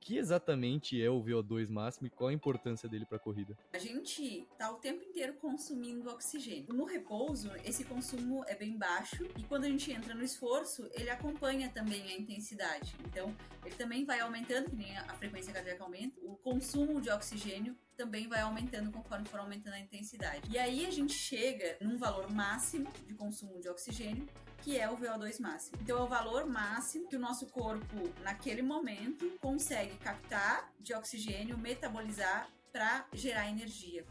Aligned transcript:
que 0.00 0.16
exatamente 0.16 1.00
é 1.02 1.10
o 1.10 1.22
VO2 1.22 1.68
máximo 1.68 2.06
e 2.06 2.10
qual 2.10 2.28
a 2.28 2.32
importância 2.32 2.88
dele 2.88 3.04
para 3.04 3.16
a 3.16 3.20
corrida? 3.20 3.56
A 3.72 3.78
gente 3.78 4.46
está 4.50 4.70
o 4.70 4.76
tempo 4.76 5.02
inteiro 5.02 5.34
consumindo 5.34 6.10
oxigênio. 6.10 6.72
No 6.74 6.84
repouso, 6.84 7.50
esse 7.64 7.84
consumo 7.84 8.44
é 8.46 8.54
bem 8.54 8.76
baixo 8.76 9.26
e 9.36 9.42
quando 9.44 9.64
a 9.64 9.68
gente 9.68 9.90
entra 9.92 10.14
no 10.14 10.22
esforço, 10.22 10.88
ele 10.92 11.10
acompanha 11.10 11.68
também 11.70 12.02
a 12.02 12.16
intensidade. 12.16 12.94
Então, 13.06 13.34
ele 13.64 13.74
também 13.74 14.04
vai 14.04 14.20
aumentando, 14.20 14.70
que 14.70 14.76
nem 14.76 14.96
a 14.96 15.14
frequência 15.14 15.52
cardíaca 15.52 15.84
aumenta, 15.84 16.18
o 16.22 16.36
consumo 16.36 17.00
de 17.00 17.10
oxigênio 17.10 17.76
também 17.98 18.28
vai 18.28 18.40
aumentando 18.40 18.92
conforme 18.92 19.26
for 19.26 19.40
aumentando 19.40 19.74
a 19.74 19.80
intensidade. 19.80 20.48
E 20.48 20.56
aí 20.56 20.86
a 20.86 20.90
gente 20.90 21.12
chega 21.12 21.76
num 21.80 21.98
valor 21.98 22.30
máximo 22.30 22.88
de 23.04 23.12
consumo 23.12 23.60
de 23.60 23.68
oxigênio, 23.68 24.26
que 24.62 24.78
é 24.78 24.88
o 24.88 24.96
VO2 24.96 25.40
máximo. 25.40 25.76
Então 25.82 25.98
é 25.98 26.02
o 26.02 26.06
valor 26.06 26.46
máximo 26.46 27.08
que 27.08 27.16
o 27.16 27.18
nosso 27.18 27.46
corpo, 27.48 27.96
naquele 28.22 28.62
momento, 28.62 29.36
consegue 29.40 29.96
captar 29.98 30.72
de 30.78 30.94
oxigênio, 30.94 31.58
metabolizar 31.58 32.48
para 32.72 33.04
gerar 33.12 33.50
energia. 33.50 34.06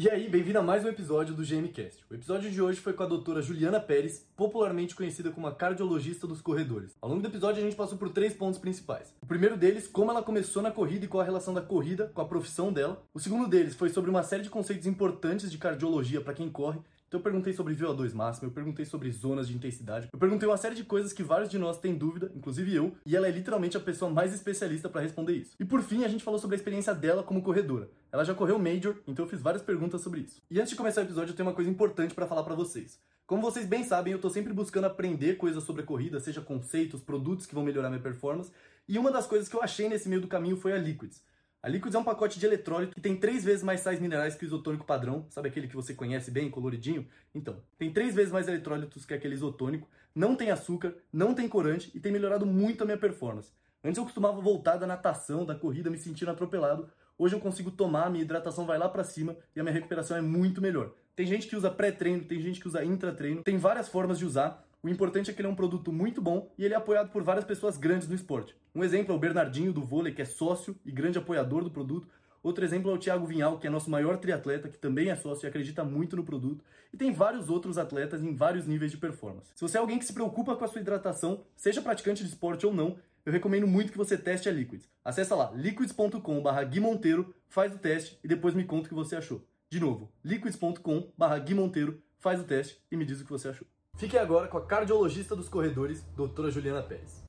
E 0.00 0.08
aí, 0.08 0.28
bem-vindo 0.28 0.60
a 0.60 0.62
mais 0.62 0.84
um 0.84 0.88
episódio 0.88 1.34
do 1.34 1.42
GMcast. 1.42 2.04
O 2.08 2.14
episódio 2.14 2.48
de 2.48 2.62
hoje 2.62 2.78
foi 2.78 2.92
com 2.92 3.02
a 3.02 3.06
doutora 3.06 3.42
Juliana 3.42 3.80
Pérez, 3.80 4.24
popularmente 4.36 4.94
conhecida 4.94 5.32
como 5.32 5.48
a 5.48 5.52
cardiologista 5.52 6.24
dos 6.24 6.40
corredores. 6.40 6.96
Ao 7.02 7.08
longo 7.08 7.20
do 7.20 7.26
episódio, 7.26 7.60
a 7.60 7.64
gente 7.64 7.74
passou 7.74 7.98
por 7.98 8.08
três 8.10 8.32
pontos 8.32 8.60
principais. 8.60 9.12
O 9.20 9.26
primeiro 9.26 9.56
deles, 9.56 9.88
como 9.88 10.12
ela 10.12 10.22
começou 10.22 10.62
na 10.62 10.70
corrida 10.70 11.04
e 11.04 11.08
qual 11.08 11.20
a 11.20 11.24
relação 11.24 11.52
da 11.52 11.60
corrida 11.60 12.12
com 12.14 12.20
a 12.20 12.28
profissão 12.28 12.72
dela. 12.72 13.02
O 13.12 13.18
segundo 13.18 13.48
deles 13.48 13.74
foi 13.74 13.88
sobre 13.88 14.08
uma 14.08 14.22
série 14.22 14.44
de 14.44 14.50
conceitos 14.50 14.86
importantes 14.86 15.50
de 15.50 15.58
cardiologia 15.58 16.20
para 16.20 16.32
quem 16.32 16.48
corre. 16.48 16.78
Então 17.08 17.18
eu 17.18 17.24
perguntei 17.24 17.54
sobre 17.54 17.74
VO2 17.74 18.12
máximo, 18.12 18.48
eu 18.48 18.52
perguntei 18.52 18.84
sobre 18.84 19.10
zonas 19.10 19.48
de 19.48 19.56
intensidade, 19.56 20.10
eu 20.12 20.18
perguntei 20.18 20.46
uma 20.46 20.58
série 20.58 20.74
de 20.74 20.84
coisas 20.84 21.10
que 21.10 21.22
vários 21.22 21.48
de 21.48 21.58
nós 21.58 21.78
têm 21.78 21.96
dúvida, 21.96 22.30
inclusive 22.36 22.74
eu, 22.74 22.94
e 23.06 23.16
ela 23.16 23.26
é 23.26 23.30
literalmente 23.30 23.78
a 23.78 23.80
pessoa 23.80 24.10
mais 24.10 24.34
especialista 24.34 24.90
para 24.90 25.00
responder 25.00 25.32
isso. 25.32 25.56
E 25.58 25.64
por 25.64 25.82
fim, 25.82 26.04
a 26.04 26.08
gente 26.08 26.22
falou 26.22 26.38
sobre 26.38 26.54
a 26.54 26.58
experiência 26.58 26.94
dela 26.94 27.22
como 27.22 27.42
corredora. 27.42 27.88
Ela 28.12 28.24
já 28.24 28.34
correu 28.34 28.58
Major, 28.58 28.94
então 29.06 29.24
eu 29.24 29.28
fiz 29.28 29.40
várias 29.40 29.62
perguntas 29.62 30.02
sobre 30.02 30.20
isso. 30.20 30.42
E 30.50 30.60
antes 30.60 30.70
de 30.70 30.76
começar 30.76 31.00
o 31.00 31.04
episódio, 31.04 31.32
eu 31.32 31.36
tenho 31.36 31.48
uma 31.48 31.54
coisa 31.54 31.70
importante 31.70 32.14
para 32.14 32.26
falar 32.26 32.42
para 32.42 32.54
vocês. 32.54 33.00
Como 33.26 33.40
vocês 33.40 33.64
bem 33.64 33.84
sabem, 33.84 34.12
eu 34.12 34.18
tô 34.18 34.28
sempre 34.28 34.52
buscando 34.52 34.84
aprender 34.84 35.38
coisas 35.38 35.64
sobre 35.64 35.82
a 35.82 35.86
corrida, 35.86 36.20
seja 36.20 36.42
conceitos, 36.42 37.00
produtos 37.00 37.46
que 37.46 37.54
vão 37.54 37.64
melhorar 37.64 37.88
minha 37.88 38.02
performance, 38.02 38.52
e 38.86 38.98
uma 38.98 39.10
das 39.10 39.26
coisas 39.26 39.48
que 39.48 39.56
eu 39.56 39.62
achei 39.62 39.88
nesse 39.88 40.10
meio 40.10 40.20
do 40.20 40.28
caminho 40.28 40.56
foi 40.58 40.72
a 40.72 40.78
Liquids. 40.78 41.22
A 41.60 41.68
Liquids 41.68 41.92
é 41.92 41.98
um 41.98 42.04
pacote 42.04 42.38
de 42.38 42.46
eletrólito 42.46 42.94
que 42.94 43.00
tem 43.00 43.16
três 43.16 43.42
vezes 43.42 43.64
mais 43.64 43.80
sais 43.80 43.98
minerais 43.98 44.36
que 44.36 44.44
o 44.44 44.46
isotônico 44.46 44.86
padrão, 44.86 45.26
sabe 45.28 45.48
aquele 45.48 45.66
que 45.66 45.74
você 45.74 45.92
conhece 45.92 46.30
bem, 46.30 46.48
coloridinho? 46.48 47.04
Então, 47.34 47.60
tem 47.76 47.92
três 47.92 48.14
vezes 48.14 48.32
mais 48.32 48.46
eletrólitos 48.46 49.04
que 49.04 49.12
aquele 49.12 49.34
isotônico, 49.34 49.88
não 50.14 50.36
tem 50.36 50.52
açúcar, 50.52 50.94
não 51.12 51.34
tem 51.34 51.48
corante 51.48 51.90
e 51.92 51.98
tem 51.98 52.12
melhorado 52.12 52.46
muito 52.46 52.82
a 52.82 52.84
minha 52.84 52.96
performance. 52.96 53.50
Antes 53.82 53.98
eu 53.98 54.04
costumava 54.04 54.40
voltar 54.40 54.76
da 54.76 54.86
natação, 54.86 55.44
da 55.44 55.54
corrida, 55.54 55.90
me 55.90 55.98
sentindo 55.98 56.30
atropelado. 56.30 56.88
Hoje 57.18 57.34
eu 57.34 57.40
consigo 57.40 57.72
tomar, 57.72 58.08
minha 58.08 58.22
hidratação 58.22 58.64
vai 58.64 58.78
lá 58.78 58.88
para 58.88 59.02
cima 59.02 59.36
e 59.56 59.58
a 59.58 59.64
minha 59.64 59.74
recuperação 59.74 60.16
é 60.16 60.20
muito 60.20 60.62
melhor. 60.62 60.92
Tem 61.16 61.26
gente 61.26 61.48
que 61.48 61.56
usa 61.56 61.68
pré-treino, 61.68 62.24
tem 62.24 62.40
gente 62.40 62.60
que 62.60 62.68
usa 62.68 62.84
intra-treino, 62.84 63.42
tem 63.42 63.58
várias 63.58 63.88
formas 63.88 64.20
de 64.20 64.24
usar. 64.24 64.64
O 64.80 64.88
importante 64.88 65.28
é 65.28 65.34
que 65.34 65.40
ele 65.40 65.48
é 65.48 65.50
um 65.50 65.56
produto 65.56 65.92
muito 65.92 66.22
bom 66.22 66.52
e 66.56 66.64
ele 66.64 66.72
é 66.72 66.76
apoiado 66.76 67.10
por 67.10 67.24
várias 67.24 67.44
pessoas 67.44 67.76
grandes 67.76 68.06
no 68.06 68.14
esporte. 68.14 68.54
Um 68.72 68.84
exemplo 68.84 69.12
é 69.12 69.16
o 69.16 69.18
Bernardinho 69.18 69.72
do 69.72 69.82
vôlei, 69.82 70.14
que 70.14 70.22
é 70.22 70.24
sócio 70.24 70.76
e 70.86 70.92
grande 70.92 71.18
apoiador 71.18 71.64
do 71.64 71.70
produto. 71.70 72.06
Outro 72.40 72.64
exemplo 72.64 72.88
é 72.90 72.94
o 72.94 72.98
Thiago 72.98 73.26
Vinhal, 73.26 73.58
que 73.58 73.66
é 73.66 73.70
nosso 73.70 73.90
maior 73.90 74.18
triatleta, 74.18 74.68
que 74.68 74.78
também 74.78 75.10
é 75.10 75.16
sócio 75.16 75.44
e 75.44 75.48
acredita 75.48 75.82
muito 75.82 76.14
no 76.14 76.22
produto. 76.22 76.64
E 76.92 76.96
tem 76.96 77.12
vários 77.12 77.48
outros 77.48 77.76
atletas 77.76 78.22
em 78.22 78.36
vários 78.36 78.66
níveis 78.68 78.92
de 78.92 78.96
performance. 78.96 79.50
Se 79.52 79.60
você 79.60 79.76
é 79.76 79.80
alguém 79.80 79.98
que 79.98 80.04
se 80.04 80.12
preocupa 80.12 80.54
com 80.54 80.64
a 80.64 80.68
sua 80.68 80.80
hidratação, 80.80 81.42
seja 81.56 81.82
praticante 81.82 82.22
de 82.22 82.28
esporte 82.28 82.64
ou 82.64 82.72
não, 82.72 82.96
eu 83.26 83.32
recomendo 83.32 83.66
muito 83.66 83.90
que 83.90 83.98
você 83.98 84.16
teste 84.16 84.48
a 84.48 84.52
Liquids. 84.52 84.88
Acesse 85.04 85.34
lá, 85.34 85.50
liquids.com.br 85.54 86.64
guimonteiro, 86.70 87.34
faz 87.48 87.74
o 87.74 87.78
teste 87.78 88.18
e 88.22 88.28
depois 88.28 88.54
me 88.54 88.64
conta 88.64 88.86
o 88.86 88.88
que 88.88 88.94
você 88.94 89.16
achou. 89.16 89.44
De 89.68 89.80
novo, 89.80 90.10
liquids.com.br 90.24 91.38
guimonteiro, 91.44 92.00
faz 92.20 92.40
o 92.40 92.44
teste 92.44 92.80
e 92.90 92.96
me 92.96 93.04
diz 93.04 93.20
o 93.20 93.24
que 93.24 93.30
você 93.30 93.48
achou. 93.48 93.66
Fique 93.98 94.16
agora 94.16 94.46
com 94.46 94.56
a 94.56 94.64
cardiologista 94.64 95.34
dos 95.34 95.48
corredores, 95.48 96.04
doutora 96.14 96.52
Juliana 96.52 96.80
Pérez. 96.84 97.24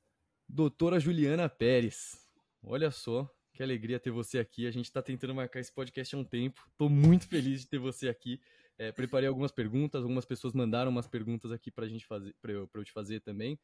Doutora 0.48 1.00
Juliana 1.00 1.48
Pérez, 1.48 2.24
olha 2.62 2.92
só 2.92 3.28
que 3.52 3.60
alegria 3.60 3.98
ter 3.98 4.12
você 4.12 4.38
aqui. 4.38 4.68
A 4.68 4.70
gente 4.70 4.84
está 4.84 5.02
tentando 5.02 5.34
marcar 5.34 5.58
esse 5.58 5.72
podcast 5.74 6.14
há 6.14 6.18
um 6.18 6.22
tempo. 6.22 6.64
Estou 6.70 6.88
muito 6.88 7.26
feliz 7.26 7.62
de 7.62 7.66
ter 7.66 7.78
você 7.78 8.08
aqui. 8.08 8.40
É, 8.78 8.92
preparei 8.92 9.28
algumas 9.28 9.50
perguntas, 9.50 10.02
algumas 10.02 10.24
pessoas 10.24 10.54
mandaram 10.54 10.92
umas 10.92 11.08
perguntas 11.08 11.50
aqui 11.50 11.72
para 11.72 11.88
gente 11.88 12.06
fazer, 12.06 12.32
para 12.40 12.52
eu, 12.52 12.70
eu, 12.72 12.84
te 12.84 12.92
fazer 12.92 13.18
também. 13.18 13.58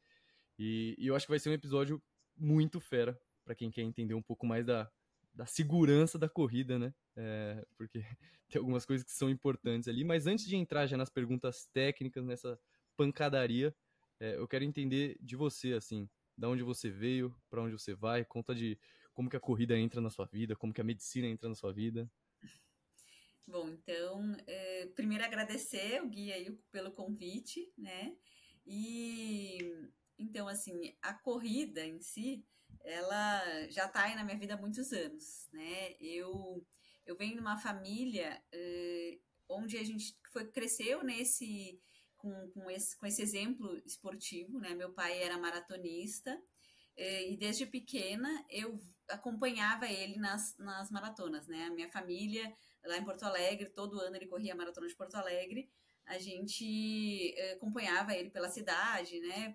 E, 0.58 0.96
e 0.98 1.06
eu 1.06 1.14
acho 1.14 1.26
que 1.26 1.32
vai 1.32 1.38
ser 1.38 1.50
um 1.50 1.54
episódio 1.54 2.02
muito 2.36 2.80
fera 2.80 3.16
para 3.44 3.54
quem 3.54 3.70
quer 3.70 3.82
entender 3.82 4.14
um 4.14 4.22
pouco 4.22 4.44
mais 4.44 4.66
da, 4.66 4.90
da 5.32 5.46
segurança 5.46 6.18
da 6.18 6.28
corrida, 6.28 6.76
né? 6.76 6.92
É, 7.14 7.64
porque 7.78 8.00
tem 8.50 8.58
algumas 8.58 8.84
coisas 8.84 9.06
que 9.06 9.12
são 9.12 9.30
importantes 9.30 9.86
ali. 9.86 10.02
Mas 10.02 10.26
antes 10.26 10.44
de 10.44 10.56
entrar 10.56 10.88
já 10.88 10.96
nas 10.96 11.08
perguntas 11.08 11.68
técnicas, 11.72 12.24
nessa 12.24 12.58
pancadaria. 12.96 13.74
É, 14.18 14.36
eu 14.36 14.48
quero 14.48 14.64
entender 14.64 15.16
de 15.20 15.36
você, 15.36 15.72
assim, 15.74 16.08
da 16.36 16.48
onde 16.48 16.62
você 16.62 16.90
veio, 16.90 17.34
para 17.50 17.62
onde 17.62 17.72
você 17.72 17.94
vai, 17.94 18.24
conta 18.24 18.54
de 18.54 18.78
como 19.12 19.30
que 19.30 19.36
a 19.36 19.40
corrida 19.40 19.78
entra 19.78 20.00
na 20.00 20.10
sua 20.10 20.26
vida, 20.26 20.56
como 20.56 20.72
que 20.72 20.80
a 20.80 20.84
medicina 20.84 21.26
entra 21.26 21.48
na 21.48 21.54
sua 21.54 21.72
vida. 21.72 22.10
Bom, 23.46 23.68
então, 23.68 24.36
é, 24.46 24.86
primeiro 24.94 25.24
agradecer 25.24 26.02
o 26.02 26.08
Gui 26.08 26.32
aí 26.32 26.50
pelo 26.72 26.90
convite, 26.90 27.72
né? 27.78 28.16
E 28.66 29.58
então, 30.18 30.48
assim, 30.48 30.96
a 31.00 31.14
corrida 31.14 31.84
em 31.86 32.00
si, 32.00 32.44
ela 32.82 33.68
já 33.68 33.86
está 33.86 34.04
aí 34.04 34.14
na 34.14 34.24
minha 34.24 34.38
vida 34.38 34.54
há 34.54 34.56
muitos 34.56 34.92
anos, 34.92 35.48
né? 35.52 35.94
Eu, 36.00 36.66
eu 37.04 37.16
venho 37.16 37.34
de 37.34 37.40
uma 37.40 37.56
família 37.56 38.42
é, 38.52 39.18
onde 39.48 39.76
a 39.76 39.84
gente 39.84 40.16
foi, 40.32 40.50
cresceu 40.50 41.04
nesse 41.04 41.80
com, 42.16 42.50
com, 42.50 42.70
esse, 42.70 42.96
com 42.98 43.06
esse 43.06 43.22
exemplo 43.22 43.80
esportivo, 43.84 44.58
né? 44.58 44.74
Meu 44.74 44.92
pai 44.92 45.22
era 45.22 45.38
maratonista 45.38 46.40
eh, 46.96 47.30
e 47.30 47.36
desde 47.36 47.66
pequena 47.66 48.44
eu 48.50 48.80
acompanhava 49.08 49.86
ele 49.86 50.16
nas, 50.16 50.56
nas 50.58 50.90
maratonas, 50.90 51.46
né? 51.46 51.64
A 51.64 51.70
minha 51.70 51.88
família 51.88 52.54
lá 52.84 52.96
em 52.96 53.04
Porto 53.04 53.24
Alegre, 53.24 53.70
todo 53.70 54.00
ano 54.00 54.16
ele 54.16 54.26
corria 54.26 54.52
a 54.52 54.56
maratona 54.56 54.86
de 54.86 54.94
Porto 54.94 55.16
Alegre, 55.16 55.68
a 56.06 56.18
gente 56.18 57.34
eh, 57.36 57.52
acompanhava 57.52 58.14
ele 58.14 58.30
pela 58.30 58.48
cidade, 58.48 59.20
né? 59.20 59.54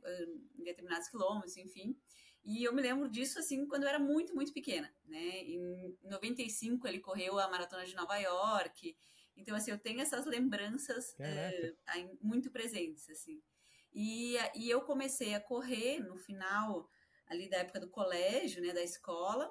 Em 0.58 0.64
determinados 0.64 1.08
quilômetros, 1.10 1.58
enfim. 1.58 1.98
E 2.44 2.64
eu 2.64 2.74
me 2.74 2.82
lembro 2.82 3.10
disso 3.10 3.38
assim 3.40 3.68
quando 3.68 3.84
eu 3.84 3.90
era 3.90 4.00
muito, 4.00 4.34
muito 4.34 4.52
pequena, 4.52 4.92
né? 5.06 5.44
Em 5.44 5.96
95 6.04 6.88
ele 6.88 7.00
correu 7.00 7.40
a 7.40 7.50
maratona 7.50 7.86
de 7.86 7.96
Nova 7.96 8.18
York. 8.18 8.98
Então, 9.36 9.56
assim, 9.56 9.72
eu 9.72 9.80
tenho 9.80 10.02
essas 10.02 10.26
lembranças 10.26 11.16
é, 11.20 11.74
muito 12.22 12.52
presentes, 12.52 13.10
assim. 13.10 13.42
E, 13.94 14.36
e 14.56 14.70
eu 14.70 14.82
comecei 14.82 15.34
a 15.34 15.40
correr 15.40 16.00
no 16.00 16.18
final 16.18 16.90
ali 17.28 17.50
da 17.50 17.58
época 17.58 17.80
do 17.80 17.90
colégio, 17.90 18.62
né, 18.62 18.74
da 18.74 18.84
escola, 18.84 19.50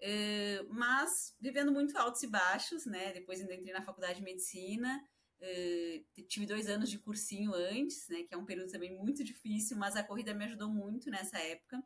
é, 0.00 0.62
mas 0.68 1.36
vivendo 1.40 1.72
muito 1.72 1.96
altos 1.98 2.22
e 2.22 2.28
baixos, 2.28 2.86
né? 2.86 3.12
Depois 3.12 3.40
ainda 3.40 3.54
entrei 3.54 3.72
na 3.72 3.82
faculdade 3.82 4.18
de 4.18 4.24
medicina, 4.24 5.04
é, 5.40 6.02
tive 6.28 6.46
dois 6.46 6.68
anos 6.68 6.88
de 6.88 6.98
cursinho 6.98 7.52
antes, 7.52 8.08
né? 8.08 8.22
Que 8.22 8.34
é 8.34 8.36
um 8.36 8.44
período 8.44 8.70
também 8.70 8.96
muito 8.96 9.24
difícil, 9.24 9.76
mas 9.76 9.96
a 9.96 10.04
corrida 10.04 10.34
me 10.34 10.44
ajudou 10.44 10.68
muito 10.68 11.10
nessa 11.10 11.38
época. 11.38 11.82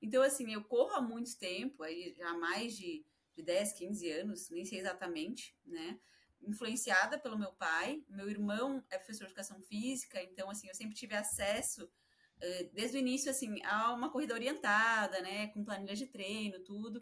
Então, 0.00 0.22
assim, 0.22 0.52
eu 0.52 0.64
corro 0.64 0.94
há 0.94 1.02
muito 1.02 1.38
tempo, 1.38 1.82
aí 1.82 2.14
já 2.16 2.30
há 2.30 2.38
mais 2.38 2.74
de, 2.74 3.04
de 3.36 3.42
10, 3.42 3.74
15 3.74 4.10
anos, 4.10 4.48
nem 4.50 4.64
sei 4.64 4.78
exatamente, 4.78 5.54
né? 5.64 6.00
Influenciada 6.42 7.18
pelo 7.18 7.38
meu 7.38 7.52
pai. 7.52 8.02
Meu 8.08 8.28
irmão 8.28 8.84
é 8.90 8.96
professor 8.96 9.24
de 9.24 9.32
educação 9.32 9.60
física, 9.62 10.22
então 10.22 10.50
assim, 10.50 10.68
eu 10.68 10.74
sempre 10.74 10.94
tive 10.94 11.14
acesso 11.14 11.84
uh, 11.84 12.70
desde 12.72 12.96
o 12.96 13.00
início 13.00 13.30
assim 13.30 13.62
a 13.64 13.92
uma 13.92 14.10
corrida 14.10 14.34
orientada, 14.34 15.20
né, 15.20 15.48
com 15.48 15.64
planilha 15.64 15.94
de 15.94 16.06
treino, 16.06 16.60
tudo. 16.60 16.98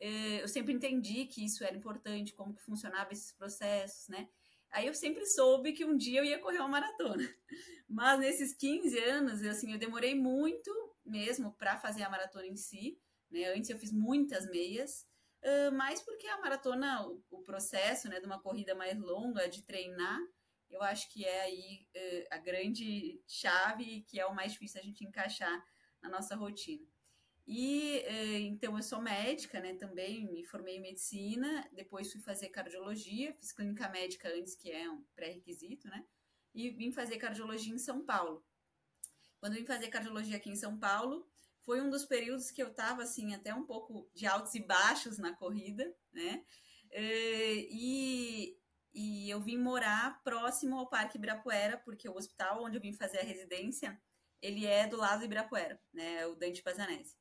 Uh, 0.00 0.40
eu 0.40 0.48
sempre 0.48 0.72
entendi 0.72 1.26
que 1.26 1.44
isso 1.44 1.64
era 1.64 1.76
importante, 1.76 2.34
como 2.34 2.54
que 2.54 2.62
funcionava 2.62 3.12
esses 3.12 3.32
processos, 3.32 4.08
né? 4.08 4.28
Aí 4.70 4.86
eu 4.86 4.94
sempre 4.94 5.24
soube 5.26 5.72
que 5.72 5.84
um 5.84 5.96
dia 5.96 6.20
eu 6.20 6.24
ia 6.24 6.38
correr 6.38 6.58
uma 6.58 6.68
maratona. 6.68 7.22
Mas 7.88 8.18
nesses 8.18 8.54
15 8.54 8.98
anos, 8.98 9.42
assim, 9.42 9.72
eu 9.72 9.78
demorei 9.78 10.14
muito 10.14 10.70
mesmo 11.04 11.54
para 11.54 11.78
fazer 11.78 12.02
a 12.02 12.10
maratona 12.10 12.46
em 12.46 12.56
si, 12.56 12.98
né? 13.30 13.54
Antes 13.54 13.70
eu 13.70 13.78
fiz 13.78 13.92
muitas 13.92 14.46
meias, 14.50 15.06
uh, 15.46 15.72
mais 15.72 16.00
porque 16.02 16.26
a 16.26 16.40
maratona, 16.40 17.06
o, 17.06 17.22
o, 17.30 17.42
processo 17.42 18.08
né, 18.08 18.20
de 18.20 18.26
uma 18.26 18.40
corrida 18.40 18.74
mais 18.74 18.98
longa, 18.98 19.48
de 19.48 19.62
treinar, 19.62 20.20
eu 20.68 20.82
acho 20.82 21.10
que 21.12 21.24
é 21.24 21.42
aí 21.42 21.86
uh, 21.94 22.26
a 22.30 22.38
grande 22.38 23.22
chave 23.26 24.02
que 24.02 24.18
é 24.18 24.26
o 24.26 24.34
mais 24.34 24.52
difícil 24.52 24.80
a 24.80 24.84
gente 24.84 25.04
encaixar 25.04 25.64
na 26.02 26.08
nossa 26.08 26.34
rotina. 26.34 26.86
E 27.46 28.04
uh, 28.08 28.38
então 28.48 28.76
eu 28.76 28.82
sou 28.82 29.00
médica, 29.00 29.60
né? 29.60 29.74
Também 29.74 30.26
me 30.26 30.44
formei 30.44 30.76
em 30.76 30.82
medicina, 30.82 31.68
depois 31.72 32.10
fui 32.10 32.20
fazer 32.20 32.48
cardiologia, 32.48 33.32
fiz 33.34 33.52
clínica 33.52 33.88
médica 33.88 34.28
antes, 34.28 34.56
que 34.56 34.70
é 34.70 34.90
um 34.90 35.02
pré-requisito, 35.14 35.88
né? 35.88 36.04
e 36.56 36.70
vim 36.70 36.90
fazer 36.90 37.18
cardiologia 37.18 37.74
em 37.74 37.78
São 37.78 38.02
Paulo. 38.02 38.42
Quando 39.38 39.52
eu 39.52 39.60
vim 39.60 39.66
fazer 39.66 39.88
cardiologia 39.88 40.38
aqui 40.38 40.48
em 40.48 40.56
São 40.56 40.78
Paulo, 40.78 41.28
foi 41.66 41.80
um 41.80 41.90
dos 41.90 42.04
períodos 42.04 42.52
que 42.52 42.62
eu 42.62 42.68
estava 42.68 43.02
assim 43.02 43.34
até 43.34 43.52
um 43.52 43.66
pouco 43.66 44.08
de 44.14 44.24
altos 44.24 44.54
e 44.54 44.60
baixos 44.60 45.18
na 45.18 45.34
corrida, 45.34 45.92
né? 46.12 46.44
Eh, 46.92 47.66
e, 47.68 48.56
e 48.94 49.28
eu 49.28 49.40
vim 49.40 49.58
morar 49.58 50.22
próximo 50.22 50.78
ao 50.78 50.88
Parque 50.88 51.18
Ibirapuera, 51.18 51.76
porque 51.78 52.08
o 52.08 52.14
hospital 52.14 52.62
onde 52.62 52.76
eu 52.76 52.80
vim 52.80 52.92
fazer 52.92 53.18
a 53.18 53.24
residência, 53.24 54.00
ele 54.40 54.64
é 54.64 54.86
do 54.86 54.96
lado 54.96 55.18
do 55.18 55.24
Ibirapuera, 55.24 55.80
né? 55.92 56.24
O 56.28 56.36
Dante 56.36 56.62
Pazanese. 56.62 57.16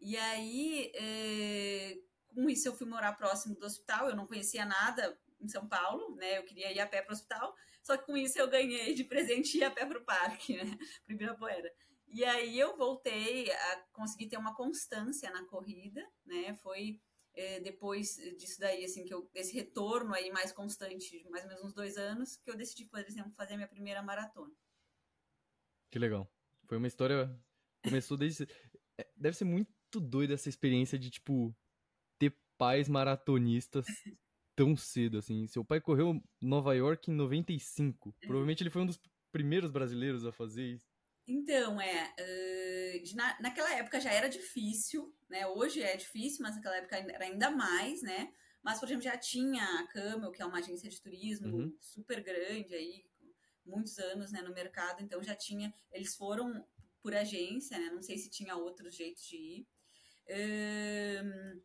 E 0.00 0.16
aí, 0.16 0.90
é, 0.94 1.98
com 2.28 2.48
isso, 2.48 2.66
eu 2.68 2.74
fui 2.74 2.88
morar 2.88 3.12
próximo 3.12 3.54
do 3.54 3.66
hospital. 3.66 4.08
Eu 4.08 4.16
não 4.16 4.26
conhecia 4.26 4.64
nada 4.64 5.20
em 5.38 5.48
São 5.48 5.68
Paulo, 5.68 6.16
né? 6.16 6.38
Eu 6.38 6.44
queria 6.44 6.72
ir 6.72 6.80
a 6.80 6.86
pé 6.86 7.02
para 7.02 7.12
o 7.12 7.14
hospital. 7.14 7.54
Só 7.82 7.98
que 7.98 8.06
com 8.06 8.16
isso 8.16 8.38
eu 8.38 8.48
ganhei 8.48 8.94
de 8.94 9.04
presente 9.04 9.58
ir 9.58 9.64
a 9.64 9.70
pé 9.70 9.84
para 9.84 9.98
o 9.98 10.04
parque, 10.04 10.56
né? 10.56 10.64
Para 11.04 11.14
Ibirapuera. 11.14 11.70
E 12.12 12.24
aí 12.24 12.58
eu 12.58 12.76
voltei 12.76 13.50
a 13.50 13.84
conseguir 13.92 14.28
ter 14.28 14.36
uma 14.36 14.54
constância 14.54 15.30
na 15.30 15.44
corrida, 15.44 16.04
né? 16.24 16.54
Foi 16.56 17.00
é, 17.34 17.60
depois 17.60 18.16
disso 18.36 18.58
daí, 18.58 18.84
assim, 18.84 19.04
que 19.04 19.14
eu, 19.14 19.28
esse 19.34 19.54
retorno 19.54 20.12
aí 20.12 20.30
mais 20.30 20.52
constante, 20.52 21.24
mais 21.30 21.44
ou 21.44 21.50
menos 21.50 21.64
uns 21.64 21.72
dois 21.72 21.96
anos, 21.96 22.36
que 22.36 22.50
eu 22.50 22.56
decidi, 22.56 22.84
por 22.84 22.98
exemplo, 22.98 23.32
fazer 23.32 23.54
a 23.54 23.56
minha 23.56 23.68
primeira 23.68 24.02
maratona. 24.02 24.52
Que 25.90 25.98
legal. 25.98 26.30
Foi 26.66 26.78
uma 26.78 26.86
história. 26.88 27.30
Começou 27.82 28.16
desde. 28.16 28.44
É, 28.98 29.08
deve 29.16 29.36
ser 29.36 29.44
muito 29.44 30.00
doida 30.00 30.34
essa 30.34 30.48
experiência 30.48 30.98
de, 30.98 31.10
tipo, 31.10 31.54
ter 32.18 32.36
pais 32.58 32.88
maratonistas 32.88 33.86
tão 34.56 34.76
cedo, 34.76 35.18
assim. 35.18 35.46
Seu 35.46 35.64
pai 35.64 35.80
correu 35.80 36.20
Nova 36.40 36.74
York 36.74 37.10
em 37.10 37.14
95. 37.14 38.14
É. 38.22 38.26
Provavelmente 38.26 38.62
ele 38.62 38.70
foi 38.70 38.82
um 38.82 38.86
dos 38.86 39.00
primeiros 39.32 39.70
brasileiros 39.70 40.26
a 40.26 40.32
fazer 40.32 40.64
isso. 40.64 40.89
Então, 41.26 41.80
é. 41.80 42.14
Uh, 42.18 43.16
na, 43.16 43.40
naquela 43.40 43.72
época 43.74 44.00
já 44.00 44.12
era 44.12 44.28
difícil, 44.28 45.14
né? 45.28 45.46
Hoje 45.46 45.82
é 45.82 45.96
difícil, 45.96 46.42
mas 46.42 46.56
naquela 46.56 46.76
época 46.76 46.96
era 46.96 47.24
ainda 47.24 47.50
mais, 47.50 48.02
né? 48.02 48.32
Mas, 48.62 48.78
por 48.78 48.86
exemplo, 48.86 49.02
já 49.02 49.16
tinha 49.16 49.64
a 49.80 49.86
Camel, 49.86 50.30
que 50.32 50.42
é 50.42 50.46
uma 50.46 50.58
agência 50.58 50.90
de 50.90 51.00
turismo 51.00 51.56
uhum. 51.56 51.76
super 51.80 52.22
grande 52.22 52.74
aí, 52.74 53.04
muitos 53.64 53.98
anos 53.98 54.32
né, 54.32 54.42
no 54.42 54.52
mercado, 54.52 55.02
então 55.02 55.22
já 55.22 55.34
tinha. 55.34 55.72
Eles 55.92 56.14
foram 56.14 56.66
por 57.02 57.14
agência, 57.14 57.78
né? 57.78 57.90
Não 57.90 58.02
sei 58.02 58.18
se 58.18 58.30
tinha 58.30 58.56
outros 58.56 58.94
jeitos 58.94 59.24
de 59.26 59.36
ir. 59.36 59.66
Um, 60.28 61.60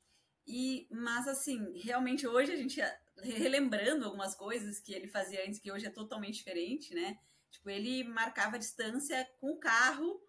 e, 0.47 0.87
mas 0.89 1.27
assim, 1.27 1.77
realmente 1.79 2.27
hoje 2.27 2.51
a 2.51 2.55
gente 2.55 2.79
relembrando 3.17 4.05
algumas 4.05 4.35
coisas 4.35 4.79
que 4.79 4.93
ele 4.93 5.07
fazia 5.07 5.45
antes, 5.45 5.59
que 5.59 5.71
hoje 5.71 5.85
é 5.85 5.89
totalmente 5.89 6.35
diferente, 6.35 6.93
né? 6.93 7.17
Tipo, 7.55 7.69
ele 7.69 8.03
marcava 8.03 8.55
a 8.55 8.59
distância 8.59 9.27
com 9.39 9.51
o 9.51 9.57
carro, 9.57 10.21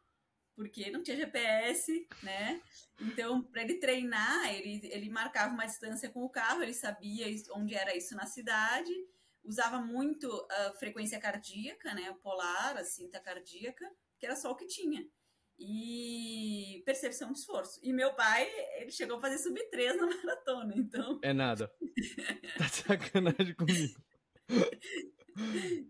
porque 0.54 0.90
não 0.90 1.02
tinha 1.02 1.16
GPS, 1.16 2.08
né? 2.22 2.60
Então, 3.00 3.42
para 3.42 3.62
ele 3.62 3.74
treinar, 3.74 4.54
ele, 4.54 4.80
ele 4.90 5.10
marcava 5.10 5.52
uma 5.52 5.66
distância 5.66 6.08
com 6.08 6.24
o 6.24 6.30
carro, 6.30 6.62
ele 6.62 6.72
sabia 6.72 7.26
onde 7.52 7.74
era 7.74 7.96
isso 7.96 8.14
na 8.14 8.26
cidade, 8.26 8.92
usava 9.44 9.80
muito 9.80 10.46
a 10.50 10.72
frequência 10.74 11.18
cardíaca, 11.18 11.92
né? 11.94 12.10
O 12.10 12.16
polar, 12.16 12.76
a 12.76 12.84
cinta 12.84 13.20
cardíaca, 13.20 13.84
que 14.18 14.24
era 14.24 14.36
só 14.36 14.50
o 14.50 14.56
que 14.56 14.66
tinha 14.66 15.06
e 15.58 16.82
percepção 16.84 17.32
de 17.32 17.38
esforço. 17.38 17.80
E 17.82 17.92
meu 17.92 18.14
pai, 18.14 18.46
ele 18.78 18.90
chegou 18.90 19.16
a 19.16 19.20
fazer 19.20 19.38
sub 19.38 19.58
3 19.70 19.96
na 19.96 20.06
maratona, 20.16 20.74
então. 20.76 21.18
É 21.22 21.32
nada. 21.32 21.72
tá 22.58 22.66
de 22.66 22.76
sacanagem 22.76 23.54
comigo. 23.54 24.00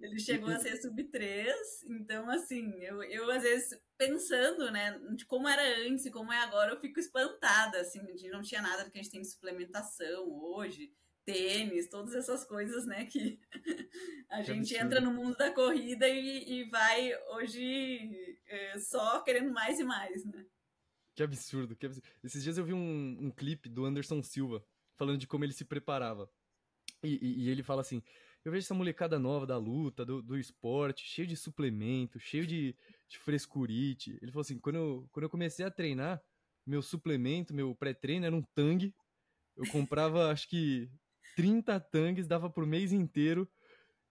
Ele 0.00 0.18
chegou 0.18 0.48
a 0.48 0.58
ser 0.58 0.76
sub 0.76 1.02
3, 1.04 1.84
então 1.88 2.28
assim, 2.30 2.72
eu, 2.82 3.02
eu 3.04 3.30
às 3.30 3.42
vezes 3.42 3.78
pensando, 3.96 4.70
né, 4.70 4.98
de 5.14 5.24
como 5.24 5.48
era 5.48 5.86
antes 5.86 6.04
e 6.06 6.10
como 6.10 6.32
é 6.32 6.38
agora, 6.38 6.72
eu 6.72 6.80
fico 6.80 6.98
espantada, 6.98 7.80
assim, 7.80 8.04
de 8.14 8.28
não 8.28 8.42
tinha 8.42 8.60
nada 8.60 8.84
do 8.84 8.90
que 8.90 8.98
a 8.98 9.02
gente 9.02 9.12
tem 9.12 9.20
de 9.20 9.30
suplementação 9.30 10.28
hoje 10.42 10.92
tênis, 11.26 11.88
todas 11.88 12.14
essas 12.14 12.44
coisas, 12.44 12.86
né? 12.86 13.04
Que 13.06 13.38
a 14.30 14.42
gente 14.42 14.74
absurdo. 14.76 14.84
entra 14.84 15.00
no 15.00 15.12
mundo 15.12 15.36
da 15.36 15.52
corrida 15.52 16.08
e, 16.08 16.60
e 16.60 16.70
vai 16.70 17.12
hoje 17.32 18.38
é, 18.46 18.78
só 18.78 19.20
querendo 19.22 19.52
mais 19.52 19.80
e 19.80 19.84
mais, 19.84 20.24
né? 20.24 20.46
Que 21.16 21.22
absurdo, 21.22 21.74
que 21.74 21.84
absurdo. 21.84 22.06
Esses 22.22 22.42
dias 22.42 22.56
eu 22.56 22.64
vi 22.64 22.72
um, 22.72 23.16
um 23.20 23.30
clipe 23.30 23.68
do 23.68 23.84
Anderson 23.84 24.22
Silva 24.22 24.64
falando 24.96 25.18
de 25.18 25.26
como 25.26 25.44
ele 25.44 25.52
se 25.52 25.64
preparava. 25.64 26.30
E, 27.02 27.18
e, 27.20 27.44
e, 27.44 27.48
ele 27.50 27.62
fala 27.62 27.80
assim: 27.80 28.02
eu 28.46 28.52
vejo 28.52 28.64
essa 28.64 28.74
molecada 28.74 29.18
nova 29.18 29.44
da 29.44 29.58
luta, 29.58 30.04
do, 30.04 30.22
do 30.22 30.38
esporte, 30.38 31.04
cheio 31.04 31.26
de 31.26 31.36
suplemento, 31.36 32.20
cheio 32.20 32.46
de, 32.46 32.76
de 33.08 33.18
frescurite. 33.18 34.16
Ele 34.22 34.30
falou 34.30 34.42
assim: 34.42 34.56
quando 34.56 34.76
eu, 34.76 35.08
quando 35.10 35.24
eu 35.24 35.30
comecei 35.30 35.66
a 35.66 35.70
treinar, 35.70 36.22
meu 36.64 36.80
suplemento, 36.80 37.52
meu 37.52 37.74
pré-treino 37.74 38.24
era 38.24 38.36
um 38.36 38.42
tangue. 38.54 38.94
Eu 39.56 39.68
comprava, 39.72 40.30
acho 40.30 40.48
que 40.48 40.88
30 41.34 41.80
tanques, 41.80 42.28
dava 42.28 42.48
pro 42.48 42.64
mês 42.64 42.92
inteiro. 42.92 43.50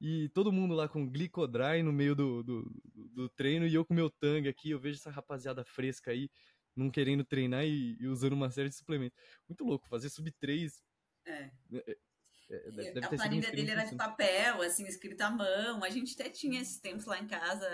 E 0.02 0.28
todo 0.34 0.52
mundo 0.52 0.76
lá 0.76 0.90
com 0.90 1.10
glicodry 1.10 1.82
no 1.82 1.94
meio 1.94 2.14
do, 2.14 2.44
do, 2.44 2.82
do 3.14 3.30
treino. 3.30 3.66
E 3.66 3.74
eu 3.74 3.86
com 3.86 3.94
meu 3.94 4.10
tangue 4.10 4.50
aqui, 4.50 4.72
eu 4.72 4.80
vejo 4.82 5.00
essa 5.00 5.10
rapaziada 5.10 5.64
fresca 5.64 6.12
aí, 6.12 6.30
não 6.76 6.92
querendo 6.92 7.24
treinar 7.24 7.64
e, 7.64 7.96
e 8.02 8.06
usando 8.06 8.34
uma 8.34 8.52
série 8.52 8.68
de 8.68 8.76
suplementos. 8.76 9.18
Muito 9.48 9.64
louco, 9.64 9.88
fazer 9.88 10.10
sub 10.10 10.30
3. 10.42 10.84
É. 11.26 11.52
é. 12.50 12.56
É, 12.56 12.72
deve, 12.72 13.06
a 13.06 13.10
planilha 13.10 13.52
dele 13.52 13.72
era 13.72 13.84
de 13.84 13.96
papel, 13.96 14.62
assim, 14.62 14.86
escrita 14.86 15.28
à 15.28 15.32
mão. 15.32 15.84
A 15.84 15.90
gente 15.90 16.14
até 16.14 16.30
tinha 16.30 16.62
esses 16.62 16.80
tempos 16.80 17.06
lá 17.06 17.20
em 17.20 17.28
casa, 17.28 17.70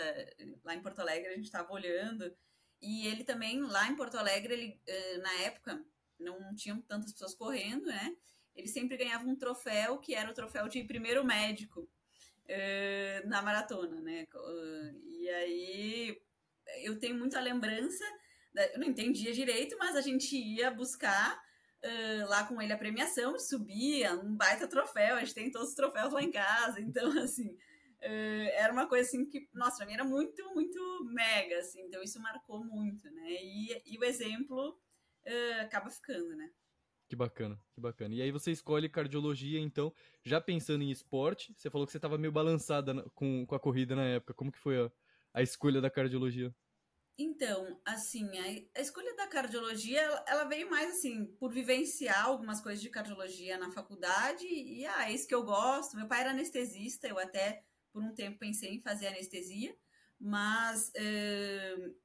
lá 0.63 0.75
em 0.75 0.81
Porto 0.81 0.99
Alegre, 0.99 1.29
a 1.29 1.35
gente 1.35 1.45
estava 1.45 1.71
olhando. 1.71 2.33
E 2.81 3.07
ele 3.07 3.23
também, 3.23 3.61
lá 3.61 3.87
em 3.87 3.95
Porto 3.95 4.17
Alegre, 4.17 4.53
ele, 4.53 4.81
na 5.21 5.33
época, 5.41 5.83
não 6.19 6.55
tinham 6.55 6.81
tantas 6.81 7.11
pessoas 7.11 7.35
correndo, 7.35 7.85
né? 7.85 8.15
ele 8.55 8.67
sempre 8.67 8.97
ganhava 8.97 9.27
um 9.27 9.35
troféu 9.35 9.97
que 9.99 10.13
era 10.13 10.29
o 10.29 10.33
troféu 10.33 10.67
de 10.67 10.83
primeiro 10.83 11.23
médico 11.23 11.89
na 13.25 13.41
maratona, 13.41 14.01
né? 14.01 14.27
E 15.05 15.29
aí 15.29 16.21
eu 16.83 16.99
tenho 16.99 17.17
muita 17.17 17.39
lembrança, 17.39 18.03
eu 18.73 18.79
não 18.79 18.87
entendia 18.87 19.33
direito, 19.33 19.77
mas 19.79 19.95
a 19.95 20.01
gente 20.01 20.35
ia 20.35 20.69
buscar 20.69 21.41
uh, 21.83 22.29
lá 22.29 22.45
com 22.45 22.61
ele 22.61 22.73
a 22.73 22.77
premiação, 22.77 23.37
subia 23.39 24.13
um 24.13 24.35
baita 24.35 24.67
troféu, 24.67 25.15
a 25.15 25.19
gente 25.19 25.33
tem 25.33 25.51
todos 25.51 25.69
os 25.69 25.75
troféus 25.75 26.13
lá 26.13 26.21
em 26.21 26.31
casa, 26.31 26.79
então 26.81 27.11
assim. 27.19 27.57
era 28.01 28.73
uma 28.73 28.87
coisa 28.87 29.07
assim 29.07 29.25
que, 29.25 29.47
nossa, 29.53 29.77
pra 29.77 29.85
mim 29.85 29.93
era 29.93 30.03
muito, 30.03 30.43
muito 30.53 31.05
mega, 31.05 31.59
assim, 31.59 31.81
então 31.81 32.01
isso 32.01 32.19
marcou 32.19 32.63
muito, 32.63 33.09
né? 33.11 33.29
E, 33.29 33.81
e 33.85 33.97
o 33.97 34.03
exemplo 34.03 34.79
acaba 35.61 35.89
ficando, 35.89 36.35
né? 36.35 36.49
Que 37.11 37.15
bacana, 37.17 37.59
que 37.73 37.81
bacana. 37.81 38.15
E 38.15 38.21
aí 38.21 38.31
você 38.31 38.51
escolhe 38.51 38.87
cardiologia, 38.87 39.59
então, 39.59 39.93
já 40.23 40.39
pensando 40.39 40.81
em 40.81 40.89
esporte, 40.89 41.53
você 41.57 41.69
falou 41.69 41.85
que 41.85 41.91
você 41.91 41.97
estava 41.97 42.17
meio 42.17 42.31
balançada 42.31 43.03
com, 43.13 43.45
com 43.45 43.53
a 43.53 43.59
corrida 43.59 43.97
na 43.97 44.05
época. 44.05 44.33
Como 44.33 44.49
que 44.49 44.57
foi 44.57 44.81
a, 44.81 44.89
a 45.33 45.41
escolha 45.41 45.81
da 45.81 45.89
cardiologia? 45.89 46.55
Então, 47.17 47.79
assim, 47.85 48.27
a, 48.37 48.79
a 48.79 48.81
escolha 48.81 49.15
da 49.15 49.27
cardiologia, 49.27 50.01
ela, 50.01 50.25
ela, 50.27 50.43
veio 50.45 50.69
mais, 50.69 50.91
assim, 50.91 51.25
por 51.39 51.51
vivenciar 51.51 52.25
algumas 52.25 52.61
coisas 52.61 52.81
de 52.81 52.89
cardiologia 52.89 53.57
na 53.57 53.71
faculdade 53.71 54.45
e, 54.45 54.85
ah, 54.85 55.09
é 55.09 55.13
isso 55.13 55.27
que 55.27 55.35
eu 55.35 55.43
gosto. 55.43 55.95
Meu 55.95 56.07
pai 56.07 56.21
era 56.21 56.31
anestesista, 56.31 57.07
eu 57.07 57.19
até, 57.19 57.63
por 57.91 58.01
um 58.01 58.13
tempo, 58.13 58.39
pensei 58.39 58.75
em 58.75 58.81
fazer 58.81 59.07
anestesia, 59.07 59.75
mas 60.19 60.89
uh, 60.89 61.95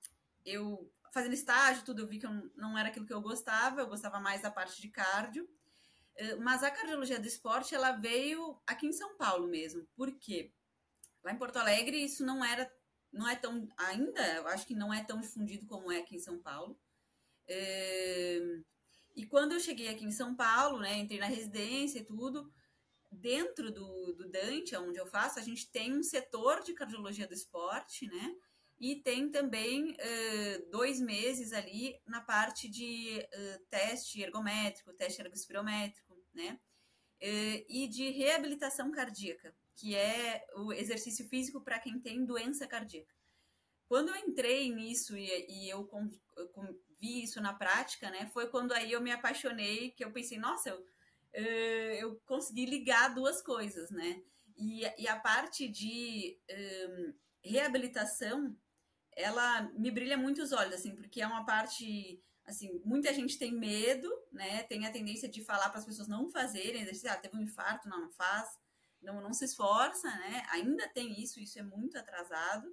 eu 0.44 0.92
fazendo 1.16 1.32
estágio, 1.32 1.82
tudo, 1.82 2.02
eu 2.02 2.06
vi 2.06 2.18
que 2.18 2.26
eu 2.26 2.52
não 2.54 2.76
era 2.76 2.88
aquilo 2.88 3.06
que 3.06 3.12
eu 3.12 3.22
gostava, 3.22 3.80
eu 3.80 3.86
gostava 3.86 4.20
mais 4.20 4.42
da 4.42 4.50
parte 4.50 4.82
de 4.82 4.90
cardio. 4.90 5.48
Eh, 6.16 6.36
mas 6.36 6.62
a 6.62 6.70
cardiologia 6.70 7.18
do 7.18 7.26
esporte, 7.26 7.74
ela 7.74 7.92
veio 7.92 8.60
aqui 8.66 8.86
em 8.86 8.92
São 8.92 9.16
Paulo 9.16 9.46
mesmo. 9.48 9.86
Por 9.96 10.12
quê? 10.18 10.52
Lá 11.24 11.32
em 11.32 11.38
Porto 11.38 11.56
Alegre, 11.56 12.04
isso 12.04 12.24
não 12.24 12.44
era, 12.44 12.70
não 13.12 13.28
é 13.28 13.36
tão, 13.36 13.68
ainda, 13.76 14.20
eu 14.34 14.48
acho 14.48 14.66
que 14.66 14.74
não 14.74 14.92
é 14.92 15.02
tão 15.04 15.20
difundido 15.20 15.66
como 15.66 15.90
é 15.90 15.98
aqui 15.98 16.16
em 16.16 16.20
São 16.20 16.38
Paulo. 16.38 16.78
Eh, 17.48 18.62
e 19.14 19.26
quando 19.26 19.52
eu 19.52 19.60
cheguei 19.60 19.88
aqui 19.88 20.04
em 20.04 20.10
São 20.10 20.34
Paulo, 20.34 20.80
né, 20.80 20.98
entrei 20.98 21.18
na 21.18 21.26
residência 21.26 22.00
e 22.00 22.04
tudo, 22.04 22.52
dentro 23.10 23.72
do, 23.72 24.12
do 24.14 24.28
Dante, 24.28 24.76
onde 24.76 24.98
eu 24.98 25.06
faço, 25.06 25.38
a 25.38 25.42
gente 25.42 25.70
tem 25.70 25.96
um 25.96 26.02
setor 26.02 26.62
de 26.62 26.74
cardiologia 26.74 27.26
do 27.26 27.34
esporte, 27.34 28.06
né? 28.06 28.36
e 28.78 28.96
tem 28.96 29.30
também 29.30 29.92
uh, 29.92 30.70
dois 30.70 31.00
meses 31.00 31.52
ali 31.52 31.98
na 32.06 32.20
parte 32.20 32.68
de 32.68 33.18
uh, 33.18 33.64
teste 33.70 34.20
ergométrico, 34.20 34.92
teste 34.92 35.22
ergospirométrico, 35.22 36.14
né? 36.34 36.58
Uh, 37.22 37.64
e 37.68 37.88
de 37.88 38.10
reabilitação 38.10 38.90
cardíaca, 38.90 39.54
que 39.76 39.94
é 39.94 40.44
o 40.56 40.72
exercício 40.72 41.28
físico 41.28 41.60
para 41.60 41.78
quem 41.78 42.00
tem 42.00 42.24
doença 42.24 42.66
cardíaca. 42.66 43.14
Quando 43.88 44.08
eu 44.08 44.16
entrei 44.16 44.72
nisso 44.74 45.16
e, 45.16 45.46
e 45.48 45.68
eu, 45.68 45.84
com, 45.84 46.10
eu 46.36 46.48
com, 46.48 46.66
vi 46.98 47.22
isso 47.22 47.40
na 47.40 47.52
prática, 47.52 48.10
né? 48.10 48.28
Foi 48.32 48.48
quando 48.48 48.72
aí 48.72 48.90
eu 48.90 49.00
me 49.00 49.12
apaixonei, 49.12 49.90
que 49.92 50.04
eu 50.04 50.10
pensei, 50.10 50.38
nossa, 50.38 50.70
eu, 50.70 50.84
eu 52.00 52.20
consegui 52.26 52.66
ligar 52.66 53.14
duas 53.14 53.42
coisas, 53.42 53.90
né? 53.90 54.22
E, 54.56 54.80
e 54.98 55.06
a 55.06 55.20
parte 55.20 55.68
de 55.68 56.38
um, 56.50 57.12
reabilitação, 57.44 58.56
ela 59.12 59.62
me 59.74 59.90
brilha 59.90 60.16
muito 60.16 60.42
os 60.42 60.52
olhos, 60.52 60.74
assim, 60.74 60.96
porque 60.96 61.20
é 61.20 61.26
uma 61.26 61.44
parte 61.44 62.20
assim, 62.46 62.80
muita 62.84 63.12
gente 63.12 63.38
tem 63.38 63.52
medo, 63.52 64.08
né? 64.32 64.62
Tem 64.64 64.86
a 64.86 64.92
tendência 64.92 65.28
de 65.28 65.44
falar 65.44 65.68
para 65.68 65.80
as 65.80 65.84
pessoas 65.84 66.08
não 66.08 66.30
fazerem 66.30 66.80
exercício, 66.80 67.10
ah, 67.10 67.16
teve 67.16 67.36
um 67.36 67.42
infarto, 67.42 67.88
não, 67.88 68.02
não 68.02 68.10
faz, 68.10 68.48
não, 69.06 69.20
não 69.20 69.32
se 69.32 69.44
esforça, 69.44 70.08
né? 70.08 70.42
Ainda 70.50 70.88
tem 70.88 71.20
isso, 71.22 71.38
isso 71.40 71.58
é 71.58 71.62
muito 71.62 71.96
atrasado. 71.96 72.68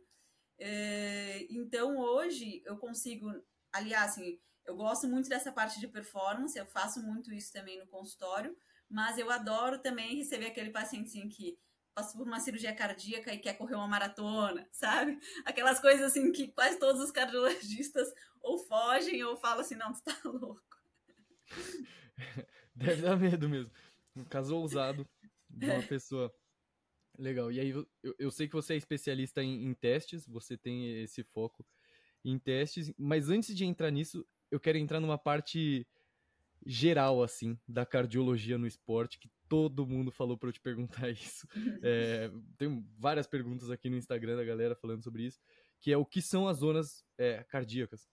É, 0.58 1.46
então, 1.50 1.98
hoje, 1.98 2.62
eu 2.66 2.78
consigo, 2.78 3.32
aliás, 3.72 4.12
assim, 4.12 4.40
eu 4.66 4.76
gosto 4.76 5.08
muito 5.08 5.30
dessa 5.30 5.52
parte 5.52 5.80
de 5.80 5.88
performance, 5.88 6.58
eu 6.58 6.66
faço 6.66 7.02
muito 7.02 7.32
isso 7.32 7.54
também 7.54 7.80
no 7.80 7.88
consultório, 7.88 8.58
mas 8.90 9.18
eu 9.18 9.30
adoro 9.30 9.80
também 9.80 10.16
receber 10.16 10.48
aquele 10.48 10.72
pacientezinho 10.72 11.30
que 11.30 11.58
passou 11.94 12.18
por 12.18 12.28
uma 12.28 12.40
cirurgia 12.40 12.76
cardíaca 12.76 13.32
e 13.32 13.38
quer 13.38 13.54
correr 13.54 13.76
uma 13.76 13.88
maratona, 13.88 14.68
sabe? 14.72 15.20
Aquelas 15.46 15.80
coisas 15.80 16.04
assim 16.04 16.32
que 16.32 16.48
quase 16.48 16.80
todos 16.80 17.00
os 17.00 17.12
cardiologistas 17.12 18.12
ou 18.42 18.58
fogem 18.58 19.24
ou 19.24 19.38
falam 19.38 19.60
assim, 19.60 19.76
não, 19.76 19.94
tu 19.94 20.02
tá 20.02 20.18
louco. 20.26 20.64
Deve 22.76 23.04
dar 23.04 23.16
medo 23.16 23.48
mesmo. 23.48 23.72
Um 24.16 24.24
caso 24.24 24.56
ousado 24.56 25.08
de 25.54 25.70
uma 25.70 25.84
pessoa. 25.84 26.34
Legal. 27.18 27.52
E 27.52 27.60
aí, 27.60 27.70
eu, 27.70 27.88
eu 28.18 28.32
sei 28.32 28.48
que 28.48 28.56
você 28.56 28.74
é 28.74 28.78
especialista 28.78 29.44
em, 29.44 29.66
em 29.66 29.74
testes, 29.74 30.26
você 30.26 30.58
tem 30.58 31.04
esse 31.04 31.24
foco 31.24 31.66
em 32.26 32.40
testes, 32.40 32.92
mas 32.98 33.30
antes 33.30 33.56
de 33.56 33.66
entrar 33.66 33.92
nisso, 33.92 34.26
eu 34.50 34.60
quero 34.60 34.78
entrar 34.78 35.00
numa 35.00 35.18
parte 35.18 35.86
geral, 36.66 37.22
assim, 37.22 37.60
da 37.68 37.86
cardiologia 37.86 38.58
no 38.58 38.66
esporte, 38.66 39.20
que 39.20 39.30
todo 39.50 39.86
mundo 39.86 40.12
falou 40.12 40.38
para 40.38 40.50
eu 40.50 40.54
te 40.54 40.62
perguntar 40.62 41.10
isso. 41.12 41.48
É, 41.82 42.32
tem 42.58 42.86
várias 42.98 43.28
perguntas 43.28 43.70
aqui 43.70 43.90
no 43.90 43.98
Instagram 43.98 44.36
da 44.38 44.44
galera 44.44 44.76
falando 44.76 45.04
sobre 45.04 45.24
isso, 45.24 45.40
que 45.80 45.92
é 45.92 45.98
o 45.98 46.06
que 46.06 46.22
são 46.22 46.48
as 46.48 46.58
zonas 46.58 47.04
é, 47.18 47.44
cardíacas. 47.44 48.08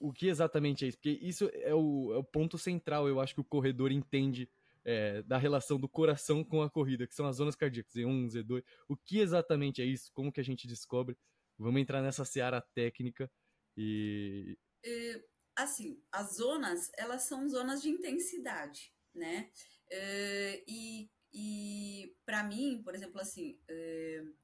O 0.00 0.12
que 0.12 0.28
exatamente 0.28 0.84
é 0.84 0.88
isso? 0.88 0.96
Porque 0.96 1.18
isso 1.20 1.50
é 1.52 1.74
o, 1.74 2.14
é 2.14 2.16
o 2.16 2.24
ponto 2.24 2.56
central, 2.56 3.08
eu 3.08 3.20
acho 3.20 3.34
que 3.34 3.40
o 3.40 3.44
corredor 3.44 3.92
entende 3.92 4.48
é, 4.84 5.22
da 5.22 5.38
relação 5.38 5.78
do 5.78 5.88
coração 5.88 6.44
com 6.44 6.62
a 6.62 6.70
corrida, 6.70 7.06
que 7.06 7.14
são 7.14 7.26
as 7.26 7.36
zonas 7.36 7.56
cardíacas, 7.56 7.94
Z1, 7.94 8.26
Z2. 8.28 8.64
O 8.88 8.96
que 8.96 9.18
exatamente 9.18 9.80
é 9.80 9.84
isso? 9.84 10.10
Como 10.12 10.32
que 10.32 10.40
a 10.40 10.44
gente 10.44 10.66
descobre? 10.66 11.16
Vamos 11.58 11.80
entrar 11.80 12.02
nessa 12.02 12.24
seara 12.24 12.60
técnica 12.74 13.30
e... 13.76 14.58
É, 14.84 15.24
assim, 15.56 16.02
as 16.12 16.36
zonas, 16.36 16.90
elas 16.98 17.22
são 17.22 17.48
zonas 17.48 17.80
de 17.80 17.88
intensidade, 17.88 18.92
né? 19.14 19.50
Uh, 19.90 20.64
e 20.68 21.10
e 21.34 22.16
para 22.24 22.44
mim, 22.44 22.80
por 22.84 22.94
exemplo, 22.94 23.20
assim, 23.20 23.58
uh, 23.68 24.34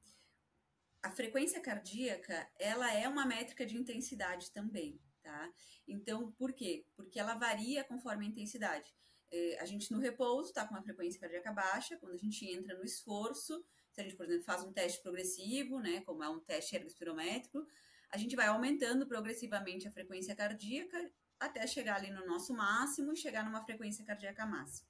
a 1.04 1.11
frequência 1.11 1.61
cardíaca, 1.61 2.50
ela 2.59 2.92
é 2.92 3.09
uma 3.09 3.25
métrica 3.25 3.64
de 3.64 3.76
intensidade 3.76 4.50
também, 4.50 5.00
tá? 5.23 5.52
Então, 5.87 6.32
por 6.32 6.52
quê? 6.52 6.85
Porque 6.97 7.20
ela 7.20 7.37
varia 7.37 7.85
conforme 7.85 8.26
a 8.26 8.28
intensidade. 8.28 8.92
Uh, 9.33 9.61
a 9.61 9.65
gente 9.65 9.93
no 9.93 9.99
repouso 9.99 10.49
está 10.49 10.67
com 10.67 10.75
uma 10.75 10.83
frequência 10.83 11.21
cardíaca 11.21 11.53
baixa, 11.53 11.97
quando 11.99 12.15
a 12.15 12.17
gente 12.17 12.45
entra 12.47 12.77
no 12.77 12.85
esforço, 12.85 13.65
se 13.93 14.01
a 14.01 14.05
gente, 14.05 14.17
por 14.17 14.27
exemplo, 14.27 14.45
faz 14.45 14.63
um 14.65 14.73
teste 14.73 15.03
progressivo, 15.03 15.79
né, 15.81 16.01
como 16.03 16.23
é 16.23 16.29
um 16.29 16.41
teste 16.41 16.75
ergospirométrico, 16.77 17.67
a 18.11 18.19
gente 18.19 18.35
vai 18.35 18.49
aumentando 18.49 19.07
progressivamente 19.07 19.87
a 19.87 19.93
frequência 19.93 20.35
cardíaca 20.35 21.11
até 21.39 21.67
chegar 21.67 21.97
ali 21.97 22.11
no 22.11 22.27
nosso 22.27 22.53
máximo 22.53 23.13
e 23.13 23.17
chegar 23.17 23.45
numa 23.45 23.65
frequência 23.65 24.05
cardíaca 24.05 24.45
máxima. 24.45 24.89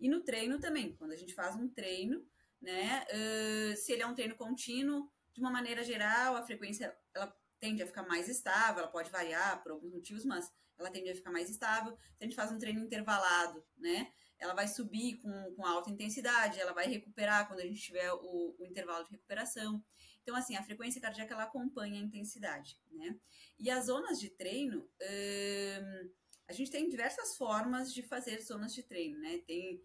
E 0.00 0.08
no 0.08 0.22
treino 0.22 0.58
também, 0.58 0.96
quando 0.96 1.12
a 1.12 1.16
gente 1.16 1.34
faz 1.34 1.54
um 1.54 1.68
treino, 1.68 2.26
né, 2.60 3.04
uh, 3.04 3.76
se 3.76 3.92
ele 3.92 4.02
é 4.02 4.06
um 4.06 4.14
treino 4.14 4.34
contínuo, 4.34 5.10
de 5.32 5.40
uma 5.40 5.50
maneira 5.50 5.82
geral, 5.82 6.36
a 6.36 6.42
frequência 6.42 6.96
ela 7.12 7.36
tende 7.64 7.82
a 7.82 7.86
ficar 7.86 8.06
mais 8.06 8.28
estável, 8.28 8.82
ela 8.82 8.92
pode 8.92 9.10
variar 9.10 9.62
por 9.62 9.72
alguns 9.72 9.90
motivos, 9.90 10.22
mas 10.26 10.52
ela 10.78 10.90
tende 10.90 11.08
a 11.08 11.14
ficar 11.14 11.32
mais 11.32 11.48
estável. 11.48 11.96
Se 11.96 12.22
a 12.22 12.24
gente 12.24 12.36
faz 12.36 12.52
um 12.52 12.58
treino 12.58 12.80
intervalado, 12.80 13.64
né, 13.78 14.12
ela 14.38 14.52
vai 14.52 14.68
subir 14.68 15.16
com, 15.16 15.54
com 15.56 15.64
alta 15.64 15.90
intensidade, 15.90 16.60
ela 16.60 16.74
vai 16.74 16.86
recuperar 16.86 17.48
quando 17.48 17.60
a 17.60 17.66
gente 17.66 17.80
tiver 17.80 18.12
o, 18.12 18.54
o 18.58 18.66
intervalo 18.66 19.04
de 19.04 19.12
recuperação. 19.12 19.82
Então, 20.22 20.36
assim, 20.36 20.56
a 20.56 20.62
frequência 20.62 21.00
cardíaca 21.00 21.32
ela 21.32 21.44
acompanha 21.44 21.98
a 21.98 22.04
intensidade, 22.04 22.78
né? 22.90 23.18
E 23.58 23.70
as 23.70 23.86
zonas 23.86 24.20
de 24.20 24.28
treino, 24.28 24.80
hum, 24.80 26.10
a 26.48 26.52
gente 26.52 26.70
tem 26.70 26.88
diversas 26.88 27.36
formas 27.36 27.92
de 27.92 28.02
fazer 28.02 28.42
zonas 28.42 28.74
de 28.74 28.82
treino, 28.82 29.18
né? 29.20 29.38
Tem 29.46 29.82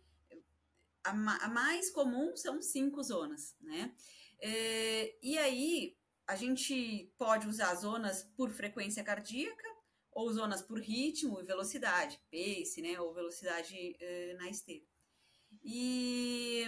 a, 1.03 1.11
a 1.45 1.47
mais 1.47 1.89
comum 1.91 2.35
são 2.35 2.61
cinco 2.61 3.01
zonas, 3.01 3.55
né? 3.61 3.93
É, 4.41 5.15
e 5.21 5.37
aí 5.37 5.98
a 6.29 6.35
gente 6.35 7.11
pode 7.17 7.47
usar 7.47 7.73
zonas 7.73 8.21
por 8.37 8.51
frequência 8.51 9.03
cardíaca 9.03 9.67
ou 10.11 10.31
zonas 10.31 10.61
por 10.61 10.79
ritmo 10.79 11.41
e 11.41 11.43
velocidade, 11.43 12.21
pace, 12.31 12.83
né? 12.83 12.99
Ou 12.99 13.11
velocidade 13.11 13.97
uh, 13.99 14.37
na 14.37 14.47
esteira. 14.47 14.85
E 15.63 16.65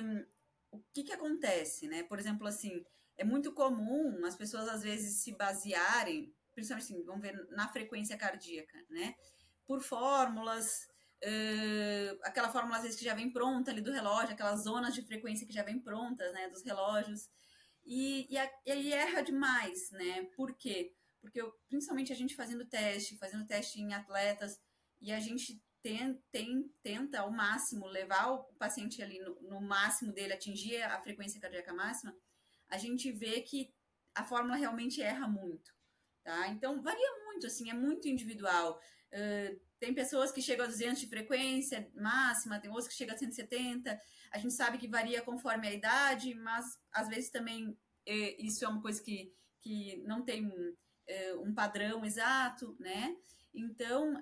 o 0.72 0.82
que 0.92 1.04
que 1.04 1.14
acontece, 1.14 1.88
né? 1.88 2.02
Por 2.02 2.18
exemplo, 2.18 2.48
assim, 2.48 2.84
é 3.16 3.24
muito 3.24 3.54
comum 3.54 4.26
as 4.26 4.36
pessoas 4.36 4.68
às 4.68 4.82
vezes 4.82 5.22
se 5.22 5.32
basearem, 5.34 6.34
principalmente 6.56 6.92
assim, 6.92 7.04
vamos 7.04 7.22
ver 7.22 7.36
na 7.52 7.68
frequência 7.68 8.18
cardíaca, 8.18 8.84
né? 8.90 9.14
Por 9.68 9.80
fórmulas, 9.80 10.88
uh, 11.24 12.20
aquela 12.24 12.50
fórmula 12.50 12.78
às 12.78 12.82
vezes 12.82 12.98
que 12.98 13.06
já 13.06 13.14
vem 13.14 13.32
pronta 13.32 13.70
ali 13.70 13.82
do 13.82 13.92
relógio, 13.92 14.34
aquelas 14.34 14.64
zonas 14.64 14.96
de 14.96 15.04
frequência 15.04 15.46
que 15.46 15.54
já 15.54 15.62
vem 15.62 15.80
prontas, 15.80 16.34
né, 16.34 16.50
dos 16.50 16.64
relógios. 16.64 17.30
E, 17.86 18.28
e, 18.30 18.72
e 18.72 18.94
erra 18.94 19.22
demais, 19.22 19.90
né? 19.92 20.24
Por 20.36 20.56
quê? 20.56 20.94
Porque 21.20 21.42
eu, 21.42 21.52
principalmente 21.70 22.12
a 22.12 22.16
gente 22.16 22.36
fazendo 22.36 22.66
teste, 22.66 23.18
fazendo 23.18 23.46
teste 23.46 23.80
em 23.80 23.94
atletas, 23.94 24.60
e 25.00 25.12
a 25.12 25.20
gente 25.20 25.62
tem, 25.82 26.22
tem, 26.32 26.72
tenta 26.84 27.22
ao 27.22 27.32
máximo 27.32 27.88
levar 27.88 28.32
o 28.32 28.44
paciente 28.56 29.02
ali 29.02 29.20
no, 29.20 29.36
no 29.42 29.62
máximo 29.62 30.14
dele, 30.14 30.34
atingir 30.34 30.82
a 30.84 31.02
frequência 31.02 31.42
cardíaca 31.42 31.74
máxima, 31.74 32.16
a 32.70 32.78
gente 32.78 33.12
vê 33.12 33.42
que 33.42 33.74
a 34.16 34.24
fórmula 34.24 34.56
realmente 34.56 35.02
erra 35.02 35.28
muito, 35.28 35.72
tá? 36.24 36.48
Então, 36.50 36.82
varia 36.82 37.26
muito, 37.26 37.48
assim, 37.48 37.70
é 37.70 37.74
muito 37.74 38.08
individual. 38.08 38.80
Uh, 39.12 39.60
tem 39.82 39.96
pessoas 39.96 40.32
que 40.32 40.44
chegam 40.44 40.64
a 40.64 40.70
200 40.70 41.02
de 41.02 41.08
frequência 41.08 41.90
máxima, 41.96 42.60
tem 42.60 42.70
outras 42.70 42.88
que 42.88 42.94
chegam 42.94 43.16
a 43.16 43.18
170. 43.18 44.00
A 44.32 44.38
gente 44.38 44.54
sabe 44.54 44.78
que 44.78 44.88
varia 44.88 45.24
conforme 45.24 45.68
a 45.68 45.74
idade, 45.74 46.36
mas 46.36 46.80
às 46.94 47.10
vezes 47.10 47.32
também 47.32 47.76
é, 48.06 48.40
isso 48.40 48.64
é 48.64 48.68
uma 48.68 48.80
coisa 48.80 49.02
que, 49.02 49.34
que 49.60 49.98
não 50.06 50.22
tem 50.22 50.54
é, 51.08 51.34
um 51.34 51.52
padrão 51.52 52.06
exato, 52.06 52.76
né? 52.80 53.18
Então, 53.52 54.22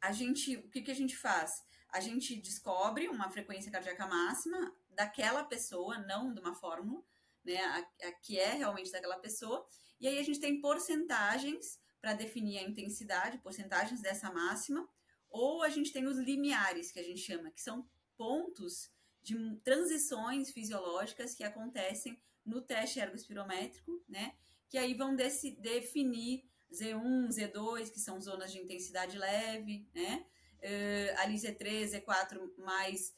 a 0.00 0.10
gente, 0.10 0.56
o 0.56 0.70
que, 0.70 0.80
que 0.80 0.90
a 0.90 0.96
gente 0.96 1.14
faz? 1.14 1.62
A 1.90 2.00
gente 2.00 2.34
descobre 2.34 3.08
uma 3.08 3.28
frequência 3.28 3.70
cardíaca 3.70 4.06
máxima, 4.06 4.74
daquela 4.88 5.44
pessoa, 5.44 5.98
não 5.98 6.32
de 6.32 6.40
uma 6.40 6.54
fórmula, 6.54 7.04
né, 7.44 7.58
a, 7.58 8.08
a 8.08 8.12
que 8.12 8.38
é 8.38 8.54
realmente 8.54 8.90
daquela 8.90 9.18
pessoa. 9.18 9.66
E 10.00 10.08
aí 10.08 10.18
a 10.18 10.22
gente 10.22 10.40
tem 10.40 10.62
porcentagens 10.62 11.78
para 12.06 12.14
definir 12.14 12.58
a 12.58 12.62
intensidade, 12.62 13.38
porcentagens 13.38 14.00
dessa 14.00 14.30
máxima, 14.30 14.88
ou 15.28 15.64
a 15.64 15.68
gente 15.68 15.92
tem 15.92 16.06
os 16.06 16.16
limiares, 16.16 16.92
que 16.92 17.00
a 17.00 17.02
gente 17.02 17.18
chama, 17.18 17.50
que 17.50 17.60
são 17.60 17.84
pontos 18.16 18.88
de 19.24 19.34
transições 19.64 20.52
fisiológicas 20.52 21.34
que 21.34 21.42
acontecem 21.42 22.16
no 22.44 22.60
teste 22.62 23.00
ergospirométrico, 23.00 24.00
né? 24.08 24.36
Que 24.68 24.78
aí 24.78 24.94
vão 24.94 25.16
definir 25.16 26.48
Z1, 26.72 27.26
Z2, 27.26 27.90
que 27.90 27.98
são 27.98 28.20
zonas 28.20 28.52
de 28.52 28.60
intensidade 28.60 29.18
leve, 29.18 29.90
né? 29.92 30.24
Uh, 30.58 31.20
ali 31.22 31.34
Z3, 31.34 31.88
Z4 31.90 32.56
mais 32.58 33.16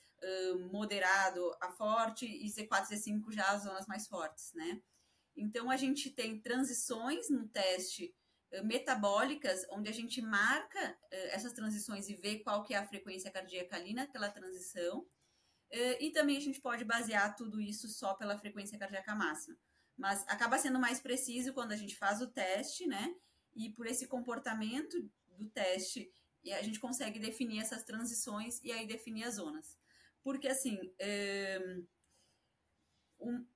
moderado 0.70 1.54
a 1.60 1.70
forte 1.70 2.24
e 2.24 2.46
Z4 2.46 2.90
e 2.90 2.94
Z5 2.96 3.32
já 3.32 3.50
as 3.50 3.64
zonas 3.64 3.86
mais 3.86 4.08
fortes, 4.08 4.50
né? 4.54 4.80
Então 5.36 5.70
a 5.70 5.76
gente 5.76 6.10
tem 6.10 6.40
transições 6.40 7.28
no 7.28 7.46
teste 7.48 8.06
uh, 8.06 8.17
metabólicas, 8.64 9.66
onde 9.70 9.88
a 9.88 9.92
gente 9.92 10.20
marca 10.20 10.90
uh, 10.90 11.28
essas 11.30 11.52
transições 11.52 12.08
e 12.08 12.14
vê 12.14 12.38
qual 12.40 12.64
que 12.64 12.74
é 12.74 12.78
a 12.78 12.86
frequência 12.86 13.30
cardíaca 13.30 13.76
ali 13.76 13.94
naquela 13.94 14.30
transição. 14.30 15.06
e 16.00 16.10
também 16.12 16.36
a 16.36 16.40
gente 16.40 16.60
pode 16.60 16.84
basear 16.84 17.36
tudo 17.36 17.60
isso 17.60 17.88
só 17.88 18.14
pela 18.14 18.38
frequência 18.38 18.78
cardíaca 18.78 19.14
máxima. 19.14 19.56
Mas 19.96 20.24
acaba 20.28 20.58
sendo 20.58 20.78
mais 20.78 21.00
preciso 21.00 21.52
quando 21.52 21.72
a 21.72 21.76
gente 21.76 21.94
faz 21.96 22.22
o 22.22 22.28
teste, 22.28 22.86
né? 22.86 23.14
E 23.54 23.70
por 23.70 23.86
esse 23.86 24.06
comportamento 24.06 24.96
do 25.36 25.50
teste, 25.50 26.10
a 26.52 26.62
gente 26.62 26.80
consegue 26.80 27.18
definir 27.18 27.60
essas 27.60 27.84
transições 27.84 28.60
e 28.62 28.72
aí 28.72 28.86
definir 28.86 29.24
as 29.24 29.34
zonas. 29.34 29.76
Porque, 30.22 30.48
assim, 30.48 30.78
um, 33.20 33.46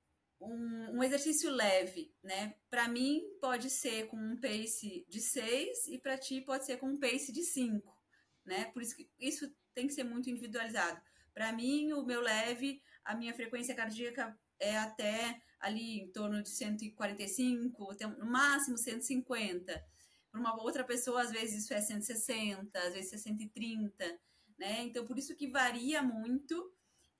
um, 0.42 0.98
um 0.98 1.02
exercício 1.02 1.50
leve, 1.50 2.12
né? 2.22 2.54
Para 2.68 2.88
mim, 2.88 3.22
pode 3.40 3.70
ser 3.70 4.08
com 4.08 4.16
um 4.16 4.36
pace 4.36 5.06
de 5.08 5.20
6 5.20 5.88
e 5.88 5.98
para 5.98 6.18
ti 6.18 6.40
pode 6.40 6.66
ser 6.66 6.78
com 6.78 6.88
um 6.88 6.98
pace 6.98 7.32
de 7.32 7.42
5, 7.42 7.96
né? 8.44 8.66
Por 8.66 8.82
isso 8.82 8.96
que 8.96 9.08
isso 9.18 9.52
tem 9.74 9.86
que 9.86 9.94
ser 9.94 10.04
muito 10.04 10.28
individualizado. 10.28 11.00
Para 11.32 11.52
mim, 11.52 11.92
o 11.92 12.04
meu 12.04 12.20
leve, 12.20 12.82
a 13.04 13.14
minha 13.14 13.34
frequência 13.34 13.74
cardíaca 13.74 14.38
é 14.58 14.76
até 14.76 15.40
ali 15.60 16.00
em 16.00 16.12
torno 16.12 16.42
de 16.42 16.50
145, 16.50 17.92
até 17.92 18.06
no 18.06 18.26
máximo 18.26 18.76
150. 18.76 19.84
Para 20.30 20.40
uma 20.40 20.60
outra 20.62 20.84
pessoa, 20.84 21.22
às 21.22 21.30
vezes 21.30 21.64
isso 21.64 21.74
é 21.74 21.80
160, 21.80 22.78
às 22.78 22.94
vezes 22.94 23.12
é 23.12 23.18
130, 23.18 24.20
né? 24.58 24.82
Então, 24.82 25.06
por 25.06 25.18
isso 25.18 25.36
que 25.36 25.46
varia 25.46 26.02
muito. 26.02 26.72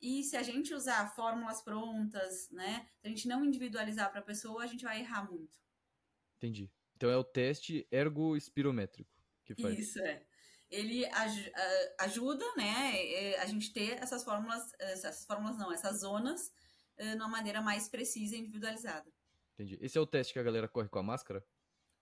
E 0.03 0.25
se 0.25 0.37
a 0.37 0.43
gente 0.43 0.75
usar 0.75 1.15
fórmulas 1.15 1.63
prontas, 1.63 2.51
né? 2.51 2.89
Se 3.01 3.07
a 3.07 3.09
gente 3.09 3.29
não 3.29 3.45
individualizar 3.45 4.11
para 4.11 4.19
a 4.19 4.25
pessoa, 4.25 4.65
a 4.65 4.67
gente 4.67 4.83
vai 4.83 4.99
errar 4.99 5.31
muito. 5.31 5.57
Entendi. 6.39 6.69
Então 6.97 7.09
é 7.09 7.17
o 7.17 7.23
teste 7.23 7.87
ergospirométrico 7.91 9.11
que 9.45 9.55
faz. 9.55 9.79
Isso 9.79 10.01
é. 10.01 10.27
Ele 10.69 11.07
aj 11.07 11.53
ajuda, 12.01 12.45
né, 12.57 12.97
é, 12.97 13.39
a 13.41 13.47
gente 13.47 13.73
ter 13.73 14.03
essas 14.03 14.25
fórmulas, 14.25 14.73
essas 14.79 15.25
fórmulas 15.25 15.57
não, 15.59 15.71
essas 15.71 16.01
zonas 16.01 16.51
de 16.99 17.15
uma 17.17 17.29
maneira 17.29 17.61
mais 17.61 17.89
precisa 17.89 18.35
e 18.35 18.41
individualizada. 18.41 19.13
Entendi. 19.55 19.79
Esse 19.81 19.99
é 19.99 20.01
o 20.01 20.07
teste 20.07 20.33
que 20.33 20.39
a 20.39 20.43
galera 20.43 20.69
corre 20.69 20.89
com 20.89 20.99
a 20.99 21.03
máscara? 21.03 21.47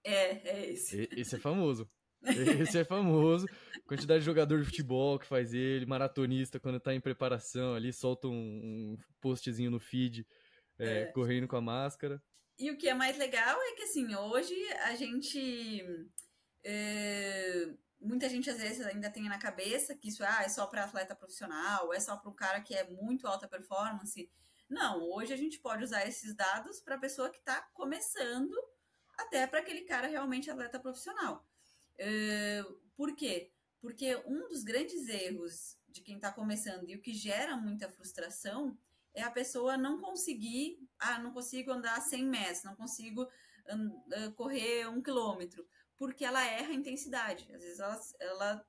É, 0.04 0.48
é 0.48 0.70
esse. 0.70 1.08
Esse 1.12 1.36
é 1.36 1.38
famoso. 1.38 1.90
Esse 2.68 2.78
é 2.78 2.84
famoso. 2.84 3.46
Quantidade 3.86 4.20
de 4.20 4.26
jogador 4.26 4.60
de 4.60 4.66
futebol 4.66 5.18
que 5.18 5.26
faz 5.26 5.52
ele, 5.52 5.86
maratonista, 5.86 6.60
quando 6.60 6.78
tá 6.78 6.94
em 6.94 7.00
preparação 7.00 7.74
ali, 7.74 7.92
solta 7.92 8.28
um, 8.28 8.32
um 8.32 8.98
postzinho 9.20 9.70
no 9.70 9.80
feed, 9.80 10.26
é, 10.78 11.02
é. 11.02 11.06
correndo 11.06 11.48
com 11.48 11.56
a 11.56 11.60
máscara. 11.60 12.22
E 12.58 12.70
o 12.70 12.76
que 12.76 12.88
é 12.88 12.94
mais 12.94 13.16
legal 13.16 13.58
é 13.60 13.72
que, 13.72 13.82
assim, 13.82 14.14
hoje 14.14 14.54
a 14.84 14.94
gente. 14.94 15.82
É, 16.62 17.70
muita 18.00 18.28
gente 18.28 18.50
às 18.50 18.58
vezes 18.58 18.84
ainda 18.86 19.10
tem 19.10 19.28
na 19.28 19.38
cabeça 19.38 19.94
que 19.94 20.08
isso 20.08 20.22
ah, 20.24 20.42
é 20.42 20.48
só 20.48 20.66
para 20.66 20.84
atleta 20.84 21.14
profissional, 21.14 21.92
é 21.92 22.00
só 22.00 22.16
para 22.16 22.30
um 22.30 22.34
cara 22.34 22.60
que 22.60 22.74
é 22.74 22.88
muito 22.88 23.26
alta 23.26 23.48
performance. 23.48 24.30
Não, 24.68 25.02
hoje 25.10 25.32
a 25.32 25.36
gente 25.36 25.58
pode 25.58 25.84
usar 25.84 26.06
esses 26.06 26.34
dados 26.34 26.80
para 26.80 26.94
a 26.94 27.00
pessoa 27.00 27.30
que 27.30 27.38
está 27.38 27.60
começando, 27.72 28.54
até 29.18 29.46
para 29.46 29.60
aquele 29.60 29.82
cara 29.82 30.06
realmente 30.06 30.50
atleta 30.50 30.78
profissional. 30.78 31.44
Por 32.96 33.14
quê? 33.14 33.50
Porque 33.80 34.14
um 34.26 34.48
dos 34.48 34.62
grandes 34.62 35.08
erros 35.08 35.78
de 35.88 36.02
quem 36.02 36.16
está 36.16 36.32
começando 36.32 36.88
e 36.88 36.94
o 36.94 37.00
que 37.00 37.12
gera 37.12 37.56
muita 37.56 37.88
frustração 37.88 38.78
é 39.14 39.22
a 39.22 39.30
pessoa 39.30 39.76
não 39.76 40.00
conseguir, 40.00 40.78
ah, 40.98 41.18
não 41.18 41.32
consigo 41.32 41.72
andar 41.72 42.00
100 42.00 42.24
metros, 42.26 42.64
não 42.64 42.76
consigo 42.76 43.22
uh, 43.22 44.32
correr 44.36 44.86
um 44.88 45.02
quilômetro, 45.02 45.66
porque 45.96 46.24
ela 46.24 46.44
erra 46.44 46.70
a 46.70 46.74
intensidade. 46.74 47.50
Às 47.52 47.62
vezes 47.62 47.80
ela, 47.80 48.00
ela 48.20 48.66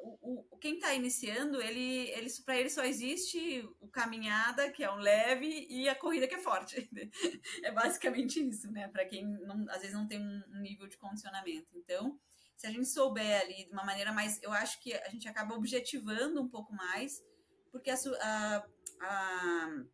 o, 0.00 0.44
o, 0.50 0.56
quem 0.58 0.74
está 0.74 0.94
iniciando, 0.94 1.60
ele, 1.60 2.10
ele 2.10 2.30
para 2.44 2.58
ele 2.58 2.70
só 2.70 2.84
existe 2.84 3.68
o 3.80 3.88
caminhada, 3.88 4.70
que 4.70 4.82
é 4.82 4.90
um 4.90 4.96
leve, 4.96 5.66
e 5.68 5.88
a 5.88 5.94
corrida 5.94 6.26
que 6.26 6.34
é 6.34 6.38
forte. 6.38 6.88
é 7.62 7.70
basicamente 7.70 8.40
isso, 8.40 8.70
né? 8.70 8.88
Para 8.88 9.04
quem 9.04 9.24
não, 9.24 9.64
às 9.70 9.80
vezes 9.80 9.94
não 9.94 10.06
tem 10.06 10.20
um 10.20 10.60
nível 10.60 10.86
de 10.86 10.96
condicionamento. 10.96 11.68
Então, 11.74 12.18
se 12.56 12.66
a 12.66 12.70
gente 12.70 12.88
souber 12.88 13.40
ali 13.40 13.64
de 13.64 13.72
uma 13.72 13.84
maneira 13.84 14.12
mais. 14.12 14.40
Eu 14.42 14.52
acho 14.52 14.80
que 14.80 14.92
a 14.94 15.08
gente 15.08 15.28
acaba 15.28 15.54
objetivando 15.54 16.40
um 16.40 16.48
pouco 16.48 16.72
mais, 16.72 17.22
porque 17.70 17.90
a, 17.90 17.96
a, 18.20 18.68
a 19.00 19.84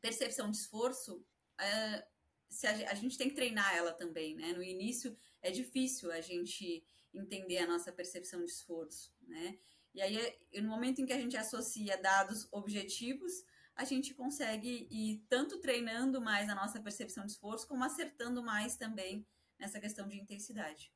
percepção 0.00 0.50
de 0.50 0.56
esforço, 0.56 1.24
é, 1.58 2.06
se 2.48 2.66
a, 2.66 2.90
a, 2.90 2.94
gente 2.94 3.18
tem 3.18 3.28
que 3.28 3.34
treinar 3.34 3.74
ela 3.74 3.92
também, 3.92 4.34
né? 4.34 4.52
No 4.52 4.62
início 4.62 5.16
é 5.42 5.50
difícil 5.50 6.10
a 6.12 6.20
gente 6.20 6.84
entender 7.12 7.58
a 7.58 7.66
nossa 7.66 7.92
percepção 7.92 8.44
de 8.44 8.50
esforço, 8.50 9.12
né? 9.22 9.58
E 9.94 10.02
aí, 10.02 10.36
no 10.60 10.68
momento 10.68 11.00
em 11.00 11.06
que 11.06 11.12
a 11.12 11.20
gente 11.20 11.36
associa 11.36 11.96
dados 11.96 12.48
objetivos, 12.50 13.32
a 13.76 13.84
gente 13.84 14.14
consegue 14.14 14.86
ir 14.90 15.24
tanto 15.28 15.60
treinando 15.60 16.20
mais 16.20 16.48
a 16.48 16.54
nossa 16.54 16.80
percepção 16.80 17.26
de 17.26 17.32
esforço, 17.32 17.66
como 17.66 17.84
acertando 17.84 18.42
mais 18.42 18.76
também 18.76 19.26
nessa 19.58 19.80
questão 19.80 20.06
de 20.06 20.16
intensidade. 20.16 20.92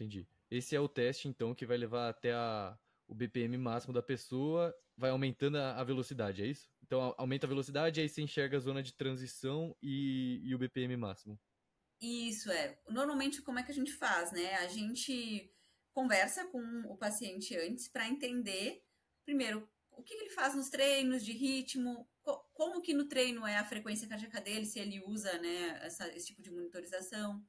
Entendi. 0.00 0.26
Esse 0.50 0.74
é 0.74 0.80
o 0.80 0.88
teste, 0.88 1.28
então, 1.28 1.54
que 1.54 1.66
vai 1.66 1.76
levar 1.76 2.08
até 2.08 2.32
a, 2.32 2.76
o 3.06 3.14
BPM 3.14 3.58
máximo 3.58 3.92
da 3.92 4.02
pessoa, 4.02 4.74
vai 4.96 5.10
aumentando 5.10 5.58
a, 5.58 5.84
velocidade, 5.84 6.42
é 6.42 6.46
isso? 6.46 6.70
Então, 6.82 7.14
aumenta 7.18 7.46
a 7.46 7.48
velocidade, 7.48 8.00
aí 8.00 8.08
você 8.08 8.22
enxerga 8.22 8.56
a 8.56 8.60
zona 8.60 8.82
de 8.82 8.94
transição 8.94 9.76
e, 9.82 10.40
e 10.42 10.54
o 10.54 10.58
BPM 10.58 10.96
máximo. 10.96 11.38
Isso 12.00 12.50
é. 12.50 12.80
Normalmente, 12.88 13.42
como 13.42 13.58
é 13.58 13.62
que 13.62 13.70
a 13.70 13.74
gente 13.74 13.92
faz, 13.92 14.32
né? 14.32 14.54
A 14.56 14.68
gente 14.68 15.52
conversa 15.92 16.46
com 16.46 16.62
o 16.86 16.96
paciente 16.96 17.54
antes 17.54 17.86
para 17.86 18.08
entender, 18.08 18.82
primeiro, 19.22 19.68
o 19.90 20.02
que 20.02 20.14
ele 20.14 20.30
faz 20.30 20.54
nos 20.54 20.70
treinos 20.70 21.22
de 21.22 21.32
ritmo, 21.32 22.08
como 22.54 22.80
que 22.80 22.94
no 22.94 23.06
treino 23.06 23.46
é 23.46 23.58
a 23.58 23.66
frequência 23.66 24.08
cardíaca 24.08 24.40
dele, 24.40 24.64
se 24.64 24.78
ele 24.78 25.02
usa 25.04 25.38
né, 25.40 25.78
essa, 25.82 26.08
esse 26.16 26.28
tipo 26.28 26.40
de 26.40 26.50
monitorização. 26.50 27.44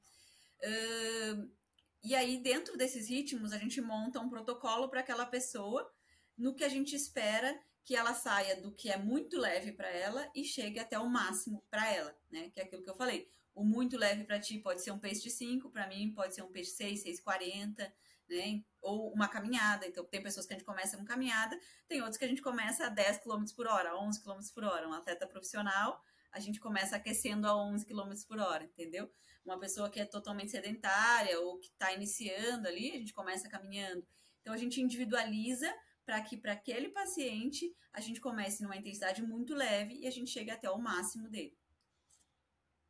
Uh, 0.59 1.60
e 2.03 2.15
aí, 2.15 2.37
dentro 2.37 2.77
desses 2.77 3.07
ritmos, 3.09 3.53
a 3.53 3.57
gente 3.57 3.79
monta 3.79 4.19
um 4.19 4.29
protocolo 4.29 4.89
para 4.89 5.01
aquela 5.01 5.25
pessoa, 5.25 5.89
no 6.37 6.55
que 6.55 6.63
a 6.63 6.69
gente 6.69 6.95
espera 6.95 7.59
que 7.83 7.95
ela 7.95 8.13
saia 8.13 8.59
do 8.61 8.71
que 8.71 8.89
é 8.89 8.97
muito 8.97 9.37
leve 9.37 9.71
para 9.71 9.89
ela 9.89 10.29
e 10.35 10.43
chegue 10.43 10.79
até 10.79 10.97
o 10.99 11.09
máximo 11.09 11.65
para 11.69 11.91
ela, 11.91 12.15
né? 12.31 12.49
Que 12.49 12.59
é 12.59 12.63
aquilo 12.63 12.83
que 12.83 12.89
eu 12.89 12.95
falei. 12.95 13.27
O 13.53 13.63
muito 13.63 13.97
leve 13.97 14.23
para 14.23 14.39
ti 14.39 14.59
pode 14.59 14.81
ser 14.81 14.91
um 14.91 14.99
pace 14.99 15.21
de 15.21 15.29
5, 15.29 15.69
para 15.69 15.87
mim 15.87 16.13
pode 16.13 16.33
ser 16.33 16.41
um 16.41 16.51
pace 16.51 16.71
de 16.71 16.77
6, 16.77 17.03
6,40, 17.03 17.91
né? 18.29 18.63
Ou 18.81 19.11
uma 19.13 19.27
caminhada. 19.27 19.85
Então, 19.85 20.05
tem 20.05 20.23
pessoas 20.23 20.45
que 20.45 20.53
a 20.53 20.57
gente 20.57 20.65
começa 20.65 20.97
com 20.97 21.05
caminhada, 21.05 21.59
tem 21.87 22.01
outros 22.01 22.17
que 22.17 22.25
a 22.25 22.27
gente 22.27 22.41
começa 22.41 22.85
a 22.85 22.89
10 22.89 23.19
km 23.19 23.43
por 23.55 23.67
hora, 23.67 23.97
11 23.97 24.23
km 24.23 24.39
por 24.53 24.63
hora. 24.63 24.87
Um 24.87 24.93
atleta 24.93 25.27
profissional, 25.27 26.01
a 26.31 26.39
gente 26.39 26.59
começa 26.59 26.95
aquecendo 26.95 27.47
a 27.47 27.55
11 27.55 27.85
km 27.85 28.11
por 28.27 28.39
hora, 28.39 28.63
entendeu? 28.63 29.11
Uma 29.45 29.59
pessoa 29.59 29.89
que 29.89 29.99
é 29.99 30.05
totalmente 30.05 30.51
sedentária 30.51 31.39
ou 31.39 31.59
que 31.59 31.67
está 31.67 31.93
iniciando 31.93 32.67
ali, 32.67 32.91
a 32.91 32.99
gente 32.99 33.13
começa 33.13 33.49
caminhando. 33.49 34.05
Então, 34.41 34.53
a 34.53 34.57
gente 34.57 34.81
individualiza 34.81 35.71
para 36.05 36.21
que 36.21 36.37
para 36.37 36.53
aquele 36.53 36.89
paciente 36.89 37.75
a 37.93 37.99
gente 38.01 38.19
comece 38.19 38.63
numa 38.63 38.77
intensidade 38.77 39.21
muito 39.21 39.53
leve 39.53 39.95
e 39.95 40.07
a 40.07 40.11
gente 40.11 40.31
chegue 40.31 40.51
até 40.51 40.69
o 40.69 40.77
máximo 40.77 41.29
dele. 41.29 41.57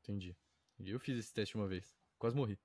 Entendi. 0.01 0.36
Eu 0.80 0.99
fiz 0.99 1.17
esse 1.17 1.34
teste 1.34 1.56
uma 1.56 1.67
vez. 1.67 1.95
Quase 2.17 2.36
morri. 2.36 2.60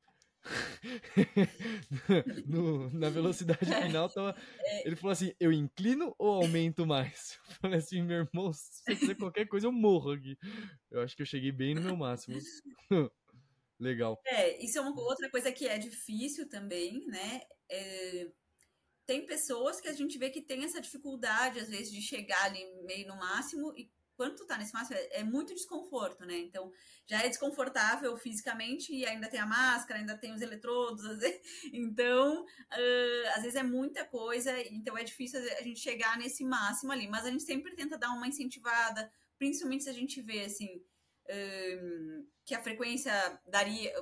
no, 2.46 2.90
na 2.90 3.11
velocidade 3.11 3.66
final, 3.66 4.09
tava, 4.09 4.35
é. 4.61 4.87
ele 4.87 4.96
falou 4.96 5.12
assim: 5.12 5.32
Eu 5.38 5.52
inclino 5.52 6.14
ou 6.18 6.42
aumento 6.42 6.87
mais? 6.87 7.38
Eu 7.48 7.54
falei 7.56 7.78
assim: 7.78 8.02
Meu 8.02 8.18
irmão, 8.18 8.52
se 8.52 8.82
eu 8.88 8.96
fizer 8.96 9.14
qualquer 9.14 9.46
coisa, 9.46 9.66
eu 9.66 9.72
morro 9.72 10.12
aqui. 10.12 10.37
Eu 10.90 11.02
acho 11.02 11.16
que 11.16 11.22
eu 11.22 11.26
cheguei 11.26 11.52
bem 11.52 11.74
no 11.74 11.80
meu 11.80 11.96
máximo. 11.96 12.38
Legal. 13.78 14.18
É, 14.24 14.64
isso 14.64 14.78
é 14.78 14.80
uma 14.80 14.98
outra 14.98 15.30
coisa 15.30 15.52
que 15.52 15.66
é 15.66 15.78
difícil 15.78 16.48
também, 16.48 17.04
né? 17.06 17.42
É, 17.70 18.30
tem 19.06 19.24
pessoas 19.24 19.80
que 19.80 19.88
a 19.88 19.92
gente 19.92 20.18
vê 20.18 20.30
que 20.30 20.42
tem 20.42 20.64
essa 20.64 20.80
dificuldade, 20.80 21.61
às 21.61 21.68
vezes, 21.68 21.92
de 21.92 22.02
chegar 22.02 22.44
ali 22.44 22.64
meio 22.85 23.06
no 23.06 23.16
máximo 23.16 23.72
e 23.76 23.88
quando 24.16 24.37
tu 24.37 24.46
tá 24.46 24.57
nesse 24.57 24.72
máximo, 24.72 24.96
é, 24.96 25.20
é, 25.20 25.24
muito 25.24 25.55
desconforto, 25.55 26.24
né? 26.24 26.38
Então, 26.38 26.72
já 27.07 27.22
é 27.22 27.29
desconfortável 27.29 28.16
fisicamente 28.16 28.92
e 28.94 29.05
ainda 29.07 29.29
tem 29.29 29.38
a 29.38 29.46
máscara, 29.46 30.00
ainda 30.00 30.16
tem 30.16 30.33
os 30.33 30.40
eletrodos, 30.40 31.02
vezes, 31.18 31.40
então, 31.72 32.42
uh, 32.42 33.29
às 33.35 33.42
vezes 33.42 33.57
é 33.57 33.62
muita 33.62 34.05
coisa, 34.05 34.59
então 34.72 34.96
é 34.96 35.05
difícil 35.05 35.40
a 35.59 35.62
gente 35.62 35.81
chegar 35.81 36.18
nesse 36.18 36.44
máximo 36.44 36.92
ali, 36.92 37.07
mas 37.07 37.26
a 37.26 37.31
gente 37.31 37.44
sempre 37.44 37.74
tenta 37.74 37.98
dar 37.98 38.11
uma 38.11 38.26
incentivada, 38.26 39.11
principalmente 39.38 39.85
se 39.85 39.90
a 39.90 39.94
gente 39.94 40.20
vê, 40.22 40.44
assim, 40.44 40.74
uh, 40.76 42.26
que 42.44 42.55
a 42.55 42.62
frequência 42.62 43.12
daria, 43.46 43.92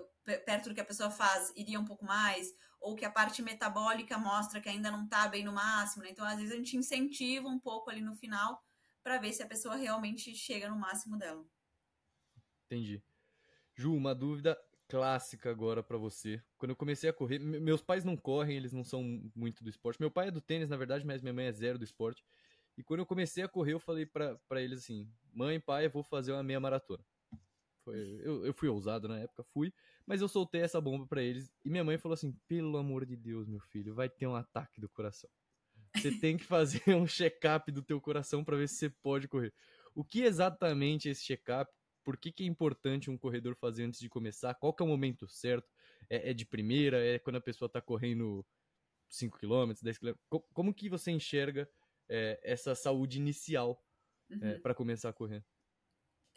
perto 0.46 0.68
do 0.68 0.74
que 0.74 0.80
a 0.80 0.84
pessoa 0.84 1.10
faz, 1.10 1.52
iria 1.56 1.80
um 1.80 1.84
pouco 1.84 2.04
mais, 2.04 2.48
ou 2.80 2.94
que 2.94 3.04
a 3.04 3.10
parte 3.10 3.42
metabólica 3.42 4.18
mostra 4.18 4.60
que 4.60 4.68
ainda 4.68 4.90
não 4.90 5.08
tá 5.08 5.26
bem 5.26 5.42
no 5.42 5.52
máximo, 5.52 6.02
né? 6.02 6.10
Então, 6.10 6.24
às 6.24 6.36
vezes 6.36 6.52
a 6.52 6.56
gente 6.56 6.76
incentiva 6.76 7.48
um 7.48 7.58
pouco 7.58 7.90
ali 7.90 8.02
no 8.02 8.14
final, 8.14 8.62
para 9.04 9.18
ver 9.18 9.34
se 9.34 9.42
a 9.42 9.46
pessoa 9.46 9.76
realmente 9.76 10.34
chega 10.34 10.68
no 10.68 10.76
máximo 10.76 11.18
dela. 11.18 11.46
Entendi. 12.64 13.02
Ju, 13.76 13.94
uma 13.94 14.14
dúvida 14.14 14.58
clássica 14.88 15.50
agora 15.50 15.82
para 15.82 15.98
você. 15.98 16.42
Quando 16.56 16.70
eu 16.70 16.76
comecei 16.76 17.10
a 17.10 17.12
correr, 17.12 17.38
meus 17.38 17.82
pais 17.82 18.02
não 18.02 18.16
correm, 18.16 18.56
eles 18.56 18.72
não 18.72 18.82
são 18.82 19.30
muito 19.36 19.62
do 19.62 19.68
esporte. 19.68 20.00
Meu 20.00 20.10
pai 20.10 20.28
é 20.28 20.30
do 20.30 20.40
tênis, 20.40 20.70
na 20.70 20.76
verdade, 20.76 21.04
mas 21.04 21.20
minha 21.20 21.34
mãe 21.34 21.46
é 21.46 21.52
zero 21.52 21.78
do 21.78 21.84
esporte. 21.84 22.24
E 22.78 22.82
quando 22.82 23.00
eu 23.00 23.06
comecei 23.06 23.44
a 23.44 23.48
correr, 23.48 23.74
eu 23.74 23.80
falei 23.80 24.06
para 24.06 24.62
eles 24.62 24.80
assim: 24.80 25.08
mãe, 25.32 25.60
pai, 25.60 25.86
eu 25.86 25.90
vou 25.90 26.02
fazer 26.02 26.32
uma 26.32 26.42
meia 26.42 26.58
maratona. 26.58 27.04
Foi, 27.84 27.98
eu, 28.22 28.46
eu 28.46 28.54
fui 28.54 28.68
ousado 28.68 29.06
na 29.06 29.18
época, 29.18 29.44
fui, 29.44 29.70
mas 30.06 30.22
eu 30.22 30.28
soltei 30.28 30.62
essa 30.62 30.80
bomba 30.80 31.06
para 31.06 31.22
eles. 31.22 31.52
E 31.62 31.68
minha 31.68 31.84
mãe 31.84 31.98
falou 31.98 32.14
assim: 32.14 32.32
pelo 32.48 32.78
amor 32.78 33.04
de 33.04 33.16
Deus, 33.16 33.46
meu 33.46 33.60
filho, 33.60 33.94
vai 33.94 34.08
ter 34.08 34.26
um 34.26 34.34
ataque 34.34 34.80
do 34.80 34.88
coração. 34.88 35.30
Você 35.96 36.10
tem 36.18 36.36
que 36.36 36.44
fazer 36.44 36.82
um 36.96 37.06
check-up 37.06 37.70
do 37.70 37.82
teu 37.82 38.00
coração 38.00 38.44
para 38.44 38.56
ver 38.56 38.68
se 38.68 38.76
você 38.76 38.90
pode 38.90 39.28
correr. 39.28 39.52
O 39.94 40.04
que 40.04 40.22
exatamente 40.22 41.08
é 41.08 41.12
esse 41.12 41.24
check-up? 41.24 41.70
Por 42.02 42.16
que, 42.16 42.32
que 42.32 42.42
é 42.42 42.46
importante 42.46 43.10
um 43.10 43.16
corredor 43.16 43.56
fazer 43.56 43.84
antes 43.84 44.00
de 44.00 44.08
começar? 44.08 44.54
Qual 44.54 44.74
que 44.74 44.82
é 44.82 44.86
o 44.86 44.88
momento 44.88 45.26
certo? 45.28 45.70
É, 46.10 46.30
é 46.30 46.34
de 46.34 46.44
primeira? 46.44 47.02
É 47.02 47.18
quando 47.18 47.36
a 47.36 47.40
pessoa 47.40 47.66
está 47.66 47.80
correndo 47.80 48.44
5 49.08 49.38
km, 49.38 49.72
10 49.80 49.98
km? 49.98 50.12
Como 50.52 50.74
que 50.74 50.88
você 50.88 51.10
enxerga 51.10 51.70
é, 52.08 52.38
essa 52.42 52.74
saúde 52.74 53.18
inicial 53.18 53.82
uhum. 54.30 54.38
é, 54.42 54.58
para 54.58 54.74
começar 54.74 55.08
a 55.08 55.12
correr? 55.12 55.44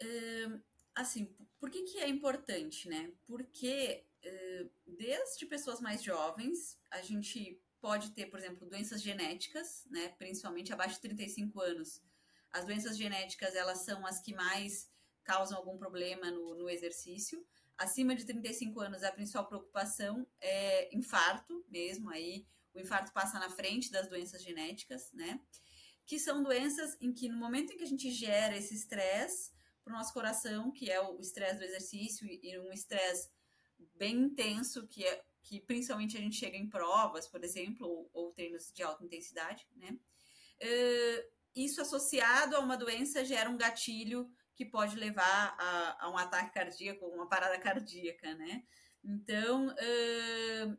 Uh, 0.00 0.62
assim, 0.94 1.36
por 1.58 1.70
que, 1.70 1.82
que 1.82 1.98
é 1.98 2.08
importante, 2.08 2.88
né? 2.88 3.12
Porque 3.26 4.06
uh, 4.24 4.70
desde 4.86 5.44
pessoas 5.46 5.80
mais 5.80 6.02
jovens, 6.02 6.78
a 6.90 7.02
gente 7.02 7.60
pode 7.80 8.10
ter, 8.10 8.26
por 8.26 8.38
exemplo, 8.38 8.68
doenças 8.68 9.02
genéticas, 9.02 9.86
né? 9.90 10.08
Principalmente 10.18 10.72
abaixo 10.72 10.96
de 10.96 11.00
35 11.02 11.60
anos. 11.60 12.02
As 12.50 12.64
doenças 12.64 12.96
genéticas, 12.96 13.54
elas 13.54 13.78
são 13.78 14.06
as 14.06 14.20
que 14.20 14.34
mais 14.34 14.90
causam 15.22 15.58
algum 15.58 15.76
problema 15.76 16.30
no, 16.30 16.54
no 16.54 16.70
exercício. 16.70 17.46
Acima 17.76 18.14
de 18.16 18.24
35 18.24 18.80
anos, 18.80 19.02
a 19.04 19.12
principal 19.12 19.46
preocupação 19.46 20.26
é 20.40 20.94
infarto 20.96 21.64
mesmo, 21.68 22.10
aí 22.10 22.46
o 22.74 22.80
infarto 22.80 23.12
passa 23.12 23.38
na 23.38 23.50
frente 23.50 23.90
das 23.90 24.08
doenças 24.08 24.42
genéticas, 24.42 25.12
né? 25.12 25.40
Que 26.06 26.18
são 26.18 26.42
doenças 26.42 26.96
em 27.00 27.12
que 27.12 27.28
no 27.28 27.36
momento 27.36 27.72
em 27.72 27.76
que 27.76 27.84
a 27.84 27.88
gente 27.88 28.10
gera 28.10 28.56
esse 28.56 28.74
estresse 28.74 29.52
para 29.84 29.92
o 29.92 29.96
nosso 29.96 30.12
coração, 30.12 30.72
que 30.72 30.90
é 30.90 31.00
o 31.00 31.20
estresse 31.20 31.58
do 31.58 31.64
exercício 31.64 32.26
e 32.26 32.58
um 32.58 32.72
estresse 32.72 33.30
bem 33.94 34.16
intenso, 34.16 34.86
que 34.88 35.04
é 35.04 35.24
que 35.42 35.60
principalmente 35.60 36.16
a 36.16 36.20
gente 36.20 36.36
chega 36.36 36.56
em 36.56 36.68
provas, 36.68 37.26
por 37.28 37.42
exemplo, 37.44 37.86
ou, 37.86 38.10
ou 38.12 38.32
treinos 38.32 38.72
de 38.72 38.82
alta 38.82 39.04
intensidade, 39.04 39.66
né? 39.76 39.98
Uh, 40.62 41.38
isso 41.54 41.80
associado 41.80 42.56
a 42.56 42.60
uma 42.60 42.76
doença 42.76 43.24
gera 43.24 43.50
um 43.50 43.56
gatilho 43.56 44.30
que 44.54 44.64
pode 44.64 44.96
levar 44.96 45.56
a, 45.58 46.04
a 46.04 46.10
um 46.10 46.18
ataque 46.18 46.52
cardíaco, 46.52 47.06
uma 47.06 47.28
parada 47.28 47.58
cardíaca, 47.58 48.34
né? 48.34 48.64
Então, 49.04 49.68
uh, 49.68 50.78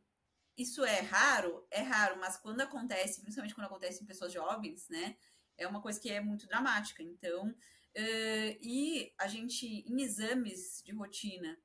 isso 0.58 0.84
é 0.84 1.00
raro? 1.00 1.65
É 1.72 1.82
raro, 1.82 2.19
mas 2.19 2.38
quando 2.38 2.62
acontece, 2.62 3.22
principalmente 3.22 3.56
quando 3.56 3.67
acontece 3.67 4.04
em 4.04 4.08
pessoas 4.08 4.34
jovens, 4.34 4.88
né? 4.89 5.17
É 5.58 5.67
uma 5.67 5.82
coisa 5.82 6.00
que 6.00 6.10
é 6.10 6.19
muito 6.19 6.45
dramática. 6.48 7.02
Então, 7.02 7.50
uh, 7.50 8.58
e 8.62 9.13
a 9.17 9.28
gente, 9.28 9.65
em 9.65 10.02
exames 10.02 10.82
de 10.84 10.91
rotina, 10.91 11.58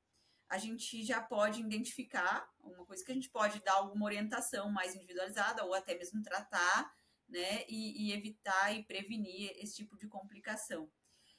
a 0.49 0.57
gente 0.57 1.03
já 1.03 1.21
pode 1.21 1.61
identificar 1.61 2.47
uma 2.59 2.85
coisa 2.85 3.03
que 3.03 3.11
a 3.11 3.15
gente 3.15 3.29
pode 3.29 3.61
dar 3.63 3.73
alguma 3.73 4.05
orientação 4.05 4.71
mais 4.71 4.95
individualizada 4.95 5.63
ou 5.65 5.73
até 5.73 5.97
mesmo 5.97 6.21
tratar, 6.21 6.93
né? 7.27 7.65
E, 7.67 8.07
e 8.07 8.13
evitar 8.13 8.75
e 8.75 8.83
prevenir 8.83 9.51
esse 9.57 9.75
tipo 9.75 9.97
de 9.97 10.07
complicação. 10.07 10.85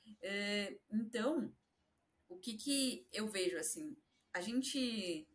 Uh, 0.07 0.81
então, 0.92 1.53
o 2.29 2.37
que 2.38 2.55
que 2.55 3.09
eu 3.12 3.29
vejo 3.29 3.57
assim? 3.57 3.97
A 4.33 4.40
gente 4.40 5.27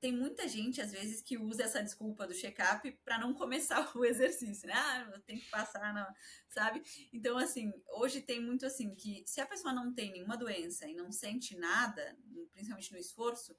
tem 0.00 0.12
muita 0.12 0.48
gente, 0.48 0.80
às 0.80 0.92
vezes, 0.92 1.20
que 1.20 1.36
usa 1.36 1.64
essa 1.64 1.82
desculpa 1.82 2.26
do 2.26 2.34
check-up 2.34 2.90
para 3.04 3.18
não 3.18 3.34
começar 3.34 3.90
o 3.94 4.04
exercício, 4.04 4.66
né? 4.66 4.74
Ah, 4.74 5.10
eu 5.12 5.20
tenho 5.20 5.40
que 5.40 5.50
passar, 5.50 6.14
sabe? 6.48 6.82
Então, 7.12 7.36
assim, 7.36 7.72
hoje 7.88 8.22
tem 8.22 8.40
muito 8.40 8.64
assim 8.64 8.94
que 8.94 9.22
se 9.26 9.40
a 9.40 9.46
pessoa 9.46 9.74
não 9.74 9.92
tem 9.92 10.12
nenhuma 10.12 10.36
doença 10.36 10.88
e 10.88 10.94
não 10.94 11.12
sente 11.12 11.54
nada, 11.56 12.16
principalmente 12.52 12.92
no 12.92 12.98
esforço, 12.98 13.54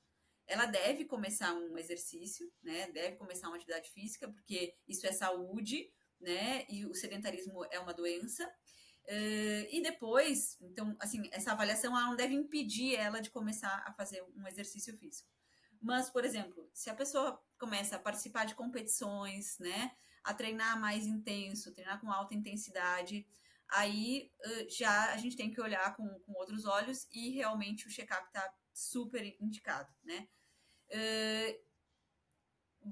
ela 0.47 0.65
deve 0.65 1.06
começar 1.06 1.54
um 1.54 1.77
exercício, 1.77 2.51
né? 2.63 2.91
Deve 2.91 3.15
começar 3.17 3.47
uma 3.47 3.56
atividade 3.56 3.89
física, 3.91 4.27
porque 4.27 4.75
isso 4.88 5.06
é 5.06 5.12
saúde, 5.12 5.91
né? 6.19 6.65
E 6.67 6.86
o 6.86 6.93
sedentarismo 6.95 7.63
é 7.71 7.80
uma 7.80 7.93
doença. 7.93 8.45
Uh, 9.06 9.65
e 9.71 9.82
depois, 9.82 10.58
então, 10.62 10.95
assim, 10.99 11.27
essa 11.32 11.51
avaliação 11.51 11.97
ela 11.97 12.08
não 12.08 12.15
deve 12.15 12.34
impedir 12.34 12.95
ela 12.95 13.19
de 13.19 13.30
começar 13.30 13.84
a 13.86 13.93
fazer 13.93 14.23
um 14.36 14.47
exercício 14.47 14.95
físico. 14.97 15.30
Mas, 15.82 16.10
por 16.10 16.24
exemplo, 16.24 16.70
se 16.74 16.89
a 16.89 16.96
pessoa 16.96 17.41
começa 17.58 17.96
a 17.96 18.00
participar 18.00 18.46
de 18.46 18.56
competições, 18.56 19.58
né, 19.60 19.91
a 20.24 20.34
treinar 20.34 20.80
mais 20.80 21.08
intenso, 21.08 21.74
treinar 21.74 22.00
com 22.00 22.12
alta 22.12 22.36
intensidade, 22.36 23.28
aí 23.70 24.32
já 24.70 25.13
a 25.13 25.17
gente 25.17 25.36
tem 25.36 25.52
que 25.52 25.62
olhar 25.62 25.96
com, 25.96 26.08
com 26.20 26.34
outros 26.34 26.65
olhos 26.65 27.08
e 27.12 27.32
realmente 27.32 27.88
o 27.88 27.89
check-up 27.89 28.28
está 28.28 28.54
super 28.74 29.24
indicado, 29.39 29.89
né? 30.04 30.28
Uh, 30.89 31.60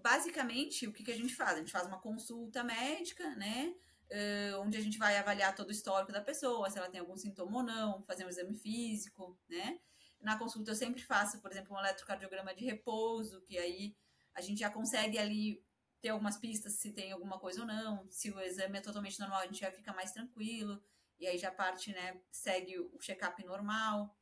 basicamente, 0.01 0.87
o 0.87 0.93
que, 0.93 1.03
que 1.03 1.11
a 1.11 1.17
gente 1.17 1.35
faz? 1.35 1.53
A 1.53 1.59
gente 1.59 1.71
faz 1.71 1.85
uma 1.87 1.99
consulta 1.99 2.63
médica, 2.63 3.35
né? 3.35 3.73
Uh, 4.11 4.61
onde 4.61 4.77
a 4.77 4.81
gente 4.81 4.97
vai 4.97 5.17
avaliar 5.17 5.53
todo 5.53 5.67
o 5.67 5.71
histórico 5.71 6.11
da 6.11 6.21
pessoa, 6.21 6.69
se 6.69 6.79
ela 6.79 6.89
tem 6.89 6.99
algum 6.99 7.15
sintoma 7.15 7.57
ou 7.57 7.63
não, 7.63 8.03
fazer 8.03 8.25
um 8.25 8.29
exame 8.29 8.55
físico, 8.55 9.37
né? 9.47 9.79
Na 10.19 10.37
consulta 10.37 10.71
eu 10.71 10.75
sempre 10.75 11.01
faço, 11.01 11.39
por 11.41 11.51
exemplo, 11.51 11.75
um 11.75 11.79
eletrocardiograma 11.79 12.53
de 12.53 12.65
repouso, 12.65 13.41
que 13.41 13.57
aí 13.57 13.95
a 14.33 14.41
gente 14.41 14.59
já 14.59 14.69
consegue 14.69 15.17
ali 15.17 15.63
ter 16.01 16.09
algumas 16.09 16.37
pistas 16.37 16.73
se 16.73 16.91
tem 16.91 17.11
alguma 17.11 17.39
coisa 17.39 17.61
ou 17.61 17.67
não. 17.67 18.07
Se 18.09 18.31
o 18.31 18.39
exame 18.39 18.77
é 18.77 18.81
totalmente 18.81 19.19
normal, 19.19 19.39
a 19.41 19.45
gente 19.45 19.59
já 19.59 19.71
fica 19.71 19.93
mais 19.93 20.11
tranquilo. 20.11 20.81
E 21.19 21.27
aí 21.27 21.37
já 21.37 21.51
parte, 21.51 21.91
né, 21.91 22.21
segue 22.31 22.79
o 22.79 22.97
check-up 22.99 23.43
normal. 23.43 24.17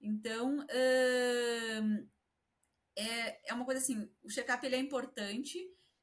Então, 0.00 0.58
hum, 0.60 2.08
é, 2.96 3.50
é 3.50 3.54
uma 3.54 3.64
coisa 3.64 3.80
assim, 3.80 4.10
o 4.22 4.28
check-up 4.28 4.64
ele 4.64 4.76
é 4.76 4.78
importante, 4.78 5.58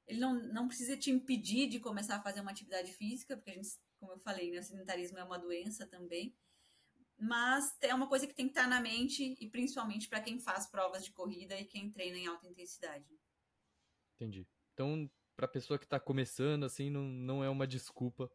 ele 0.08 0.20
não, 0.20 0.34
não 0.34 0.68
precisa 0.68 0.98
te 0.98 1.12
impedir 1.12 1.70
de 1.70 1.80
começar 1.80 2.16
a 2.16 2.22
fazer 2.22 2.42
uma 2.42 2.52
atividade 2.52 2.92
física, 2.94 3.38
porque 3.38 3.52
a 3.52 3.54
gente, 3.54 3.70
como 4.00 4.14
eu 4.14 4.20
falei, 4.20 4.50
né, 4.50 4.60
o 4.60 4.64
sedentarismo 4.64 5.20
é 5.20 5.24
uma 5.24 5.38
doença 5.38 5.86
também 5.86 6.36
mas 7.22 7.78
é 7.82 7.94
uma 7.94 8.08
coisa 8.08 8.26
que 8.26 8.34
tem 8.34 8.48
que 8.48 8.52
estar 8.52 8.68
na 8.68 8.82
mente 8.82 9.38
e 9.40 9.48
principalmente 9.48 10.10
para 10.10 10.20
quem 10.20 10.40
faz 10.40 10.66
provas 10.66 11.06
de 11.06 11.12
corrida 11.12 11.56
e 11.60 11.66
quem 11.66 11.92
treina 11.92 12.18
em 12.18 12.26
alta 12.26 12.48
intensidade. 12.48 13.06
Entendi. 14.16 14.48
Então, 14.74 15.08
para 15.36 15.46
a 15.46 15.50
pessoa 15.50 15.78
que 15.78 15.86
está 15.86 16.00
começando, 16.00 16.64
assim, 16.64 16.90
não, 16.90 17.04
não 17.04 17.44
é 17.44 17.50
uma 17.50 17.68
desculpa. 17.68 18.32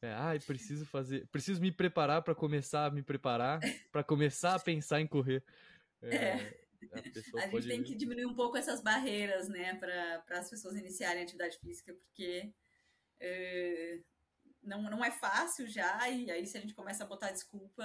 É, 0.00 0.14
ah, 0.14 0.32
preciso 0.46 0.86
fazer, 0.86 1.28
preciso 1.28 1.60
me 1.60 1.70
preparar 1.70 2.22
para 2.22 2.34
começar 2.34 2.86
a 2.86 2.90
me 2.90 3.02
preparar, 3.02 3.60
para 3.92 4.02
começar 4.02 4.54
a 4.54 4.58
pensar 4.58 5.02
em 5.02 5.06
correr. 5.06 5.44
É, 6.00 6.08
é. 6.16 6.60
A, 6.94 7.44
a 7.44 7.46
gente 7.48 7.68
tem 7.68 7.82
que 7.82 7.94
diminuir 7.94 8.24
um 8.24 8.34
pouco 8.34 8.56
essas 8.56 8.80
barreiras, 8.80 9.50
né, 9.50 9.74
para 9.74 10.38
as 10.38 10.48
pessoas 10.48 10.76
iniciarem 10.76 11.20
a 11.20 11.24
atividade 11.24 11.58
física, 11.58 11.92
porque 11.92 12.54
é, 13.20 14.00
não, 14.62 14.80
não 14.84 15.04
é 15.04 15.10
fácil 15.10 15.66
já, 15.66 16.08
e 16.08 16.30
aí 16.30 16.46
se 16.46 16.56
a 16.56 16.60
gente 16.62 16.72
começa 16.72 17.04
a 17.04 17.06
botar 17.06 17.32
desculpa, 17.32 17.84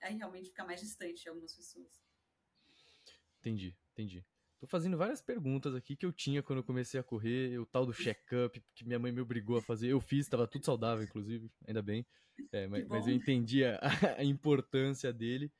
aí 0.00 0.16
realmente 0.16 0.48
fica 0.48 0.64
mais 0.64 0.80
distante 0.80 1.22
de 1.22 1.28
algumas 1.28 1.54
pessoas. 1.54 2.02
Entendi, 3.40 3.76
entendi. 3.92 4.24
Tô 4.60 4.66
fazendo 4.66 4.96
várias 4.96 5.22
perguntas 5.22 5.74
aqui 5.74 5.94
que 5.94 6.04
eu 6.04 6.12
tinha 6.12 6.42
quando 6.42 6.58
eu 6.58 6.64
comecei 6.64 6.98
a 6.98 7.02
correr, 7.02 7.58
o 7.60 7.66
tal 7.66 7.86
do 7.86 7.92
check-up, 7.92 8.60
que 8.74 8.84
minha 8.84 8.98
mãe 8.98 9.12
me 9.12 9.20
obrigou 9.20 9.56
a 9.56 9.62
fazer. 9.62 9.88
Eu 9.88 10.00
fiz, 10.00 10.26
estava 10.26 10.48
tudo 10.48 10.64
saudável, 10.64 11.04
inclusive, 11.04 11.48
ainda 11.66 11.80
bem. 11.80 12.04
É, 12.52 12.66
mas, 12.66 12.86
mas, 12.88 13.06
eu 13.06 13.14
entendi 13.14 13.64
a, 13.64 13.78
a, 14.18 14.24
importância 14.24 15.12
dele. 15.12 15.52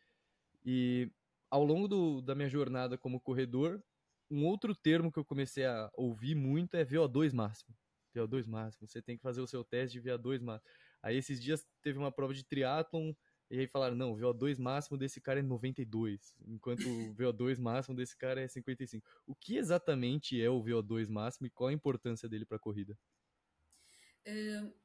E 0.65 1.11
ao 1.49 1.65
longo 1.65 1.87
do, 1.87 2.21
da 2.21 2.35
minha 2.35 2.49
jornada 2.49 2.99
como 2.99 3.21
corredor, 3.21 3.83
um 4.29 4.45
outro 4.45 4.75
termo 4.75 5.13
que 5.13 5.19
eu 5.19 5.25
comecei 5.25 5.65
a 5.65 5.89
ouvir 5.95 6.35
muito 6.35 6.77
é 6.77 6.85
VO2 6.85 7.33
máximo. 7.33 7.75
VO2 8.17 8.47
máximo, 8.49 8.87
você 8.87 9.01
tem 9.01 9.17
que 9.17 9.23
fazer 9.23 9.41
o 9.41 9.47
seu 9.47 9.63
teste 9.63 10.01
de 10.01 10.09
VO2 10.09 10.41
máximo. 10.41 10.69
Aí 11.03 11.17
esses 11.17 11.41
dias 11.41 11.65
teve 11.83 11.99
uma 11.99 12.11
prova 12.11 12.35
de 12.35 12.45
triatlon 12.45 13.13
e 13.51 13.61
aí 13.61 13.67
falaram, 13.67 13.97
não, 13.97 14.13
o 14.13 14.17
VO2 14.17 14.59
máximo 14.59 14.99
desse 14.99 15.21
cara 15.21 15.41
é 15.41 15.43
92, 15.43 16.37
enquanto 16.47 16.83
o 16.87 17.15
VO2 17.15 17.59
máximo 17.59 17.97
desse 17.97 18.17
cara 18.17 18.43
é 18.43 18.49
55. 18.49 19.07
O 19.27 19.35
que 19.35 19.57
exatamente 19.57 20.41
é 20.41 20.51
o 20.51 20.63
VO2 20.63 21.09
máximo 21.09 21.47
e 21.47 21.51
qual 21.51 21.69
a 21.69 21.73
importância 21.73 22.29
dele 22.29 22.45
para 22.45 22.57
a 22.57 22.61
corrida? 22.61 22.99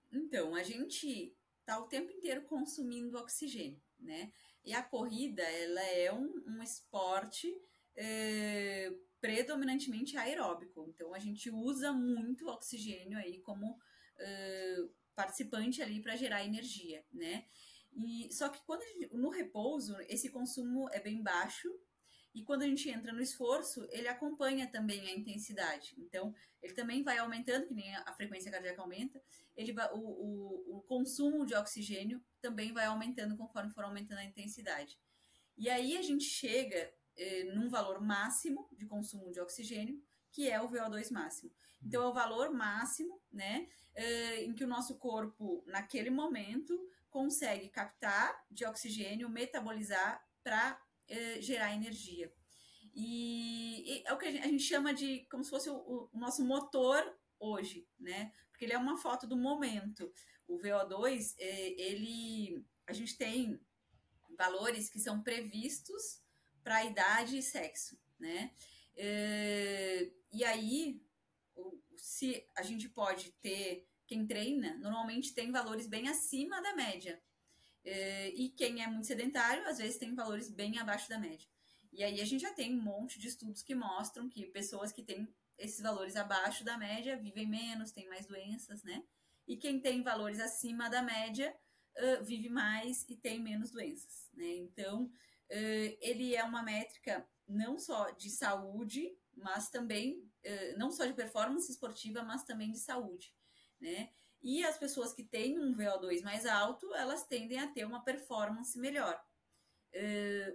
então, 0.09 0.55
a 0.55 0.63
gente 0.63 1.35
tá 1.65 1.77
o 1.77 1.87
tempo 1.87 2.09
inteiro 2.11 2.43
consumindo 2.43 3.17
oxigênio, 3.17 3.81
né? 3.99 4.31
E 4.63 4.73
a 4.73 4.81
corrida, 4.81 5.43
ela 5.43 5.81
é 5.81 6.13
um, 6.13 6.31
um 6.47 6.63
esporte 6.63 7.53
é, 7.95 8.93
predominantemente 9.19 10.15
aeróbico. 10.15 10.85
Então, 10.87 11.13
a 11.13 11.19
gente 11.19 11.49
usa 11.49 11.91
muito 11.91 12.47
oxigênio 12.47 13.17
aí 13.17 13.39
como 13.39 13.77
é, 14.17 14.77
participante 15.13 15.81
ali 15.81 16.01
para 16.01 16.15
gerar 16.15 16.45
energia, 16.45 17.03
né? 17.11 17.45
E, 17.95 18.31
só 18.33 18.49
que 18.49 18.61
quando 18.65 18.81
gente, 18.83 19.13
no 19.13 19.29
repouso, 19.29 19.95
esse 20.07 20.29
consumo 20.29 20.89
é 20.91 20.99
bem 20.99 21.21
baixo, 21.21 21.69
e 22.33 22.43
quando 22.43 22.63
a 22.63 22.67
gente 22.67 22.89
entra 22.89 23.13
no 23.13 23.21
esforço, 23.21 23.87
ele 23.91 24.07
acompanha 24.07 24.67
também 24.67 25.07
a 25.07 25.15
intensidade. 25.15 25.93
Então, 25.99 26.33
ele 26.61 26.73
também 26.73 27.03
vai 27.03 27.19
aumentando, 27.19 27.67
que 27.67 27.73
nem 27.73 27.95
a 27.95 28.11
frequência 28.13 28.51
cardíaca 28.51 28.81
aumenta, 28.81 29.21
ele 29.55 29.71
o, 29.93 29.97
o, 29.97 30.77
o 30.77 30.81
consumo 30.81 31.45
de 31.45 31.53
oxigênio 31.53 32.23
também 32.41 32.73
vai 32.73 32.85
aumentando 32.85 33.37
conforme 33.37 33.71
for 33.71 33.83
aumentando 33.83 34.19
a 34.19 34.25
intensidade. 34.25 34.97
E 35.55 35.69
aí 35.69 35.95
a 35.95 36.01
gente 36.01 36.23
chega 36.23 36.91
eh, 37.15 37.43
num 37.53 37.69
valor 37.69 38.01
máximo 38.01 38.67
de 38.71 38.87
consumo 38.87 39.31
de 39.31 39.39
oxigênio, 39.39 40.01
que 40.31 40.49
é 40.49 40.59
o 40.59 40.67
VO2 40.67 41.11
máximo. 41.11 41.51
Então, 41.85 42.01
é 42.01 42.07
o 42.07 42.13
valor 42.13 42.51
máximo, 42.51 43.21
né, 43.31 43.67
eh, 43.93 44.43
em 44.45 44.53
que 44.55 44.63
o 44.63 44.67
nosso 44.67 44.97
corpo, 44.97 45.63
naquele 45.67 46.09
momento, 46.09 46.73
consegue 47.13 47.69
captar 47.69 48.43
de 48.49 48.65
oxigênio, 48.65 49.29
metabolizar 49.29 50.19
para 50.43 50.81
eh, 51.07 51.39
gerar 51.39 51.75
energia. 51.75 52.33
E, 52.91 53.99
e, 53.99 54.03
é 54.03 54.11
o 54.11 54.17
que 54.17 54.25
a 54.25 54.31
gente, 54.31 54.63
chama 54.63 54.91
de 54.95 55.27
como 55.29 55.43
se 55.43 55.51
fosse 55.51 55.69
o, 55.69 56.09
o, 56.11 56.17
nosso 56.17 56.43
motor 56.43 57.01
hoje, 57.39 57.87
né? 57.99 58.33
Porque 58.49 58.65
ele 58.65 58.73
é 58.73 58.77
uma 58.79 58.97
foto 58.97 59.27
do 59.27 59.37
momento. 59.37 60.11
O 60.47 60.57
VO2, 60.57 61.35
eh, 61.37 61.75
ele 61.77 62.65
a 62.87 62.93
gente 62.93 63.15
tem 63.15 63.61
valores 64.35 64.89
que 64.89 64.99
são 64.99 65.21
previstos 65.21 66.19
para 66.63 66.83
idade 66.83 67.37
e 67.37 67.43
sexo, 67.43 67.95
né? 68.19 68.55
É, 68.95 70.11
e 70.31 70.43
aí, 70.43 70.99
se 71.95 72.43
a 72.55 72.63
gente 72.63 72.89
pode 72.89 73.31
ter 73.33 73.87
quem 74.13 74.27
treina, 74.27 74.77
normalmente 74.77 75.33
tem 75.33 75.51
valores 75.51 75.87
bem 75.87 76.07
acima 76.07 76.61
da 76.61 76.75
média. 76.75 77.19
É, 77.83 78.29
e 78.29 78.49
quem 78.49 78.83
é 78.83 78.87
muito 78.87 79.07
sedentário, 79.07 79.67
às 79.67 79.79
vezes 79.79 79.97
tem 79.97 80.13
valores 80.13 80.51
bem 80.51 80.77
abaixo 80.77 81.09
da 81.09 81.17
média. 81.17 81.47
E 81.91 82.03
aí 82.03 82.21
a 82.21 82.25
gente 82.25 82.41
já 82.41 82.53
tem 82.53 82.75
um 82.75 82.81
monte 82.81 83.19
de 83.19 83.27
estudos 83.27 83.63
que 83.63 83.73
mostram 83.73 84.29
que 84.29 84.45
pessoas 84.45 84.91
que 84.91 85.01
têm 85.01 85.27
esses 85.57 85.81
valores 85.81 86.15
abaixo 86.15 86.63
da 86.63 86.77
média 86.77 87.17
vivem 87.17 87.47
menos, 87.47 87.91
têm 87.91 88.07
mais 88.07 88.27
doenças, 88.27 88.83
né? 88.83 89.03
E 89.47 89.57
quem 89.57 89.79
tem 89.79 90.03
valores 90.03 90.39
acima 90.39 90.89
da 90.89 91.01
média 91.01 91.55
vive 92.21 92.49
mais 92.49 93.05
e 93.09 93.15
tem 93.15 93.39
menos 93.39 93.71
doenças, 93.71 94.29
né? 94.33 94.55
Então, 94.57 95.11
ele 95.99 96.35
é 96.35 96.43
uma 96.43 96.61
métrica 96.61 97.27
não 97.47 97.77
só 97.79 98.11
de 98.11 98.29
saúde, 98.29 99.15
mas 99.35 99.69
também, 99.69 100.31
não 100.77 100.91
só 100.91 101.05
de 101.05 101.13
performance 101.13 101.71
esportiva, 101.71 102.23
mas 102.23 102.43
também 102.43 102.71
de 102.71 102.79
saúde, 102.79 103.33
né? 103.83 104.09
E 104.41 104.63
as 104.65 104.77
pessoas 104.77 105.13
que 105.13 105.23
têm 105.23 105.59
um 105.59 105.73
VO2 105.73 106.23
mais 106.23 106.45
alto, 106.45 106.93
elas 106.95 107.25
tendem 107.27 107.59
a 107.59 107.67
ter 107.67 107.85
uma 107.85 108.03
performance 108.03 108.77
melhor. 108.79 109.21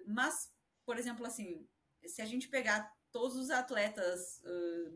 mas, 0.06 0.52
por 0.84 0.98
exemplo, 0.98 1.24
assim, 1.24 1.66
se 2.06 2.20
a 2.20 2.24
gente 2.24 2.48
pegar 2.48 2.92
todos 3.12 3.36
os 3.36 3.50
atletas 3.50 4.42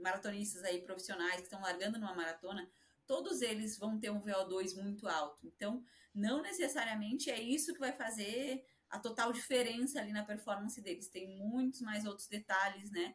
maratonistas 0.02 0.64
aí 0.64 0.80
profissionais 0.82 1.36
que 1.36 1.42
estão 1.42 1.60
largando 1.60 1.98
numa 1.98 2.14
maratona, 2.14 2.68
todos 3.06 3.42
eles 3.42 3.78
vão 3.78 3.98
ter 3.98 4.10
um 4.10 4.20
VO2 4.20 4.74
muito 4.82 5.08
alto. 5.08 5.46
Então, 5.46 5.84
não 6.14 6.42
necessariamente 6.42 7.30
é 7.30 7.40
isso 7.40 7.72
que 7.72 7.80
vai 7.80 7.92
fazer 7.92 8.64
a 8.90 8.98
total 8.98 9.32
diferença 9.32 9.98
ali 9.98 10.12
na 10.12 10.24
performance 10.24 10.80
deles. 10.80 11.08
Tem 11.08 11.38
muitos 11.38 11.80
mais 11.80 12.04
outros 12.04 12.28
detalhes, 12.28 12.90
né? 12.90 13.14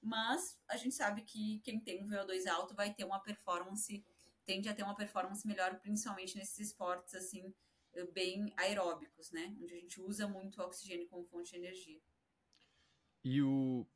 Mas 0.00 0.58
a 0.68 0.76
gente 0.76 0.94
sabe 0.94 1.22
que 1.22 1.60
quem 1.60 1.80
tem 1.80 2.02
um 2.02 2.08
VO2 2.08 2.46
alto 2.46 2.74
vai 2.74 2.94
ter 2.94 3.04
uma 3.04 3.20
performance, 3.20 4.04
tende 4.48 4.66
a 4.66 4.74
ter 4.74 4.82
uma 4.82 4.96
performance 4.96 5.46
melhor, 5.46 5.78
principalmente 5.78 6.34
nesses 6.34 6.58
esportes 6.58 7.14
assim, 7.14 7.54
bem 8.14 8.50
aeróbicos, 8.56 9.30
né? 9.30 9.54
Onde 9.60 9.74
a 9.74 9.76
gente 9.76 10.00
usa 10.00 10.26
muito 10.26 10.58
o 10.58 10.64
oxigênio 10.64 11.06
como 11.06 11.22
fonte 11.26 11.50
de 11.50 11.58
energia. 11.58 12.00
E 13.22 13.42
o. 13.42 13.86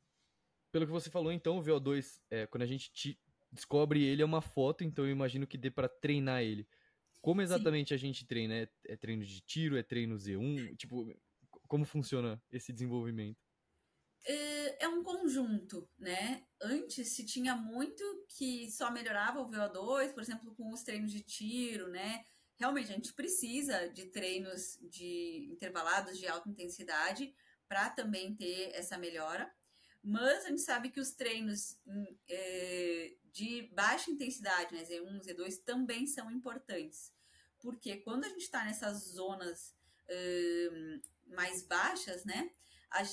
Pelo 0.71 0.85
que 0.85 0.91
você 0.91 1.09
falou, 1.09 1.31
então, 1.31 1.57
o 1.57 1.63
VO2, 1.63 2.21
é, 2.29 2.45
quando 2.45 2.63
a 2.63 2.67
gente 2.67 2.91
te... 2.91 3.19
descobre 3.51 4.03
ele, 4.03 4.21
é 4.21 4.25
uma 4.25 4.41
foto, 4.41 4.83
então 4.83 5.05
eu 5.05 5.11
imagino 5.11 5.47
que 5.47 5.57
dê 5.57 5.71
para 5.71 5.89
treinar 5.89 6.43
ele. 6.43 6.67
Como 7.19 7.41
exatamente 7.41 7.89
Sim. 7.89 7.95
a 7.95 7.97
gente 7.97 8.25
treina? 8.25 8.53
É, 8.55 8.69
é, 8.85 8.95
treino 8.95 9.23
de 9.23 9.41
tiro? 9.41 9.75
É 9.77 9.81
treino 9.81 10.15
Z1? 10.15 10.75
Tipo, 10.77 11.15
como 11.67 11.83
funciona 11.83 12.41
esse 12.51 12.71
desenvolvimento? 12.71 13.42
É, 14.25 14.85
é 14.85 14.87
um 14.87 15.03
conjunto, 15.03 15.89
né? 15.97 16.45
Antes 16.61 17.15
se 17.15 17.25
tinha 17.25 17.55
muito 17.55 18.03
que 18.29 18.71
só 18.71 18.89
melhorava 18.89 19.41
o 19.41 19.49
VO2, 19.49 20.13
por 20.13 20.23
exemplo, 20.23 20.55
com 20.55 20.71
os 20.71 20.83
treinos 20.83 21.11
de 21.11 21.21
tiro, 21.21 21.89
né? 21.89 22.23
Realmente 22.55 22.91
a 22.91 22.95
gente 22.95 23.13
precisa 23.13 23.89
de 23.89 24.05
treinos 24.05 24.77
de 24.81 25.49
intervalados 25.51 26.17
de 26.17 26.27
alta 26.27 26.49
intensidade 26.49 27.33
para 27.67 27.89
também 27.89 28.35
ter 28.35 28.71
essa 28.73 28.97
melhora. 28.97 29.53
Mas 30.01 30.45
a 30.45 30.49
gente 30.49 30.61
sabe 30.61 30.89
que 30.89 30.99
os 30.99 31.11
treinos 31.11 31.77
é, 32.29 33.15
de 33.31 33.69
baixa 33.73 34.11
intensidade, 34.11 34.73
né, 34.73 34.83
Z1, 34.83 35.21
Z2, 35.21 35.63
também 35.63 36.05
são 36.05 36.29
importantes. 36.29 37.11
Porque 37.59 37.97
quando 37.97 38.25
a 38.25 38.29
gente 38.29 38.41
está 38.41 38.63
nessas 38.65 39.13
zonas 39.13 39.73
uh, 40.09 41.33
mais 41.33 41.63
baixas, 41.63 42.25
né, 42.25 42.51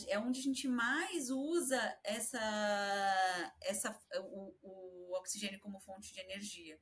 é 0.08 0.18
onde 0.18 0.40
a 0.40 0.42
gente 0.42 0.68
mais 0.68 1.30
usa 1.30 1.98
essa, 2.04 3.54
essa, 3.62 4.00
o, 4.20 4.54
o 4.62 5.18
oxigênio 5.18 5.60
como 5.60 5.80
fonte 5.80 6.12
de 6.12 6.20
energia. 6.20 6.78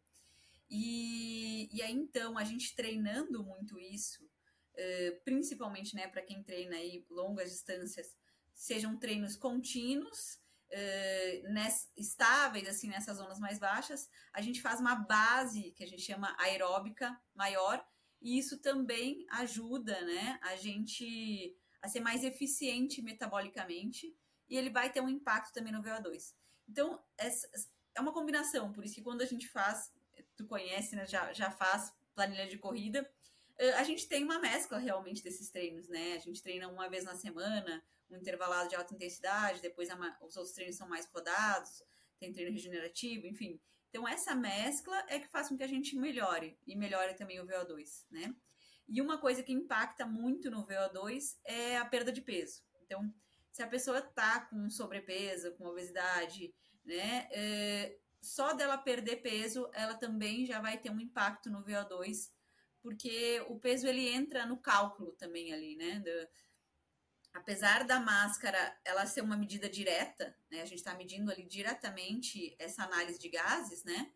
E, 0.70 1.68
e 1.72 1.82
aí, 1.82 1.92
então, 1.92 2.37
a 2.37 2.44
gente 2.44 2.74
treinando 2.74 3.42
muito 3.44 3.78
isso, 3.78 4.22
uh, 4.24 5.20
principalmente 5.24 5.94
né, 5.94 6.08
para 6.08 6.22
quem 6.22 6.42
treina 6.42 6.76
aí 6.76 7.06
longas 7.08 7.50
distâncias, 7.50 8.16
sejam 8.52 8.98
treinos 8.98 9.37
contínuos, 9.37 10.40
uh, 10.70 11.88
estáveis, 11.96 12.68
assim, 12.68 12.88
nessas 12.88 13.16
zonas 13.16 13.38
mais 13.38 13.58
baixas, 13.58 14.11
a 14.32 14.42
gente 14.42 14.61
faz 14.61 14.80
uma 14.80 14.94
base 14.94 15.72
que 15.72 15.84
a 15.84 15.87
gente 15.87 16.02
chama 16.02 16.37
aeróbica 16.38 17.18
maior, 17.34 17.82
e 18.20 18.37
isso 18.38 18.58
também 18.58 19.24
ajuda, 19.30 19.98
né, 20.04 20.38
a 20.42 20.56
gente 20.56 21.56
a 21.82 21.88
ser 21.88 22.00
mais 22.00 22.24
eficiente 22.24 23.02
metabolicamente, 23.02 24.16
e 24.48 24.56
ele 24.56 24.70
vai 24.70 24.90
ter 24.90 25.00
um 25.00 25.08
impacto 25.08 25.52
também 25.52 25.72
no 25.72 25.82
VO2. 25.82 26.34
Então, 26.68 27.02
é 27.94 28.00
uma 28.00 28.12
combinação, 28.12 28.72
por 28.72 28.84
isso 28.84 28.94
que 28.94 29.02
quando 29.02 29.22
a 29.22 29.26
gente 29.26 29.48
faz, 29.48 29.92
tu 30.36 30.46
conhece, 30.46 30.96
né, 30.96 31.06
já, 31.06 31.32
já 31.32 31.50
faz 31.50 31.92
planilha 32.14 32.46
de 32.46 32.58
corrida, 32.58 33.08
a 33.76 33.82
gente 33.82 34.06
tem 34.06 34.22
uma 34.22 34.38
mescla 34.38 34.78
realmente 34.78 35.22
desses 35.22 35.50
treinos, 35.50 35.88
né? 35.88 36.14
A 36.14 36.18
gente 36.18 36.40
treina 36.40 36.68
uma 36.68 36.88
vez 36.88 37.04
na 37.04 37.16
semana, 37.16 37.84
um 38.08 38.16
intervalado 38.16 38.68
de 38.68 38.76
alta 38.76 38.94
intensidade, 38.94 39.60
depois 39.60 39.88
os 40.22 40.36
outros 40.36 40.54
treinos 40.54 40.76
são 40.76 40.88
mais 40.88 41.06
rodados, 41.06 41.82
tem 42.20 42.32
treino 42.32 42.52
regenerativo, 42.52 43.26
enfim. 43.26 43.60
Então, 43.88 44.06
essa 44.06 44.34
mescla 44.34 44.96
é 45.08 45.18
que 45.18 45.26
faz 45.26 45.48
com 45.48 45.56
que 45.56 45.64
a 45.64 45.68
gente 45.68 45.96
melhore, 45.96 46.56
e 46.66 46.76
melhore 46.76 47.14
também 47.14 47.40
o 47.40 47.46
VO2, 47.46 48.06
né? 48.10 48.32
E 48.88 49.03
uma 49.03 49.18
coisa 49.18 49.42
que 49.42 49.53
impacta 49.53 50.07
muito 50.07 50.51
no 50.51 50.66
VO2 50.66 51.37
é 51.44 51.77
a 51.77 51.85
perda 51.85 52.11
de 52.11 52.22
peso. 52.22 52.62
Então, 52.83 53.12
se 53.53 53.62
a 53.62 53.66
pessoa 53.66 54.01
tá 54.01 54.40
com 54.40 54.70
sobrepeso, 54.70 55.53
com 55.53 55.66
obesidade, 55.66 56.55
né, 56.85 57.29
é, 57.31 57.98
só 58.20 58.55
dela 58.55 58.79
perder 58.79 59.16
peso, 59.16 59.68
ela 59.74 59.94
também 59.94 60.46
já 60.46 60.61
vai 60.61 60.79
ter 60.79 60.90
um 60.90 61.01
impacto 61.01 61.51
no 61.51 61.64
VO2, 61.64 62.31
porque 62.81 63.44
o 63.48 63.59
peso 63.59 63.87
ele 63.87 64.09
entra 64.09 64.46
no 64.46 64.57
cálculo 64.57 65.12
também 65.12 65.53
ali, 65.53 65.77
né, 65.77 66.01
do, 66.01 66.29
apesar 67.35 67.85
da 67.85 68.01
máscara 68.01 68.79
ela 68.85 69.07
ser 69.07 69.20
uma 69.20 69.37
medida 69.37 69.68
direta, 69.68 70.37
né, 70.51 70.62
a 70.62 70.64
gente 70.64 70.79
está 70.79 70.94
medindo 70.94 71.31
ali 71.31 71.44
diretamente 71.44 72.57
essa 72.59 72.85
análise 72.85 73.18
de 73.18 73.29
gases, 73.29 73.85
né? 73.85 74.11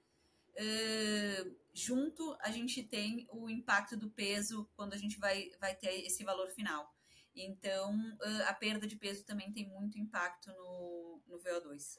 Uh, 0.55 1.57
junto 1.73 2.37
a 2.41 2.51
gente 2.51 2.83
tem 2.83 3.27
o 3.31 3.49
impacto 3.49 3.97
do 3.97 4.11
peso 4.11 4.69
quando 4.77 4.93
a 4.93 4.99
gente 4.99 5.19
vai, 5.19 5.51
vai 5.59 5.75
ter 5.75 6.05
esse 6.05 6.23
valor 6.25 6.49
final. 6.51 6.91
Então, 7.35 7.95
uh, 7.95 8.43
a 8.47 8.55
perda 8.55 8.87
de 8.87 8.97
peso 8.97 9.25
também 9.25 9.53
tem 9.53 9.67
muito 9.69 9.99
impacto 9.99 10.51
no, 10.53 11.23
no 11.27 11.39
VO2. 11.39 11.99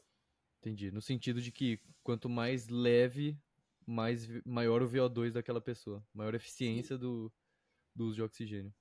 Entendi. 0.59 0.91
No 0.91 1.01
sentido 1.01 1.41
de 1.41 1.51
que 1.51 1.79
quanto 2.03 2.29
mais 2.29 2.67
leve, 2.67 3.37
mais 3.85 4.27
maior 4.45 4.81
o 4.81 4.87
VO2 4.87 5.31
daquela 5.31 5.59
pessoa, 5.59 6.05
maior 6.13 6.35
eficiência 6.35 6.97
do, 6.97 7.33
do 7.95 8.05
uso 8.05 8.15
de 8.15 8.21
oxigênio. 8.21 8.73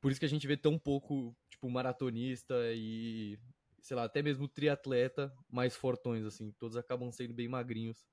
Por 0.00 0.10
isso 0.10 0.18
que 0.18 0.26
a 0.26 0.28
gente 0.28 0.46
vê 0.46 0.56
tão 0.56 0.78
pouco, 0.78 1.36
tipo, 1.50 1.70
maratonista 1.70 2.54
e, 2.74 3.38
sei 3.80 3.96
lá, 3.96 4.04
até 4.04 4.22
mesmo 4.22 4.48
triatleta 4.48 5.32
mais 5.48 5.76
fortões, 5.76 6.24
assim. 6.24 6.52
Todos 6.58 6.76
acabam 6.76 7.12
sendo 7.12 7.34
bem 7.34 7.48
magrinhos 7.48 8.04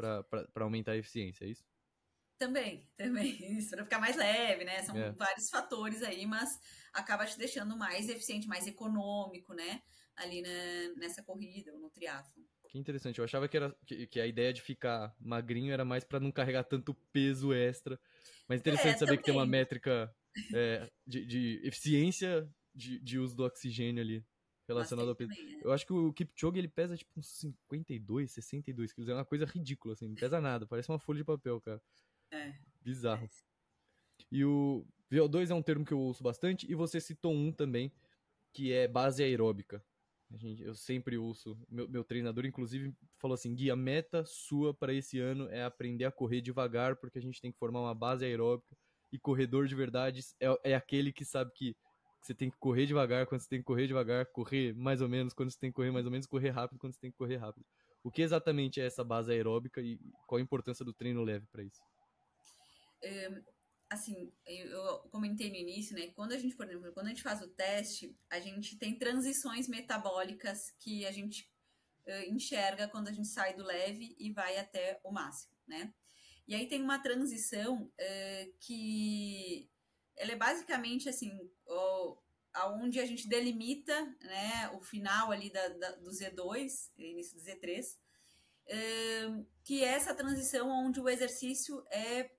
para 0.00 0.64
aumentar 0.64 0.92
a 0.92 0.96
eficiência, 0.96 1.44
é 1.44 1.48
isso? 1.48 1.64
Também, 2.40 2.88
também. 2.96 3.36
Isso, 3.58 3.68
para 3.68 3.84
ficar 3.84 3.98
mais 3.98 4.16
leve, 4.16 4.64
né? 4.64 4.82
São 4.82 4.96
é. 4.96 5.12
vários 5.12 5.50
fatores 5.50 6.02
aí, 6.02 6.24
mas 6.24 6.58
acaba 6.90 7.26
te 7.26 7.36
deixando 7.36 7.76
mais 7.76 8.08
eficiente, 8.08 8.48
mais 8.48 8.66
econômico, 8.66 9.52
né? 9.52 9.82
Ali 10.16 10.40
na, 10.40 10.48
nessa 10.96 11.22
corrida 11.22 11.70
ou 11.70 11.78
no 11.78 11.90
triatlo. 11.90 12.42
Que 12.70 12.78
interessante. 12.78 13.18
Eu 13.18 13.26
achava 13.26 13.46
que, 13.46 13.58
era, 13.58 13.76
que, 13.84 14.06
que 14.06 14.18
a 14.18 14.26
ideia 14.26 14.54
de 14.54 14.62
ficar 14.62 15.14
magrinho 15.20 15.70
era 15.70 15.84
mais 15.84 16.02
para 16.02 16.18
não 16.18 16.32
carregar 16.32 16.64
tanto 16.64 16.94
peso 17.12 17.52
extra. 17.52 18.00
Mas 18.48 18.60
interessante 18.60 18.94
é, 18.94 18.98
saber 18.98 19.06
também. 19.06 19.18
que 19.18 19.24
tem 19.24 19.34
uma 19.34 19.46
métrica 19.46 20.10
é, 20.54 20.90
de, 21.06 21.26
de, 21.26 21.60
eficiência 21.62 22.48
de, 22.74 22.98
de, 23.00 23.18
uso 23.18 23.36
do 23.36 23.44
oxigênio 23.44 24.02
ali 24.02 24.24
relacionado 24.74 25.08
ao 25.08 25.14
peso. 25.14 25.34
Também, 25.34 25.56
é. 25.56 25.60
Eu 25.64 25.72
acho 25.72 25.86
que 25.86 25.92
o 25.92 26.12
Kipchoge 26.12 26.58
ele 26.58 26.68
pesa 26.68 26.96
tipo 26.96 27.12
uns 27.18 27.26
52, 27.26 28.30
62 28.30 28.92
quilos. 28.92 29.08
É 29.08 29.14
uma 29.14 29.24
coisa 29.24 29.44
ridícula, 29.44 29.94
assim. 29.94 30.08
Não 30.08 30.14
pesa 30.14 30.40
nada. 30.40 30.66
Parece 30.66 30.88
uma 30.88 30.98
folha 30.98 31.18
de 31.18 31.24
papel, 31.24 31.60
cara. 31.60 31.80
É. 32.32 32.54
Bizarro. 32.80 33.28
E 34.30 34.44
o 34.44 34.86
VO2 35.10 35.50
é 35.50 35.54
um 35.54 35.62
termo 35.62 35.84
que 35.84 35.92
eu 35.92 36.00
ouço 36.00 36.22
bastante. 36.22 36.70
E 36.70 36.74
você 36.74 37.00
citou 37.00 37.32
um 37.32 37.52
também, 37.52 37.92
que 38.52 38.72
é 38.72 38.86
base 38.86 39.22
aeróbica. 39.22 39.84
Gente, 40.32 40.62
eu 40.62 40.74
sempre 40.74 41.18
ouço. 41.18 41.58
Meu, 41.68 41.88
meu 41.88 42.04
treinador, 42.04 42.46
inclusive, 42.46 42.94
falou 43.18 43.34
assim: 43.34 43.54
Gui, 43.54 43.70
a 43.70 43.76
meta 43.76 44.24
sua 44.24 44.72
para 44.72 44.94
esse 44.94 45.18
ano 45.18 45.48
é 45.48 45.64
aprender 45.64 46.04
a 46.04 46.12
correr 46.12 46.40
devagar, 46.40 46.96
porque 46.96 47.18
a 47.18 47.22
gente 47.22 47.40
tem 47.40 47.50
que 47.50 47.58
formar 47.58 47.80
uma 47.80 47.94
base 47.94 48.24
aeróbica 48.24 48.76
e 49.12 49.18
corredor 49.18 49.66
de 49.66 49.74
verdade 49.74 50.24
é, 50.40 50.70
é 50.70 50.74
aquele 50.74 51.12
que 51.12 51.24
sabe 51.24 51.50
que 51.52 51.76
você 52.20 52.34
tem 52.34 52.50
que 52.50 52.56
correr 52.58 52.86
devagar 52.86 53.26
quando 53.26 53.40
você 53.40 53.48
tem 53.48 53.58
que 53.60 53.64
correr 53.64 53.86
devagar, 53.86 54.26
correr 54.26 54.74
mais 54.74 55.00
ou 55.00 55.08
menos 55.08 55.32
quando 55.32 55.50
você 55.50 55.58
tem 55.58 55.70
que 55.70 55.76
correr 55.76 55.90
mais 55.90 56.04
ou 56.04 56.12
menos, 56.12 56.26
correr 56.26 56.50
rápido 56.50 56.78
quando 56.78 56.92
você 56.92 57.00
tem 57.00 57.10
que 57.10 57.16
correr 57.16 57.36
rápido. 57.36 57.64
O 58.02 58.10
que 58.10 58.22
exatamente 58.22 58.80
é 58.80 58.86
essa 58.86 59.04
base 59.04 59.30
aeróbica 59.32 59.80
e 59.80 59.98
qual 60.26 60.38
a 60.38 60.42
importância 60.42 60.84
do 60.84 60.92
treino 60.92 61.22
leve 61.22 61.46
para 61.52 61.62
isso? 61.62 61.80
É, 63.02 63.42
assim, 63.90 64.32
eu 64.46 64.98
comentei 65.10 65.50
no 65.50 65.56
início, 65.56 65.94
né? 65.96 66.08
Quando 66.14 66.32
a 66.32 66.38
gente, 66.38 66.56
por 66.56 66.66
exemplo, 66.66 66.92
quando 66.92 67.06
a 67.06 67.10
gente 67.10 67.22
faz 67.22 67.42
o 67.42 67.48
teste, 67.48 68.16
a 68.30 68.38
gente 68.40 68.78
tem 68.78 68.98
transições 68.98 69.68
metabólicas 69.68 70.70
que 70.78 71.04
a 71.06 71.12
gente 71.12 71.50
enxerga 72.28 72.88
quando 72.88 73.08
a 73.08 73.12
gente 73.12 73.28
sai 73.28 73.54
do 73.54 73.62
leve 73.62 74.16
e 74.18 74.32
vai 74.32 74.56
até 74.56 75.00
o 75.04 75.12
máximo, 75.12 75.54
né? 75.66 75.92
E 76.48 76.54
aí 76.54 76.66
tem 76.66 76.82
uma 76.82 76.98
transição 76.98 77.90
que 78.60 79.70
ela 80.16 80.32
é 80.32 80.36
basicamente 80.36 81.08
assim, 81.08 81.30
o, 81.66 82.16
aonde 82.52 83.00
a 83.00 83.06
gente 83.06 83.28
delimita, 83.28 83.94
né, 84.20 84.70
o 84.74 84.80
final 84.80 85.30
ali 85.30 85.50
da, 85.50 85.68
da 85.68 85.92
do 85.92 86.10
Z2, 86.10 86.90
início 86.98 87.36
do 87.36 87.42
Z3, 87.42 87.96
uh, 88.66 89.46
que 89.64 89.84
é 89.84 89.88
essa 89.88 90.14
transição 90.14 90.68
onde 90.68 91.00
o 91.00 91.08
exercício 91.08 91.84
é 91.90 92.30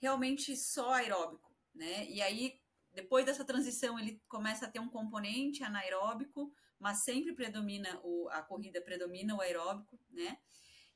realmente 0.00 0.56
só 0.56 0.92
aeróbico, 0.92 1.52
né? 1.74 2.08
E 2.08 2.22
aí, 2.22 2.60
depois 2.92 3.26
dessa 3.26 3.44
transição, 3.44 3.98
ele 3.98 4.22
começa 4.28 4.66
a 4.66 4.70
ter 4.70 4.78
um 4.78 4.88
componente 4.88 5.64
anaeróbico, 5.64 6.52
mas 6.78 6.98
sempre 6.98 7.32
predomina 7.32 8.00
o, 8.04 8.28
a 8.30 8.42
corrida 8.42 8.80
predomina 8.80 9.34
o 9.34 9.40
aeróbico, 9.40 9.98
né? 10.10 10.38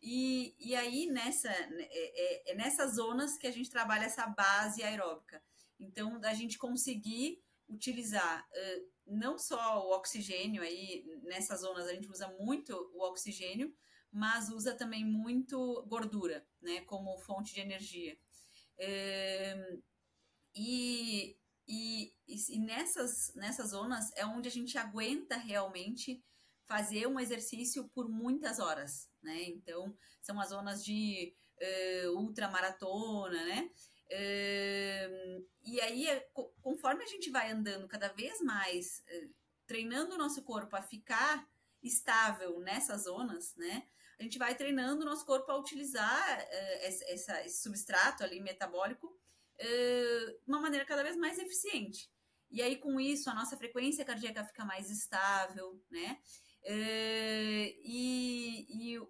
E, 0.00 0.54
e 0.58 0.74
aí, 0.74 1.06
nessa, 1.06 1.50
é, 1.50 1.88
é, 1.90 2.52
é 2.52 2.54
nessas 2.54 2.94
zonas 2.94 3.37
que 3.37 3.46
a 3.46 3.52
gente 3.52 3.70
trabalha 3.70 4.04
essa 4.04 4.26
base 4.26 4.82
aeróbica. 4.82 5.42
Então, 5.78 6.20
a 6.22 6.35
gente 6.35 6.58
conseguir 6.58 7.42
utilizar 7.68 8.46
uh, 8.46 8.92
não 9.06 9.38
só 9.38 9.87
o 9.87 9.92
oxigênio 9.92 10.62
aí, 10.62 11.04
nessas 11.22 11.61
zonas 11.61 11.87
a 11.87 11.94
gente 11.94 12.08
usa 12.08 12.28
muito 12.38 12.72
o 12.94 13.02
oxigênio, 13.02 13.74
mas 14.11 14.50
usa 14.50 14.74
também 14.74 15.04
muito 15.04 15.85
gordura, 15.88 16.46
né, 16.61 16.82
como 16.82 17.18
fonte 17.18 17.54
de 17.54 17.61
energia. 17.61 18.18
É, 18.78 19.80
e, 20.54 21.37
e, 21.66 22.12
e 22.28 22.58
nessas, 22.58 23.32
nessas 23.35 23.70
zonas 23.70 24.11
é 24.16 24.26
onde 24.26 24.48
a 24.48 24.50
gente 24.50 24.76
aguenta 24.76 25.37
realmente 25.37 26.22
fazer 26.64 27.06
um 27.06 27.18
exercício 27.18 27.88
por 27.88 28.08
muitas 28.08 28.58
horas, 28.58 29.11
né? 29.22 29.42
Então, 29.44 29.96
são 30.20 30.40
as 30.40 30.50
zonas 30.50 30.85
de 30.85 31.35
uh, 32.06 32.18
ultramaratona, 32.18 33.44
né? 33.44 33.70
E 35.64 35.81
aí, 35.81 36.07
conforme 36.61 37.05
a 37.05 37.07
gente 37.07 37.31
vai 37.31 37.51
andando 37.51 37.88
cada 37.88 38.09
vez 38.09 38.40
mais, 38.40 39.03
uh, 39.09 39.35
treinando 39.66 40.14
o 40.14 40.18
nosso 40.18 40.42
corpo 40.42 40.77
a 40.77 40.83
ficar 40.83 41.48
estável 41.83 42.61
nessas 42.61 43.05
zonas, 43.05 43.55
né? 43.57 43.87
a 44.18 44.22
gente 44.22 44.38
vai 44.38 44.55
treinando 44.55 45.03
o 45.03 45.05
nosso 45.05 45.27
corpo 45.27 45.51
a 45.51 45.59
utilizar 45.59 46.38
uh, 46.38 47.09
essa, 47.09 47.44
esse 47.44 47.62
substrato 47.62 48.22
ali 48.22 48.40
metabólico 48.40 49.18
de 49.59 50.48
uma 50.48 50.61
maneira 50.61 50.85
cada 50.85 51.05
vez 51.05 51.16
mais 51.16 51.38
eficiente. 51.38 52.11
E 52.51 52.61
aí, 52.61 52.77
com 52.77 52.98
isso, 52.98 53.31
a 53.31 53.35
nossa 53.35 53.57
frequência 53.57 54.05
cardíaca 54.05 54.44
fica 54.44 54.64
mais 54.64 54.90
estável, 54.90 55.81
né? 55.88 56.18
E, 57.85 58.66
e 58.68 59.01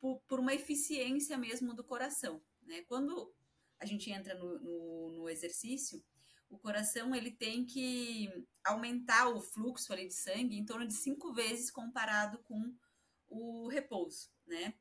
por, 0.00 0.40
uma 0.40 0.54
eficiência 0.54 1.38
mesmo 1.38 1.72
do 1.72 1.84
coração, 1.84 2.42
né? 2.62 2.82
Quando 2.82 3.32
a 3.80 3.86
gente 3.86 4.10
entra 4.10 4.34
no, 4.34 4.58
no, 4.58 5.10
no 5.10 5.28
exercício, 5.28 6.02
o 6.48 6.58
coração 6.58 7.14
ele 7.14 7.30
tem 7.30 7.64
que 7.64 8.30
aumentar 8.64 9.28
o 9.28 9.40
fluxo 9.40 9.92
ali 9.92 10.06
de 10.06 10.14
sangue 10.14 10.56
em 10.56 10.64
torno 10.64 10.86
de 10.86 10.94
cinco 10.94 11.32
vezes 11.32 11.70
comparado 11.70 12.38
com 12.44 12.74
o 13.28 13.68
repouso 13.68 14.30
né? 14.46 14.74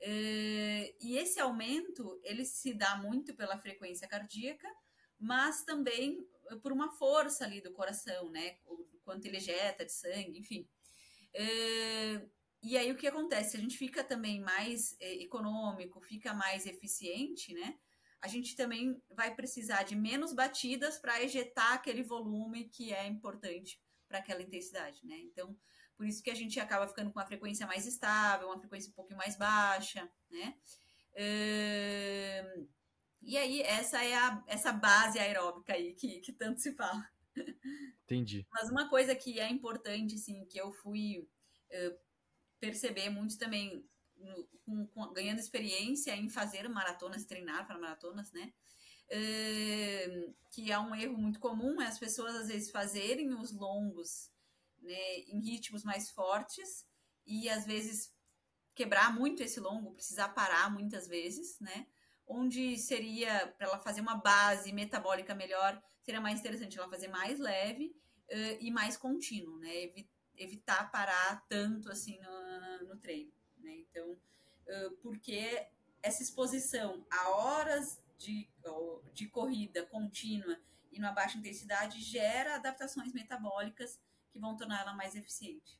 É, 0.00 0.94
e 1.00 1.18
esse 1.18 1.40
aumento, 1.40 2.20
ele 2.22 2.44
se 2.44 2.72
dá 2.72 2.96
muito 2.96 3.34
pela 3.34 3.58
frequência 3.58 4.06
cardíaca, 4.06 4.68
mas 5.18 5.64
também 5.64 6.24
por 6.62 6.72
uma 6.72 6.90
força 6.92 7.44
ali 7.44 7.60
do 7.60 7.72
coração, 7.72 8.30
né? 8.30 8.58
O 8.66 8.86
quanto 9.04 9.26
ele 9.26 9.38
ejeta 9.38 9.84
de 9.84 9.92
sangue, 9.92 10.38
enfim. 10.38 10.68
É, 11.34 12.26
e 12.62 12.76
aí 12.76 12.90
o 12.92 12.96
que 12.96 13.06
acontece? 13.06 13.56
A 13.56 13.60
gente 13.60 13.76
fica 13.76 14.04
também 14.04 14.40
mais 14.40 14.96
é, 15.00 15.14
econômico, 15.22 16.00
fica 16.00 16.32
mais 16.32 16.66
eficiente, 16.66 17.52
né? 17.52 17.76
A 18.20 18.28
gente 18.28 18.56
também 18.56 19.00
vai 19.10 19.34
precisar 19.34 19.84
de 19.84 19.94
menos 19.94 20.32
batidas 20.32 20.98
para 20.98 21.22
ejetar 21.22 21.74
aquele 21.74 22.02
volume 22.02 22.68
que 22.68 22.92
é 22.92 23.06
importante 23.06 23.80
para 24.08 24.18
aquela 24.18 24.42
intensidade, 24.42 25.06
né? 25.06 25.16
Então, 25.18 25.56
por 25.96 26.06
isso 26.06 26.22
que 26.22 26.30
a 26.30 26.34
gente 26.34 26.58
acaba 26.58 26.88
ficando 26.88 27.12
com 27.12 27.18
uma 27.18 27.26
frequência 27.26 27.66
mais 27.66 27.86
estável, 27.86 28.48
uma 28.48 28.58
frequência 28.58 28.90
um 28.90 28.94
pouquinho 28.94 29.18
mais 29.18 29.36
baixa, 29.36 30.08
né? 30.30 30.56
Uh, 31.12 32.68
e 33.20 33.36
aí, 33.36 33.62
essa 33.62 34.02
é 34.02 34.14
a, 34.14 34.42
essa 34.46 34.72
base 34.72 35.18
aeróbica 35.18 35.74
aí 35.74 35.94
que, 35.94 36.20
que 36.20 36.32
tanto 36.32 36.60
se 36.60 36.72
fala. 36.74 37.04
Entendi. 38.04 38.46
Mas 38.52 38.70
uma 38.70 38.88
coisa 38.88 39.14
que 39.14 39.38
é 39.38 39.50
importante, 39.50 40.14
assim, 40.14 40.44
que 40.46 40.58
eu 40.58 40.72
fui 40.72 41.28
uh, 41.70 41.98
perceber 42.60 43.10
muito 43.10 43.36
também, 43.38 43.84
com, 44.64 44.86
com, 44.86 45.12
ganhando 45.12 45.38
experiência 45.38 46.14
em 46.14 46.28
fazer 46.28 46.68
maratonas, 46.68 47.24
treinar 47.24 47.66
para 47.66 47.78
maratonas, 47.78 48.32
né? 48.32 48.52
Uh, 49.10 50.34
que 50.50 50.70
é 50.70 50.78
um 50.78 50.94
erro 50.94 51.16
muito 51.16 51.40
comum, 51.40 51.80
é 51.80 51.86
as 51.86 51.98
pessoas 51.98 52.34
às 52.34 52.48
vezes 52.48 52.70
fazerem 52.70 53.32
os 53.34 53.52
longos 53.52 54.30
né, 54.82 55.20
em 55.20 55.40
ritmos 55.40 55.82
mais 55.82 56.10
fortes 56.10 56.86
e 57.26 57.48
às 57.48 57.64
vezes 57.64 58.14
quebrar 58.74 59.14
muito 59.14 59.42
esse 59.42 59.60
longo, 59.60 59.94
precisar 59.94 60.28
parar 60.28 60.70
muitas 60.70 61.08
vezes, 61.08 61.58
né? 61.58 61.86
Onde 62.26 62.76
seria 62.76 63.48
para 63.56 63.66
ela 63.66 63.78
fazer 63.78 64.02
uma 64.02 64.16
base 64.16 64.72
metabólica 64.72 65.34
melhor, 65.34 65.82
seria 66.02 66.20
mais 66.20 66.40
interessante 66.40 66.78
ela 66.78 66.88
fazer 66.88 67.08
mais 67.08 67.38
leve 67.38 67.86
uh, 68.30 68.58
e 68.60 68.70
mais 68.70 68.96
contínuo, 68.96 69.58
né? 69.58 69.84
Evi 69.84 70.08
evitar 70.38 70.90
parar 70.90 71.44
tanto 71.48 71.90
assim 71.90 72.18
no, 72.20 72.88
no 72.88 72.96
treino, 72.96 73.32
né? 73.68 73.84
Então, 73.90 74.16
porque 75.02 75.66
essa 76.02 76.22
exposição 76.22 77.04
a 77.10 77.30
horas 77.30 78.02
de, 78.18 78.48
de 79.12 79.26
corrida 79.28 79.84
contínua 79.86 80.58
e 80.90 80.98
numa 80.98 81.12
baixa 81.12 81.38
intensidade 81.38 82.00
gera 82.00 82.56
adaptações 82.56 83.12
metabólicas 83.12 84.00
que 84.30 84.38
vão 84.38 84.56
tornar 84.56 84.80
ela 84.80 84.94
mais 84.94 85.14
eficiente. 85.14 85.78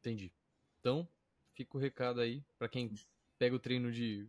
Entendi. 0.00 0.32
Então, 0.80 1.08
fica 1.54 1.76
o 1.76 1.80
recado 1.80 2.20
aí 2.20 2.44
para 2.58 2.68
quem 2.68 2.92
pega 3.38 3.56
o 3.56 3.58
treino 3.58 3.90
de, 3.90 4.28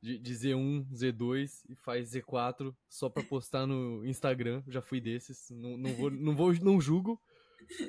de, 0.00 0.18
de, 0.18 0.32
Z1, 0.32 0.86
Z2 0.92 1.64
e 1.68 1.74
faz 1.74 2.12
Z4 2.12 2.74
só 2.88 3.08
para 3.08 3.22
postar 3.22 3.66
no 3.66 4.04
Instagram. 4.06 4.62
Já 4.66 4.80
fui 4.80 5.00
desses. 5.00 5.50
Não, 5.50 5.76
não, 5.76 5.94
vou, 5.94 6.10
não 6.10 6.36
vou, 6.36 6.54
não 6.54 6.80
julgo, 6.80 7.20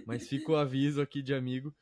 mas 0.05 0.27
fica 0.27 0.51
o 0.51 0.55
aviso 0.55 1.01
aqui 1.01 1.21
de 1.21 1.33
amigo 1.33 1.73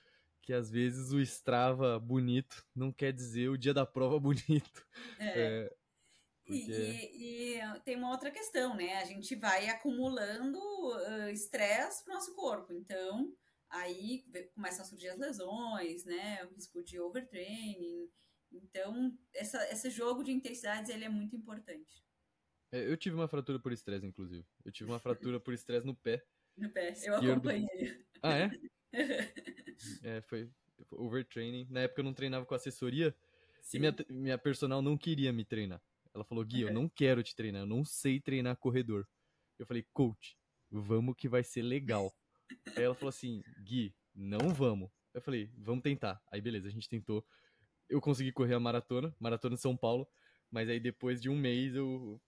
que 0.41 0.53
às 0.53 0.69
vezes 0.69 1.11
o 1.11 1.19
Strava 1.19 1.99
bonito 1.99 2.65
não 2.75 2.91
quer 2.91 3.13
dizer 3.13 3.49
o 3.49 3.57
dia 3.57 3.73
da 3.73 3.85
prova 3.85 4.19
bonito. 4.19 4.87
É. 5.19 5.65
é 5.65 5.75
porque... 6.45 6.71
E, 7.13 7.55
e, 7.55 7.79
tem 7.85 7.95
uma 7.95 8.09
outra 8.09 8.31
questão, 8.31 8.75
né? 8.75 8.97
A 8.97 9.05
gente 9.05 9.35
vai 9.35 9.69
acumulando 9.69 10.59
estresse 11.31 12.01
uh, 12.01 12.03
para 12.03 12.11
o 12.11 12.15
nosso 12.15 12.35
corpo. 12.35 12.73
Então, 12.73 13.33
aí 13.69 14.25
começam 14.53 14.83
a 14.83 14.87
surgir 14.87 15.09
as 15.09 15.17
lesões, 15.17 16.03
né? 16.03 16.43
O 16.45 16.53
risco 16.53 16.83
de 16.83 16.99
overtraining. 16.99 18.09
Então, 18.51 19.17
essa, 19.33 19.63
esse 19.71 19.89
jogo 19.89 20.23
de 20.23 20.31
intensidades 20.31 20.89
ele 20.89 21.05
é 21.05 21.09
muito 21.09 21.35
importante. 21.35 22.03
É, 22.71 22.89
eu 22.89 22.97
tive 22.97 23.15
uma 23.15 23.27
fratura 23.27 23.59
por 23.59 23.71
estresse, 23.71 24.05
inclusive. 24.05 24.45
Eu 24.65 24.71
tive 24.71 24.89
uma 24.89 24.99
fratura 24.99 25.39
por 25.39 25.53
estresse 25.53 25.85
no 25.85 25.95
pé. 25.95 26.25
No 26.57 26.69
pé, 26.69 26.93
eu 27.03 27.15
acompanhei. 27.15 28.05
Ah, 28.21 28.37
é? 28.37 28.49
é, 30.03 30.21
foi 30.21 30.49
overtraining. 30.91 31.67
Na 31.69 31.81
época 31.81 32.01
eu 32.01 32.05
não 32.05 32.13
treinava 32.13 32.45
com 32.45 32.55
assessoria 32.55 33.15
Sim. 33.61 33.77
e 33.77 33.79
minha, 33.79 33.95
minha 34.09 34.37
personal 34.37 34.81
não 34.81 34.97
queria 34.97 35.31
me 35.31 35.45
treinar. 35.45 35.81
Ela 36.13 36.25
falou, 36.25 36.43
Gui, 36.43 36.61
eu 36.61 36.73
não 36.73 36.89
quero 36.89 37.23
te 37.23 37.35
treinar, 37.35 37.61
eu 37.61 37.67
não 37.67 37.85
sei 37.85 38.19
treinar 38.19 38.57
corredor. 38.57 39.07
Eu 39.57 39.65
falei, 39.65 39.85
coach, 39.93 40.37
vamos 40.69 41.15
que 41.17 41.29
vai 41.29 41.43
ser 41.43 41.61
legal. 41.61 42.13
Aí 42.77 42.83
ela 42.83 42.95
falou 42.95 43.09
assim, 43.09 43.41
Gui, 43.63 43.95
não 44.13 44.49
vamos. 44.49 44.89
Eu 45.13 45.21
falei, 45.21 45.49
vamos 45.57 45.83
tentar. 45.83 46.21
Aí 46.31 46.41
beleza, 46.41 46.67
a 46.67 46.71
gente 46.71 46.89
tentou. 46.89 47.25
Eu 47.89 48.01
consegui 48.01 48.31
correr 48.31 48.53
a 48.53 48.59
maratona, 48.59 49.15
maratona 49.19 49.55
de 49.55 49.61
São 49.61 49.75
Paulo, 49.75 50.07
mas 50.49 50.69
aí 50.69 50.79
depois 50.79 51.21
de 51.21 51.29
um 51.29 51.37
mês 51.37 51.75
eu 51.75 52.21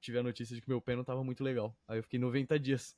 tive 0.00 0.18
a 0.18 0.22
notícia 0.22 0.54
de 0.54 0.62
que 0.62 0.68
meu 0.68 0.80
pé 0.80 0.94
não 0.94 1.02
tava 1.02 1.24
muito 1.24 1.42
legal. 1.42 1.76
Aí 1.88 1.98
eu 1.98 2.02
fiquei 2.04 2.20
90 2.20 2.58
dias 2.58 2.96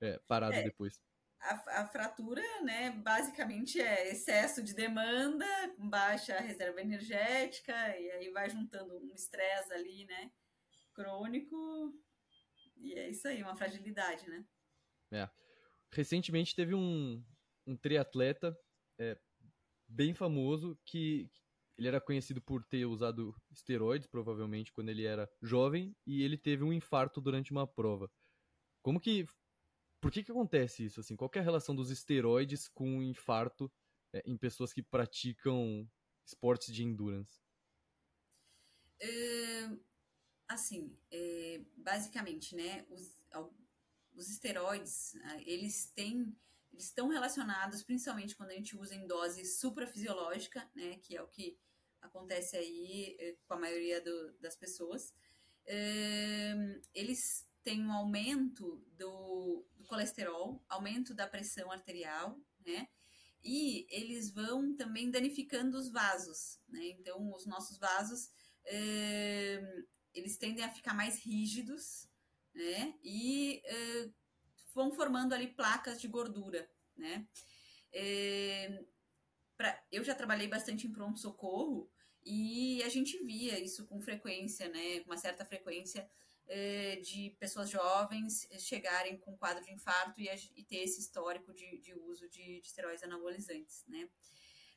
é, 0.00 0.20
parado 0.28 0.54
é, 0.54 0.62
depois 0.62 1.00
a, 1.40 1.82
a, 1.82 1.86
fratura, 1.86 2.42
né, 2.62 2.90
basicamente 2.90 3.80
é 3.80 4.10
excesso 4.10 4.62
de 4.62 4.74
demanda, 4.74 5.46
baixa 5.78 6.38
reserva 6.40 6.80
energética, 6.80 7.72
e 7.98 8.10
aí 8.10 8.30
vai 8.30 8.50
juntando 8.50 8.96
um 8.98 9.14
estresse 9.14 9.72
ali, 9.72 10.04
né, 10.06 10.30
crônico, 10.92 11.94
e 12.76 12.94
é 12.94 13.08
isso 13.08 13.26
aí, 13.28 13.42
uma 13.42 13.56
fragilidade, 13.56 14.28
né. 14.28 14.44
É. 15.12 15.28
Recentemente 15.92 16.54
teve 16.54 16.74
um, 16.74 17.24
um 17.66 17.76
triatleta 17.76 18.56
é, 18.98 19.18
bem 19.88 20.12
famoso 20.14 20.78
que 20.84 21.30
ele 21.78 21.86
era 21.86 22.00
conhecido 22.00 22.42
por 22.42 22.64
ter 22.64 22.84
usado 22.84 23.34
esteroides, 23.52 24.08
provavelmente, 24.08 24.72
quando 24.72 24.88
ele 24.88 25.04
era 25.04 25.30
jovem, 25.40 25.96
e 26.04 26.24
ele 26.24 26.36
teve 26.36 26.64
um 26.64 26.72
infarto 26.72 27.20
durante 27.20 27.52
uma 27.52 27.66
prova. 27.66 28.10
Como 28.82 29.00
que. 29.00 29.26
Por 30.00 30.12
que 30.12 30.22
que 30.22 30.30
acontece 30.30 30.84
isso? 30.84 31.00
Assim, 31.00 31.16
qual 31.16 31.30
é 31.34 31.38
a 31.38 31.42
relação 31.42 31.74
dos 31.74 31.90
esteroides 31.90 32.68
com 32.68 32.98
o 32.98 33.02
infarto 33.02 33.70
é, 34.12 34.22
em 34.24 34.36
pessoas 34.36 34.72
que 34.72 34.82
praticam 34.82 35.88
esportes 36.24 36.72
de 36.72 36.84
endurance? 36.84 37.40
Uh, 39.02 39.80
assim, 40.46 40.96
é, 41.10 41.60
basicamente, 41.76 42.54
né, 42.54 42.86
os, 42.90 43.24
os 44.14 44.28
esteroides, 44.28 45.16
ah, 45.22 45.40
eles 45.46 45.86
têm, 45.94 46.36
eles 46.72 46.84
estão 46.86 47.08
relacionados 47.08 47.82
principalmente 47.82 48.36
quando 48.36 48.50
a 48.50 48.54
gente 48.54 48.76
usa 48.76 48.94
em 48.94 49.06
dose 49.06 49.44
suprafisiológica, 49.44 50.68
né, 50.74 50.98
que 50.98 51.16
é 51.16 51.22
o 51.22 51.28
que 51.28 51.58
acontece 52.00 52.56
aí 52.56 53.16
eh, 53.18 53.36
com 53.46 53.54
a 53.54 53.58
maioria 53.58 54.00
do, 54.00 54.32
das 54.38 54.56
pessoas. 54.56 55.12
É, 55.66 56.54
eles 56.94 57.47
têm 57.68 57.84
um 57.84 57.92
aumento 57.92 58.82
do, 58.96 59.62
do 59.76 59.84
colesterol, 59.84 60.64
aumento 60.70 61.12
da 61.12 61.26
pressão 61.26 61.70
arterial, 61.70 62.40
né, 62.64 62.88
e 63.44 63.86
eles 63.90 64.30
vão 64.30 64.74
também 64.74 65.10
danificando 65.10 65.76
os 65.76 65.90
vasos, 65.90 66.58
né? 66.66 66.88
Então, 66.88 67.32
os 67.34 67.46
nossos 67.46 67.78
vasos 67.78 68.30
é, 68.64 69.84
eles 70.12 70.38
tendem 70.38 70.64
a 70.64 70.70
ficar 70.70 70.92
mais 70.94 71.24
rígidos, 71.24 72.08
né? 72.54 72.94
E 73.04 73.62
é, 73.64 74.10
vão 74.74 74.90
formando 74.90 75.34
ali 75.34 75.46
placas 75.48 76.00
de 76.00 76.08
gordura, 76.08 76.68
né? 76.96 77.28
É, 77.92 78.82
pra, 79.56 79.80
eu 79.92 80.02
já 80.02 80.14
trabalhei 80.14 80.48
bastante 80.48 80.86
em 80.86 80.92
pronto-socorro 80.92 81.88
e 82.24 82.82
a 82.82 82.88
gente 82.88 83.22
via 83.24 83.60
isso 83.60 83.86
com 83.86 84.00
frequência, 84.00 84.68
né? 84.68 85.00
Com 85.00 85.10
uma 85.10 85.16
certa 85.16 85.44
frequência 85.44 86.10
de 87.02 87.36
pessoas 87.38 87.68
jovens 87.68 88.48
chegarem 88.58 89.18
com 89.18 89.36
quadro 89.36 89.62
de 89.62 89.72
infarto 89.72 90.20
e, 90.20 90.64
ter 90.64 90.78
esse 90.78 91.00
histórico 91.00 91.52
de, 91.52 91.78
de 91.78 91.94
uso 91.94 92.28
de, 92.28 92.60
de 92.60 92.66
esteroides 92.66 93.04
anabolizantes, 93.04 93.84
né? 93.86 94.08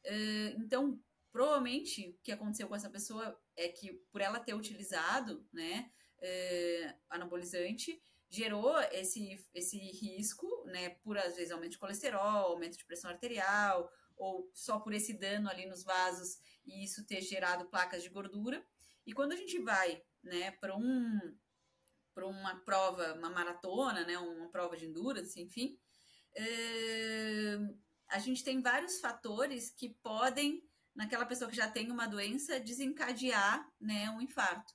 É, 0.04 0.56
então, 0.58 1.00
provavelmente 1.32 2.10
o 2.10 2.18
que 2.24 2.32
aconteceu 2.32 2.68
com 2.68 2.76
essa 2.76 2.90
pessoa 2.90 3.40
é 3.56 3.68
que 3.70 3.94
por 4.12 4.22
ela 4.22 4.40
ter 4.40 4.54
utilizado, 4.54 5.48
né, 5.52 5.92
é, 6.20 6.96
anabolizante, 7.10 8.02
gerou 8.30 8.80
esse, 8.92 9.44
esse 9.54 9.78
risco, 9.78 10.48
né, 10.66 10.90
por 11.04 11.18
às 11.18 11.36
vezes 11.36 11.52
aumento 11.52 11.74
de 11.74 11.78
colesterol, 11.78 12.52
aumento 12.52 12.78
de 12.78 12.86
pressão 12.86 13.12
arterial, 13.12 13.92
ou 14.16 14.50
só 14.54 14.80
por 14.80 14.94
esse 14.94 15.14
dano 15.14 15.50
ali 15.50 15.66
nos 15.66 15.84
vasos 15.84 16.40
e 16.66 16.84
isso 16.84 17.06
ter 17.06 17.22
gerado 17.22 17.66
placas 17.66 18.04
de 18.04 18.10
gordura. 18.10 18.66
E 19.06 19.14
quando 19.14 19.34
a 19.34 19.36
gente 19.36 19.58
vai, 19.60 20.02
né, 20.24 20.52
para 20.52 20.76
um 20.78 21.36
para 22.22 22.28
uma 22.28 22.56
prova, 22.58 23.14
uma 23.16 23.30
maratona, 23.32 24.06
né, 24.06 24.18
uma 24.20 24.48
prova 24.50 24.78
de 24.78 24.86
endurance, 24.86 25.42
enfim, 25.42 25.78
é, 26.36 27.58
a 28.10 28.20
gente 28.20 28.44
tem 28.44 28.62
vários 28.62 29.00
fatores 29.00 29.72
que 29.72 29.90
podem 30.04 30.64
naquela 30.94 31.26
pessoa 31.26 31.50
que 31.50 31.56
já 31.56 31.68
tem 31.68 31.90
uma 31.90 32.06
doença 32.06 32.60
desencadear, 32.60 33.68
né, 33.80 34.10
um 34.12 34.22
infarto. 34.22 34.74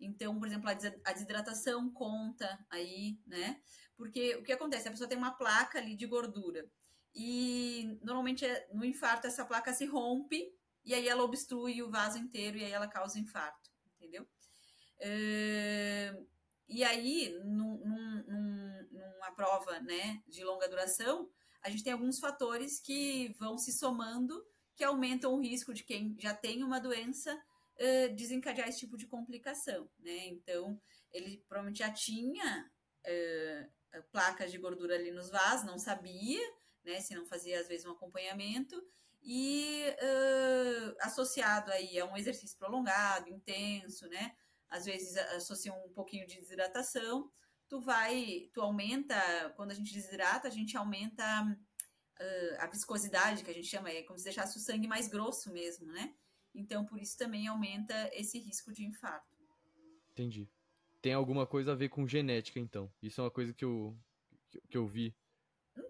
Então, 0.00 0.38
por 0.38 0.48
exemplo, 0.48 0.68
a 0.68 1.12
desidratação 1.12 1.90
conta 1.90 2.58
aí, 2.70 3.18
né? 3.26 3.60
Porque 3.96 4.36
o 4.36 4.44
que 4.44 4.52
acontece? 4.52 4.86
A 4.86 4.92
pessoa 4.92 5.08
tem 5.08 5.18
uma 5.18 5.32
placa 5.32 5.78
ali 5.78 5.96
de 5.96 6.06
gordura 6.06 6.70
e 7.14 7.98
normalmente 8.00 8.44
é, 8.44 8.68
no 8.72 8.84
infarto 8.84 9.26
essa 9.26 9.44
placa 9.44 9.72
se 9.72 9.86
rompe 9.86 10.52
e 10.84 10.94
aí 10.94 11.08
ela 11.08 11.24
obstrui 11.24 11.82
o 11.82 11.90
vaso 11.90 12.16
inteiro 12.16 12.58
e 12.58 12.64
aí 12.64 12.70
ela 12.70 12.86
causa 12.86 13.18
infarto, 13.18 13.70
entendeu? 13.96 14.26
E 16.68 16.84
aí, 16.84 17.34
num, 17.44 17.78
num, 17.78 18.88
numa 18.90 19.32
prova 19.32 19.80
né, 19.80 20.22
de 20.26 20.44
longa 20.44 20.68
duração, 20.68 21.28
a 21.62 21.70
gente 21.70 21.82
tem 21.82 21.92
alguns 21.92 22.18
fatores 22.18 22.80
que 22.80 23.34
vão 23.38 23.58
se 23.58 23.72
somando 23.72 24.44
que 24.76 24.84
aumentam 24.84 25.34
o 25.34 25.40
risco 25.40 25.74
de 25.74 25.82
quem 25.82 26.14
já 26.20 26.32
tem 26.32 26.62
uma 26.62 26.78
doença 26.78 27.34
uh, 27.34 28.14
desencadear 28.14 28.68
esse 28.68 28.78
tipo 28.78 28.96
de 28.96 29.06
complicação, 29.06 29.90
né? 29.98 30.28
Então, 30.28 30.80
ele 31.10 31.44
provavelmente 31.48 31.80
já 31.80 31.90
tinha 31.90 32.70
uh, 33.04 34.02
placas 34.12 34.52
de 34.52 34.58
gordura 34.58 34.94
ali 34.94 35.10
nos 35.10 35.30
vasos, 35.30 35.66
não 35.66 35.78
sabia, 35.78 36.40
né? 36.84 37.00
Se 37.00 37.12
não 37.14 37.26
fazia, 37.26 37.58
às 37.58 37.66
vezes, 37.66 37.86
um 37.86 37.90
acompanhamento, 37.90 38.80
e 39.20 39.84
uh, 40.00 40.96
associado 41.00 41.72
aí 41.72 41.98
a 41.98 42.04
um 42.04 42.16
exercício 42.16 42.56
prolongado, 42.56 43.28
intenso, 43.28 44.06
né? 44.06 44.32
Às 44.70 44.84
vezes 44.84 45.16
associa 45.16 45.72
um 45.72 45.92
pouquinho 45.92 46.26
de 46.26 46.36
desidratação, 46.36 47.30
tu 47.68 47.80
vai, 47.80 48.48
tu 48.52 48.60
aumenta, 48.60 49.52
quando 49.56 49.70
a 49.70 49.74
gente 49.74 49.92
desidrata, 49.92 50.48
a 50.48 50.50
gente 50.50 50.76
aumenta 50.76 51.24
uh, 52.20 52.56
a 52.58 52.66
viscosidade, 52.66 53.44
que 53.44 53.50
a 53.50 53.54
gente 53.54 53.68
chama, 53.68 53.90
é 53.90 54.02
como 54.02 54.18
se 54.18 54.24
deixasse 54.24 54.56
o 54.56 54.60
sangue 54.60 54.88
mais 54.88 55.08
grosso 55.08 55.52
mesmo, 55.52 55.86
né? 55.86 56.14
Então, 56.54 56.84
por 56.84 57.00
isso 57.00 57.16
também 57.16 57.46
aumenta 57.46 58.10
esse 58.12 58.38
risco 58.38 58.72
de 58.72 58.84
infarto. 58.84 59.36
Entendi. 60.10 60.50
Tem 61.00 61.12
alguma 61.12 61.46
coisa 61.46 61.72
a 61.72 61.76
ver 61.76 61.90
com 61.90 62.08
genética, 62.08 62.58
então. 62.58 62.92
Isso 63.00 63.20
é 63.20 63.24
uma 63.24 63.30
coisa 63.30 63.54
que 63.54 63.64
eu, 63.64 63.96
que 64.68 64.76
eu 64.76 64.86
vi 64.86 65.14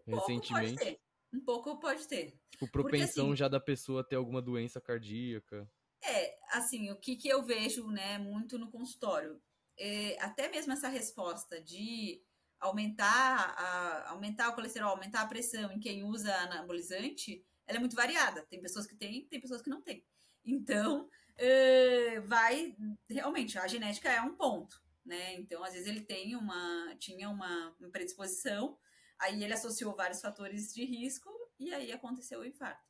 um 0.07 0.17
recentemente. 0.17 0.75
Pode 0.75 0.91
ter. 0.91 1.01
Um 1.33 1.41
pouco 1.41 1.79
pode 1.79 2.07
ter. 2.07 2.39
Tipo, 2.51 2.69
propensão 2.71 3.07
Porque, 3.07 3.21
assim, 3.21 3.37
já 3.37 3.49
da 3.49 3.61
pessoa 3.61 4.05
ter 4.05 4.17
alguma 4.17 4.43
doença 4.43 4.81
cardíaca. 4.81 5.71
É, 6.03 6.38
assim, 6.59 6.91
o 6.91 6.97
que, 6.97 7.17
que 7.17 7.29
eu 7.29 7.43
vejo, 7.43 7.91
né, 7.91 8.19
muito 8.19 8.59
no 8.59 8.71
consultório. 8.71 9.41
É, 9.79 10.17
até 10.21 10.49
mesmo 10.49 10.73
essa 10.73 10.89
resposta 10.89 11.61
de 11.61 12.23
aumentar, 12.61 13.55
a, 13.57 14.11
aumentar 14.11 14.49
o 14.49 14.55
colesterol, 14.55 14.91
aumentar 14.91 15.23
a 15.23 15.27
pressão 15.27 15.71
em 15.73 15.79
quem 15.79 16.03
usa 16.03 16.35
anabolizante, 16.35 17.45
ela 17.67 17.79
é 17.79 17.81
muito 17.81 17.97
variada. 17.97 18.45
Tem 18.47 18.61
pessoas 18.61 18.87
que 18.87 18.97
têm, 18.97 19.27
tem 19.27 19.41
pessoas 19.41 19.63
que 19.63 19.71
não 19.71 19.83
têm. 19.83 20.05
Então, 20.45 21.05
uh, 21.07 22.23
vai 22.27 22.77
realmente 23.09 23.59
a 23.59 23.67
genética 23.67 24.11
é 24.11 24.21
um 24.21 24.35
ponto, 24.35 24.83
né? 25.05 25.35
Então, 25.35 25.63
às 25.63 25.75
vezes 25.75 25.87
ele 25.87 26.01
tem 26.01 26.35
uma 26.35 26.97
tinha 26.99 27.29
uma, 27.29 27.77
uma 27.79 27.91
predisposição, 27.91 28.79
aí 29.19 29.43
ele 29.43 29.53
associou 29.53 29.95
vários 29.95 30.21
fatores 30.21 30.73
de 30.73 30.85
risco 30.85 31.31
e 31.59 31.73
aí 31.73 31.93
aconteceu 31.93 32.41
o 32.41 32.47
infarto. 32.47 32.83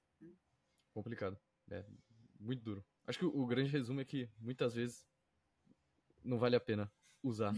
Complicado, 0.94 1.38
é 1.70 1.84
muito 2.38 2.62
duro. 2.62 2.84
Acho 3.08 3.20
que 3.20 3.24
o, 3.24 3.40
o 3.40 3.46
grande 3.46 3.70
resumo 3.70 4.02
é 4.02 4.04
que 4.04 4.28
muitas 4.38 4.74
vezes 4.74 5.08
não 6.22 6.38
vale 6.38 6.54
a 6.54 6.60
pena 6.60 6.92
usar. 7.22 7.56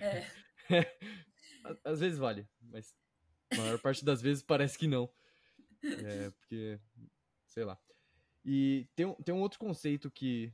É. 0.00 0.26
Às 1.84 2.00
vezes 2.00 2.18
vale, 2.18 2.48
mas 2.60 2.92
a 3.52 3.56
maior 3.56 3.78
parte 3.78 4.04
das 4.04 4.20
vezes 4.20 4.42
parece 4.42 4.76
que 4.76 4.88
não. 4.88 5.08
É, 5.80 6.30
porque, 6.30 6.80
sei 7.46 7.64
lá. 7.64 7.78
E 8.44 8.88
tem, 8.96 9.06
um, 9.06 9.14
tem 9.14 9.32
um 9.32 9.40
outro 9.40 9.60
conceito 9.60 10.10
que, 10.10 10.52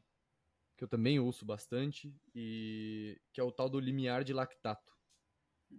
que 0.76 0.84
eu 0.84 0.88
também 0.88 1.18
ouço 1.18 1.46
bastante, 1.46 2.14
e 2.34 3.18
que 3.32 3.40
é 3.40 3.42
o 3.42 3.50
tal 3.50 3.70
do 3.70 3.80
limiar 3.80 4.22
de 4.22 4.34
lactato. 4.34 4.94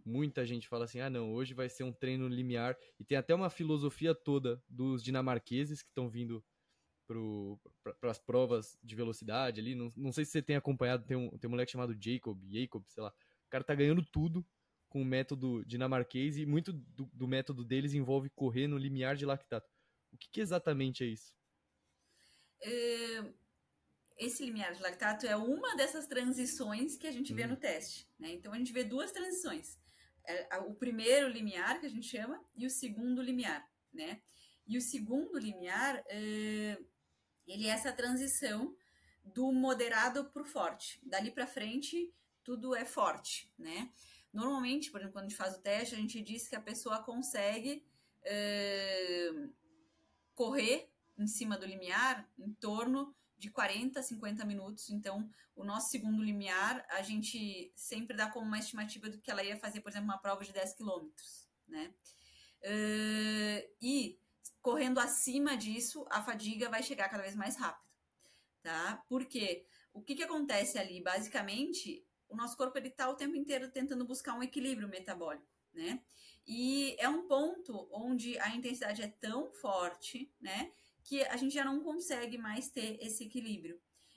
Muita 0.04 0.44
gente 0.48 0.68
fala 0.68 0.86
assim: 0.86 1.00
ah, 1.00 1.12
não, 1.12 1.32
hoje 1.32 1.54
vai 1.54 1.70
ser 1.70 1.84
um 1.84 1.94
treino 1.94 2.28
limiar. 2.28 2.76
E 3.00 3.04
tem 3.04 3.20
até 3.20 3.36
uma 3.36 3.52
filosofia 3.52 4.16
toda 4.16 4.60
dos 4.68 5.04
dinamarqueses 5.04 5.84
que 5.84 5.90
estão 5.90 6.10
vindo 6.10 6.44
para 7.08 8.12
as 8.12 8.20
provas 8.20 8.78
de 8.84 8.96
velocidade 8.96 9.60
ali. 9.60 9.76
Não, 9.76 9.90
não 9.96 10.12
sei 10.12 10.26
se 10.26 10.32
você 10.32 10.42
tem 10.42 10.56
acompanhado, 10.56 11.06
tem 11.06 11.18
um, 11.18 11.30
tem 11.38 11.48
um 11.48 11.52
moleque 11.52 11.72
chamado 11.72 11.96
Jacob, 12.00 12.40
Jacob, 12.50 12.84
sei 12.88 13.04
lá. 13.04 13.10
O 13.10 13.50
cara 13.50 13.64
tá 13.64 13.74
ganhando 13.74 14.04
tudo 14.04 14.46
com 14.90 15.02
o 15.02 15.06
método 15.06 15.66
dinamarquês 15.66 16.38
e 16.38 16.46
muito 16.46 16.72
do, 16.74 17.06
do 17.14 17.28
método 17.28 17.64
deles 17.64 17.94
envolve 17.94 18.30
correr 18.30 18.68
no 18.68 18.78
limiar 18.78 19.16
de 19.16 19.26
lactato. 19.26 19.70
O 20.12 20.18
que, 20.18 20.30
que 20.30 20.42
exatamente 20.42 21.04
é 21.04 21.08
isso? 21.08 21.36
É, 22.62 23.34
esse 24.18 24.44
limiar 24.44 24.74
de 24.74 24.82
lactato 24.82 25.26
é 25.26 25.36
uma 25.36 25.76
dessas 25.76 26.08
transições 26.08 26.98
que 26.98 27.08
a 27.08 27.12
gente 27.12 27.34
vê 27.34 27.46
hum. 27.46 27.50
no 27.50 27.58
teste. 27.58 28.10
Né? 28.20 28.32
Então 28.32 28.54
a 28.54 28.58
gente 28.58 28.74
vê 28.74 28.84
duas 28.84 29.12
transições. 29.12 29.78
É, 30.26 30.58
o 30.58 30.74
primeiro 30.74 31.30
limiar, 31.30 31.80
que 31.80 31.86
a 31.86 31.90
gente 31.90 32.08
chama, 32.08 32.44
e 32.56 32.66
o 32.66 32.70
segundo 32.70 33.22
limiar. 33.22 33.66
Né? 33.94 34.22
E 34.66 34.78
o 34.78 34.82
segundo 34.82 35.38
limiar, 35.38 36.04
é, 36.08 36.78
ele 37.48 37.68
é 37.68 37.70
essa 37.70 37.92
transição 37.92 38.76
do 39.24 39.52
moderado 39.52 40.26
para 40.26 40.42
o 40.42 40.46
forte. 40.46 41.00
Dali 41.04 41.32
para 41.32 41.48
frente, 41.48 42.14
tudo 42.44 42.76
é 42.76 42.86
forte, 42.86 43.52
né? 43.58 43.92
Normalmente, 44.34 44.92
por 44.92 45.00
exemplo, 45.00 45.14
quando 45.14 45.26
a 45.26 45.30
gente 45.30 45.38
faz 45.38 45.56
o 45.56 45.62
teste, 45.62 45.96
a 45.96 45.98
gente 45.98 46.22
diz 46.22 46.48
que 46.48 46.56
a 46.56 46.62
pessoa 46.62 47.02
consegue 47.02 47.84
é, 48.24 49.32
correr 50.36 50.90
em 51.18 51.28
cima 51.28 51.58
do 51.58 51.66
limiar 51.66 52.30
em 52.38 52.54
torno 52.54 53.16
de 53.38 53.50
40 53.50 54.00
a 54.00 54.04
50 54.04 54.46
minutos. 54.46 54.90
Então, 54.90 55.30
o 55.56 55.64
nosso 55.64 55.90
segundo 55.90 56.24
limiar, 56.24 56.86
a 56.90 57.02
gente 57.02 57.72
sempre 57.76 58.16
dá 58.16 58.30
como 58.30 58.46
uma 58.46 58.60
estimativa 58.60 59.10
do 59.10 59.20
que 59.20 59.32
ela 59.32 59.44
ia 59.44 59.58
fazer, 59.58 59.82
por 59.82 59.90
exemplo, 59.90 60.06
uma 60.06 60.18
prova 60.18 60.44
de 60.44 60.52
10 60.52 60.74
quilômetros, 60.74 61.48
né? 61.68 61.94
Correndo 64.88 65.00
acima 65.00 65.58
disso, 65.58 66.06
a 66.10 66.24
fadiga 66.24 66.70
vai 66.70 66.82
chegar 66.82 67.10
cada 67.10 67.22
vez 67.22 67.36
mais 67.36 67.58
rápido. 67.58 67.86
tá? 68.64 69.04
Porque 69.10 69.66
o 69.94 70.02
que, 70.02 70.16
que 70.16 70.24
acontece 70.24 70.78
ali? 70.78 71.02
Basicamente, 71.02 72.06
o 72.30 72.36
nosso 72.38 72.56
corpo 72.56 72.78
ele 72.78 72.88
está 72.88 73.10
o 73.10 73.16
tempo 73.16 73.36
inteiro 73.36 73.70
tentando 73.70 74.06
buscar 74.06 74.34
um 74.34 74.44
equilíbrio 74.44 74.88
metabólico, 74.88 75.46
né? 75.74 76.02
E 76.46 76.96
é 77.00 77.10
um 77.10 77.28
ponto 77.28 77.90
onde 77.92 78.40
a 78.40 78.56
intensidade 78.56 79.02
é 79.02 79.08
tão 79.08 79.52
forte, 79.52 80.32
né? 80.40 80.72
Que 81.04 81.24
a 81.24 81.36
gente 81.36 81.54
já 81.54 81.66
não 81.66 81.82
consegue 81.82 82.38
mais 82.38 82.70
ter 82.70 82.98
esse 83.02 83.26
equilíbrio. 83.26 83.76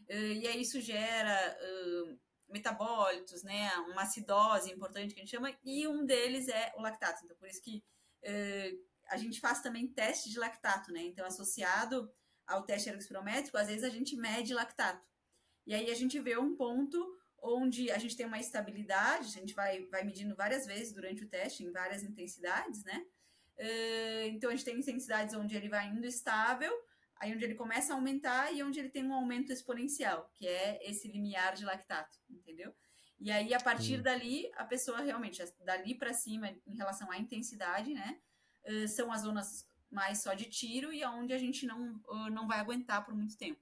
Uh, 0.08 0.34
e 0.40 0.46
aí 0.46 0.60
isso 0.60 0.80
gera 0.80 1.58
uh, 1.60 2.18
metabólitos, 2.48 3.42
né? 3.42 3.74
Uma 3.88 4.02
acidose 4.02 4.70
importante 4.70 5.14
que 5.14 5.20
a 5.20 5.24
gente 5.24 5.32
chama, 5.32 5.52
e 5.64 5.88
um 5.88 6.06
deles 6.06 6.46
é 6.48 6.72
o 6.76 6.80
lactato. 6.80 7.24
Então, 7.24 7.36
por 7.36 7.48
isso 7.48 7.60
que 7.60 7.82
uh, 8.22 8.89
a 9.10 9.16
gente 9.16 9.40
faz 9.40 9.60
também 9.60 9.88
teste 9.88 10.30
de 10.30 10.38
lactato, 10.38 10.92
né? 10.92 11.02
Então, 11.02 11.26
associado 11.26 12.10
ao 12.46 12.62
teste 12.64 12.88
ergospirométrico, 12.88 13.58
às 13.58 13.66
vezes 13.66 13.84
a 13.84 13.90
gente 13.90 14.16
mede 14.16 14.54
lactato. 14.54 15.06
E 15.66 15.74
aí 15.74 15.90
a 15.90 15.94
gente 15.94 16.18
vê 16.20 16.38
um 16.38 16.56
ponto 16.56 16.98
onde 17.42 17.90
a 17.90 17.98
gente 17.98 18.16
tem 18.16 18.26
uma 18.26 18.38
estabilidade, 18.38 19.26
a 19.26 19.40
gente 19.40 19.54
vai, 19.54 19.86
vai 19.86 20.04
medindo 20.04 20.34
várias 20.36 20.66
vezes 20.66 20.92
durante 20.92 21.24
o 21.24 21.28
teste, 21.28 21.64
em 21.64 21.70
várias 21.72 22.02
intensidades, 22.02 22.84
né? 22.84 23.04
Então 24.28 24.50
a 24.50 24.54
gente 24.54 24.64
tem 24.64 24.78
intensidades 24.78 25.34
onde 25.34 25.54
ele 25.54 25.68
vai 25.68 25.86
indo 25.88 26.06
estável, 26.06 26.72
aí 27.20 27.34
onde 27.34 27.44
ele 27.44 27.54
começa 27.54 27.92
a 27.92 27.96
aumentar 27.96 28.52
e 28.52 28.62
onde 28.62 28.78
ele 28.78 28.88
tem 28.88 29.04
um 29.04 29.12
aumento 29.12 29.52
exponencial, 29.52 30.30
que 30.34 30.46
é 30.46 30.80
esse 30.88 31.08
limiar 31.08 31.54
de 31.54 31.64
lactato, 31.64 32.18
entendeu? 32.28 32.74
E 33.18 33.30
aí, 33.30 33.52
a 33.52 33.60
partir 33.60 33.98
hum. 33.98 34.02
dali, 34.02 34.50
a 34.54 34.64
pessoa 34.64 35.00
realmente, 35.00 35.42
dali 35.62 35.94
para 35.94 36.14
cima, 36.14 36.48
em 36.66 36.74
relação 36.74 37.10
à 37.10 37.18
intensidade, 37.18 37.92
né? 37.92 38.18
Uh, 38.64 38.88
são 38.88 39.10
as 39.10 39.22
zonas 39.22 39.66
mais 39.90 40.22
só 40.22 40.34
de 40.34 40.44
tiro 40.44 40.92
e 40.92 41.02
aonde 41.02 41.32
a 41.32 41.38
gente 41.38 41.66
não, 41.66 42.00
uh, 42.08 42.30
não 42.30 42.46
vai 42.46 42.60
aguentar 42.60 43.04
por 43.04 43.14
muito 43.14 43.36
tempo. 43.36 43.60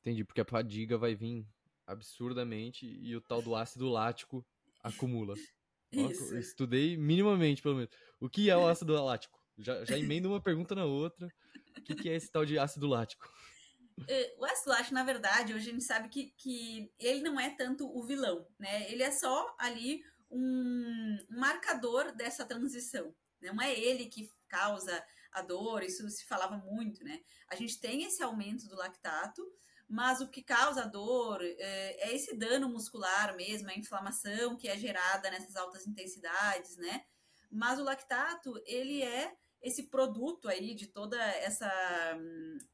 Entendi, 0.00 0.24
porque 0.24 0.40
a 0.40 0.44
fadiga 0.44 0.98
vai 0.98 1.14
vir 1.14 1.46
absurdamente 1.86 2.86
e 2.86 3.14
o 3.14 3.20
tal 3.20 3.42
do 3.42 3.54
ácido 3.54 3.88
lático 3.88 4.44
acumula. 4.82 5.34
Isso. 5.92 6.36
estudei 6.38 6.96
minimamente, 6.96 7.60
pelo 7.60 7.76
menos. 7.76 7.90
O 8.18 8.28
que 8.28 8.48
é 8.48 8.56
o 8.56 8.66
ácido 8.66 8.94
lático? 9.04 9.38
Já, 9.58 9.84
já 9.84 9.98
emendo 9.98 10.28
uma 10.28 10.40
pergunta 10.40 10.74
na 10.74 10.86
outra. 10.86 11.28
O 11.76 11.82
que, 11.82 11.94
que 11.94 12.08
é 12.08 12.16
esse 12.16 12.30
tal 12.30 12.46
de 12.46 12.58
ácido 12.58 12.86
lático? 12.86 13.30
É, 14.08 14.34
o 14.38 14.44
ácido 14.44 14.70
lático, 14.70 14.94
na 14.94 15.04
verdade, 15.04 15.52
hoje 15.52 15.68
a 15.68 15.72
gente 15.72 15.84
sabe 15.84 16.08
que, 16.08 16.32
que 16.36 16.90
ele 16.98 17.20
não 17.20 17.38
é 17.38 17.50
tanto 17.50 17.86
o 17.86 18.02
vilão, 18.02 18.46
né? 18.58 18.90
Ele 18.90 19.02
é 19.02 19.10
só 19.10 19.54
ali 19.58 20.02
um 20.30 21.18
marcador 21.28 22.12
dessa 22.12 22.44
transição. 22.44 23.14
Não 23.42 23.60
é 23.60 23.72
ele 23.78 24.06
que 24.06 24.32
causa 24.48 25.04
a 25.32 25.40
dor, 25.40 25.82
isso 25.82 26.08
se 26.10 26.26
falava 26.26 26.56
muito, 26.56 27.02
né? 27.02 27.20
A 27.48 27.56
gente 27.56 27.80
tem 27.80 28.04
esse 28.04 28.22
aumento 28.22 28.68
do 28.68 28.76
lactato, 28.76 29.42
mas 29.88 30.20
o 30.20 30.28
que 30.28 30.42
causa 30.42 30.86
dor 30.86 31.42
é, 31.42 31.56
é, 31.58 32.14
esse 32.14 32.36
dano 32.36 32.68
muscular 32.68 33.36
mesmo, 33.36 33.70
a 33.70 33.74
inflamação 33.74 34.56
que 34.56 34.68
é 34.68 34.76
gerada 34.76 35.30
nessas 35.30 35.56
altas 35.56 35.86
intensidades, 35.86 36.76
né? 36.76 37.04
Mas 37.50 37.78
o 37.78 37.84
lactato, 37.84 38.54
ele 38.64 39.02
é 39.02 39.34
esse 39.62 39.84
produto 39.84 40.48
aí 40.48 40.74
de 40.74 40.86
toda 40.86 41.22
essa, 41.36 41.70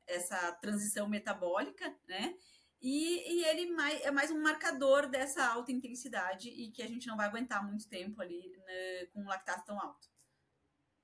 essa 0.06 0.52
transição 0.52 1.08
metabólica, 1.08 1.94
né? 2.08 2.34
E, 2.80 3.40
e 3.40 3.44
ele 3.44 3.72
mais, 3.72 4.00
é 4.02 4.10
mais 4.10 4.30
um 4.30 4.40
marcador 4.40 5.08
dessa 5.08 5.44
alta 5.44 5.72
intensidade 5.72 6.48
e 6.48 6.70
que 6.70 6.82
a 6.82 6.86
gente 6.86 7.08
não 7.08 7.16
vai 7.16 7.26
aguentar 7.26 7.66
muito 7.66 7.88
tempo 7.88 8.22
ali 8.22 8.56
né, 8.64 9.06
com 9.12 9.22
um 9.22 9.26
lactato 9.26 9.64
tão 9.66 9.80
alto. 9.80 10.08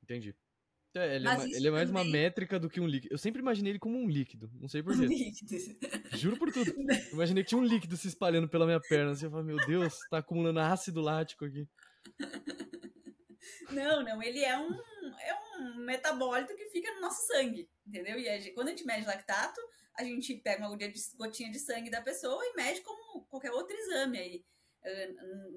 Entendi. 0.04 0.34
É, 0.96 1.16
ele, 1.16 1.26
é, 1.26 1.44
ele 1.56 1.68
é, 1.68 1.70
mais 1.72 1.88
também... 1.88 2.04
uma 2.04 2.04
métrica 2.04 2.58
do 2.58 2.70
que 2.70 2.80
um 2.80 2.86
líquido. 2.86 3.12
Eu 3.12 3.18
sempre 3.18 3.42
imaginei 3.42 3.72
ele 3.72 3.80
como 3.80 3.98
um 3.98 4.08
líquido, 4.08 4.48
não 4.60 4.68
sei 4.68 4.80
porquê. 4.80 5.00
Um 5.00 5.08
líquido. 5.08 5.56
Juro 6.12 6.36
por 6.36 6.52
tudo. 6.52 6.70
Eu 7.10 7.14
imaginei 7.14 7.42
que 7.42 7.48
tinha 7.48 7.60
um 7.60 7.64
líquido 7.64 7.96
se 7.96 8.06
espalhando 8.06 8.48
pela 8.48 8.64
minha 8.64 8.80
perna. 8.80 9.10
Assim, 9.10 9.24
eu 9.24 9.30
falei, 9.30 9.46
meu 9.46 9.56
Deus, 9.66 9.98
tá 10.08 10.18
acumulando 10.18 10.60
ácido 10.60 11.00
lático 11.00 11.44
aqui. 11.44 11.66
Não, 13.70 14.04
não, 14.04 14.22
ele 14.22 14.44
é 14.44 14.56
um, 14.56 14.72
é 14.72 15.34
um 15.58 15.84
metabólito 15.84 16.54
que 16.54 16.70
fica 16.70 16.94
no 16.94 17.00
nosso 17.00 17.26
sangue, 17.26 17.68
entendeu? 17.84 18.18
E 18.18 18.28
a 18.28 18.54
quando 18.54 18.68
a 18.68 18.70
gente 18.70 18.84
mede 18.84 19.06
lactato, 19.06 19.60
a 19.98 20.04
gente 20.04 20.34
pega 20.36 20.66
uma 20.66 20.76
gotinha 21.16 21.50
de 21.50 21.58
sangue 21.58 21.90
da 21.90 22.02
pessoa 22.02 22.40
e 22.44 22.54
mede 22.54 22.80
como 22.82 23.24
qualquer 23.24 23.50
outro 23.50 23.76
exame 23.76 24.18
aí. 24.18 24.44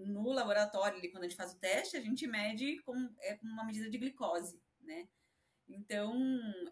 No 0.06 0.32
laboratório, 0.32 1.00
quando 1.12 1.24
a 1.24 1.28
gente 1.28 1.38
faz 1.38 1.54
o 1.54 1.60
teste, 1.60 1.98
a 1.98 2.02
gente 2.02 2.26
mede 2.28 2.80
com, 2.84 2.96
é, 3.22 3.38
uma 3.44 3.66
medida 3.66 3.90
de 3.90 3.98
glicose, 3.98 4.62
né? 4.82 5.08
Então, 5.68 6.16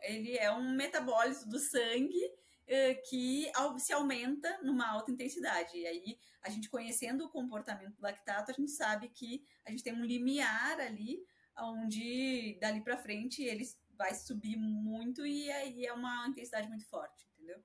ele 0.01 0.37
é 0.37 0.49
um 0.51 0.73
metabólito 0.73 1.47
do 1.49 1.59
sangue 1.59 2.21
eh, 2.65 2.95
que 2.95 3.51
se 3.77 3.93
aumenta 3.93 4.57
numa 4.63 4.89
alta 4.89 5.11
intensidade. 5.11 5.77
E 5.77 5.85
aí, 5.85 6.19
a 6.41 6.49
gente 6.49 6.69
conhecendo 6.69 7.25
o 7.25 7.29
comportamento 7.29 7.95
do 7.95 8.01
lactato, 8.01 8.51
a 8.51 8.53
gente 8.53 8.71
sabe 8.71 9.09
que 9.09 9.43
a 9.65 9.71
gente 9.71 9.83
tem 9.83 9.93
um 9.93 10.05
limiar 10.05 10.79
ali, 10.79 11.19
onde 11.57 12.57
dali 12.59 12.81
para 12.81 12.97
frente 12.97 13.43
ele 13.43 13.65
vai 13.91 14.13
subir 14.13 14.57
muito 14.57 15.25
e 15.25 15.49
aí 15.51 15.85
é 15.85 15.93
uma 15.93 16.27
intensidade 16.27 16.67
muito 16.67 16.85
forte, 16.87 17.27
entendeu? 17.33 17.63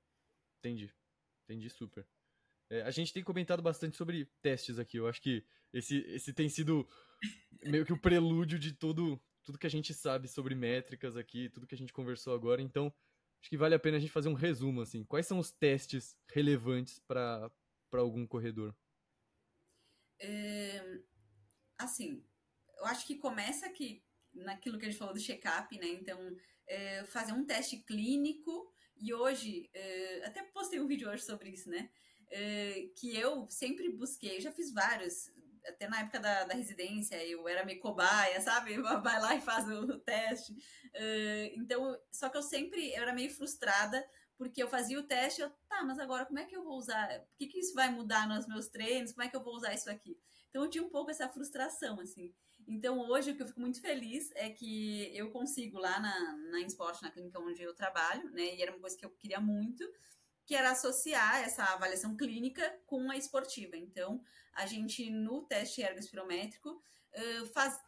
Entendi. 0.59 0.93
Entendi 1.43 1.69
super. 1.69 2.07
É, 2.71 2.83
a 2.83 2.91
gente 2.91 3.11
tem 3.11 3.21
comentado 3.21 3.61
bastante 3.61 3.97
sobre 3.97 4.25
testes 4.41 4.79
aqui. 4.79 4.95
Eu 4.95 5.05
acho 5.05 5.21
que 5.21 5.45
esse, 5.73 5.97
esse 6.07 6.31
tem 6.31 6.47
sido 6.47 6.87
meio 7.65 7.85
que 7.85 7.91
o 7.91 7.99
prelúdio 7.99 8.57
de 8.57 8.71
todo, 8.71 9.21
tudo 9.43 9.57
que 9.57 9.67
a 9.67 9.69
gente 9.69 9.93
sabe 9.93 10.29
sobre 10.29 10.55
métricas 10.55 11.17
aqui, 11.17 11.49
tudo 11.49 11.67
que 11.67 11.75
a 11.75 11.77
gente 11.77 11.91
conversou 11.91 12.33
agora. 12.33 12.61
Então, 12.61 12.87
acho 13.41 13.49
que 13.49 13.57
vale 13.57 13.75
a 13.75 13.79
pena 13.79 13.97
a 13.97 13.99
gente 13.99 14.13
fazer 14.13 14.29
um 14.29 14.33
resumo, 14.33 14.79
assim. 14.79 15.03
Quais 15.03 15.27
são 15.27 15.37
os 15.37 15.51
testes 15.51 16.17
relevantes 16.29 16.97
para 16.97 17.51
algum 17.91 18.25
corredor? 18.25 18.73
É, 20.17 21.01
assim, 21.77 22.23
eu 22.77 22.85
acho 22.85 23.05
que 23.05 23.17
começa 23.17 23.65
aqui 23.65 24.01
naquilo 24.33 24.79
que 24.79 24.85
a 24.85 24.89
gente 24.89 24.97
falou 24.97 25.13
do 25.13 25.19
check-up, 25.19 25.77
né? 25.77 25.87
Então, 25.87 26.37
é, 26.65 27.03
fazer 27.03 27.33
um 27.33 27.45
teste 27.45 27.79
clínico. 27.79 28.71
E 28.95 29.13
hoje, 29.13 29.69
é, 29.73 30.25
até 30.25 30.41
postei 30.43 30.79
um 30.79 30.87
vídeo 30.87 31.09
hoje 31.09 31.23
sobre 31.23 31.49
isso, 31.49 31.69
né? 31.69 31.89
É, 32.31 32.87
que 32.95 33.15
eu 33.15 33.45
sempre 33.49 33.89
busquei, 33.89 34.39
já 34.39 34.51
fiz 34.51 34.71
vários, 34.71 35.29
até 35.67 35.87
na 35.87 35.99
época 35.99 36.19
da, 36.19 36.45
da 36.45 36.53
residência, 36.53 37.23
eu 37.25 37.47
era 37.47 37.65
meio 37.65 37.79
cobaia, 37.79 38.39
sabe? 38.41 38.77
Vai 39.03 39.21
lá 39.21 39.35
e 39.35 39.41
faz 39.41 39.67
o 39.69 39.99
teste. 39.99 40.53
Uh, 40.53 41.51
então, 41.55 41.97
só 42.11 42.29
que 42.29 42.37
eu 42.37 42.43
sempre 42.43 42.91
eu 42.93 43.01
era 43.01 43.13
meio 43.13 43.29
frustrada, 43.29 44.03
porque 44.37 44.61
eu 44.61 44.67
fazia 44.67 44.99
o 44.99 45.03
teste, 45.03 45.41
eu, 45.41 45.49
tá, 45.69 45.83
mas 45.83 45.99
agora 45.99 46.25
como 46.25 46.39
é 46.39 46.45
que 46.45 46.55
eu 46.55 46.63
vou 46.63 46.77
usar? 46.77 47.19
O 47.19 47.37
que, 47.37 47.47
que 47.47 47.59
isso 47.59 47.73
vai 47.73 47.91
mudar 47.91 48.27
nos 48.27 48.47
meus 48.47 48.67
treinos? 48.67 49.11
Como 49.11 49.23
é 49.23 49.29
que 49.29 49.35
eu 49.35 49.43
vou 49.43 49.55
usar 49.55 49.73
isso 49.73 49.89
aqui? 49.89 50.17
Então, 50.49 50.63
eu 50.63 50.69
tinha 50.69 50.83
um 50.83 50.89
pouco 50.89 51.11
essa 51.11 51.29
frustração, 51.29 51.99
assim. 51.99 52.33
Então, 52.67 52.99
hoje, 53.09 53.31
o 53.31 53.35
que 53.35 53.41
eu 53.41 53.47
fico 53.47 53.59
muito 53.59 53.81
feliz 53.81 54.31
é 54.35 54.49
que 54.49 55.15
eu 55.15 55.31
consigo 55.31 55.77
lá 55.77 55.99
na, 55.99 56.37
na 56.37 56.59
na 57.01 57.11
clínica 57.11 57.39
onde 57.39 57.61
eu 57.61 57.73
trabalho, 57.73 58.29
né? 58.31 58.55
E 58.55 58.61
era 58.61 58.71
uma 58.71 58.79
coisa 58.79 58.97
que 58.97 59.05
eu 59.05 59.09
queria 59.11 59.39
muito, 59.39 59.83
que 60.51 60.55
era 60.57 60.71
associar 60.71 61.41
essa 61.41 61.63
avaliação 61.63 62.17
clínica 62.17 62.77
com 62.85 63.09
a 63.09 63.15
esportiva. 63.15 63.77
Então, 63.77 64.21
a 64.51 64.65
gente, 64.65 65.09
no 65.09 65.43
teste 65.43 65.81
ergospirométrico, 65.81 66.83
faz, 67.53 67.79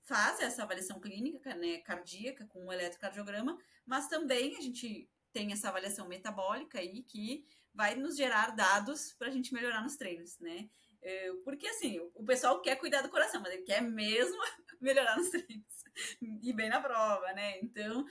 faz 0.00 0.40
essa 0.40 0.64
avaliação 0.64 0.98
clínica, 0.98 1.54
né, 1.54 1.78
cardíaca, 1.78 2.44
com 2.46 2.66
o 2.66 2.72
eletrocardiograma, 2.72 3.56
mas 3.86 4.08
também 4.08 4.56
a 4.56 4.60
gente 4.60 5.08
tem 5.32 5.52
essa 5.52 5.68
avaliação 5.68 6.08
metabólica 6.08 6.80
aí 6.80 7.04
que 7.04 7.46
vai 7.72 7.94
nos 7.94 8.16
gerar 8.16 8.56
dados 8.56 9.12
para 9.12 9.28
a 9.28 9.30
gente 9.30 9.54
melhorar 9.54 9.80
nos 9.80 9.94
treinos, 9.94 10.36
né? 10.40 10.68
Porque 11.44 11.66
assim, 11.66 11.98
o 12.14 12.24
pessoal 12.24 12.60
quer 12.60 12.76
cuidar 12.76 13.02
do 13.02 13.08
coração, 13.08 13.40
mas 13.40 13.52
ele 13.52 13.62
quer 13.62 13.80
mesmo 13.80 14.36
melhorar 14.80 15.16
nos 15.16 15.30
treinos 15.30 15.84
e 16.42 16.52
bem 16.52 16.68
na 16.68 16.80
prova, 16.80 17.32
né? 17.32 17.58
Então, 17.60 18.04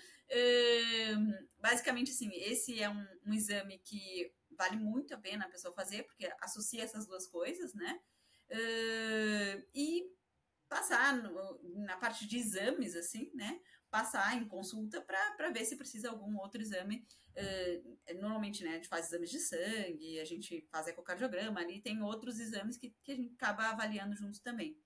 basicamente, 1.60 2.12
assim, 2.12 2.30
esse 2.34 2.82
é 2.82 2.90
um, 2.90 3.08
um, 3.26 3.34
exame 3.34 3.80
que 3.80 4.32
vale 4.58 4.78
muito 4.78 5.14
a 5.14 5.18
pena 5.18 5.46
a 5.46 5.50
pessoa 5.50 5.74
fazer, 5.74 6.04
porque 6.04 6.32
associa 6.42 6.84
essas 6.84 7.08
duas 7.08 7.28
coisas, 7.28 7.74
né? 7.74 8.00
e 9.76 10.10
passar 10.68 11.18
no, 11.18 11.60
na 11.84 11.98
parte 11.98 12.28
de 12.28 12.38
exames, 12.38 12.96
assim, 12.96 13.32
né? 13.34 13.60
Passar 13.90 14.38
em 14.38 14.48
consulta 14.48 15.02
para 15.02 15.52
ver 15.52 15.66
se 15.66 15.76
precisa 15.76 16.10
algum 16.10 16.38
outro 16.38 16.62
exame. 16.62 17.06
Uh, 17.36 18.16
normalmente, 18.20 18.64
né, 18.64 18.72
a 18.72 18.76
gente 18.76 18.88
faz 18.88 19.08
exames 19.08 19.30
de 19.30 19.40
sangue, 19.40 20.20
a 20.20 20.26
gente 20.26 20.68
faz 20.72 20.88
ecocardiograma, 20.88 21.60
ali 21.60 21.82
tem 21.82 22.02
outros 22.02 22.40
exames 22.40 22.78
que, 22.78 22.94
que 23.04 23.12
a 23.12 23.16
gente 23.16 23.34
acaba 23.36 23.70
avaliando 23.70 24.16
juntos 24.16 24.40
também. 24.40 24.78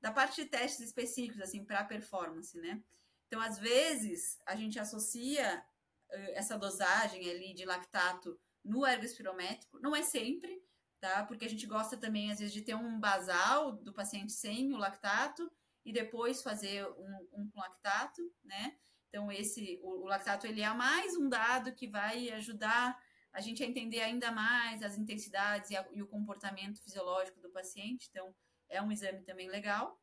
Da 0.00 0.10
parte 0.12 0.42
de 0.42 0.48
testes 0.48 0.86
específicos, 0.86 1.40
assim, 1.40 1.64
para 1.64 1.84
performance, 1.84 2.56
né? 2.58 2.82
Então, 3.26 3.40
às 3.40 3.58
vezes, 3.58 4.38
a 4.46 4.56
gente 4.56 4.78
associa 4.78 5.62
uh, 6.10 6.30
essa 6.34 6.58
dosagem 6.58 7.28
ali 7.30 7.52
de 7.52 7.64
lactato 7.64 8.40
no 8.64 8.86
ergospirométrico, 8.86 9.78
não 9.80 9.94
é 9.94 10.02
sempre, 10.02 10.62
tá? 11.00 11.24
Porque 11.26 11.44
a 11.44 11.48
gente 11.48 11.66
gosta 11.66 11.96
também, 11.96 12.30
às 12.30 12.38
vezes, 12.38 12.54
de 12.54 12.62
ter 12.62 12.74
um 12.74 12.98
basal 12.98 13.72
do 13.72 13.92
paciente 13.92 14.32
sem 14.32 14.72
o 14.72 14.76
lactato 14.76 15.50
e 15.84 15.92
depois 15.92 16.42
fazer 16.42 16.86
um, 16.86 17.28
um 17.32 17.50
lactato, 17.54 18.22
né? 18.44 18.76
Então, 19.08 19.32
esse, 19.32 19.80
o, 19.82 20.02
o, 20.02 20.06
lactato, 20.06 20.46
ele 20.46 20.60
é 20.60 20.72
mais 20.74 21.16
um 21.16 21.28
dado 21.28 21.74
que 21.74 21.88
vai 21.88 22.30
ajudar 22.30 22.98
a 23.32 23.40
gente 23.40 23.62
a 23.62 23.66
entender 23.66 24.00
ainda 24.00 24.30
mais 24.30 24.82
as 24.82 24.98
intensidades 24.98 25.70
e, 25.70 25.76
a, 25.76 25.86
e 25.92 26.02
o 26.02 26.06
comportamento 26.06 26.82
fisiológico 26.82 27.40
do 27.40 27.50
paciente. 27.50 28.08
Então, 28.10 28.34
é 28.68 28.82
um 28.82 28.92
exame 28.92 29.22
também 29.22 29.48
legal. 29.48 29.98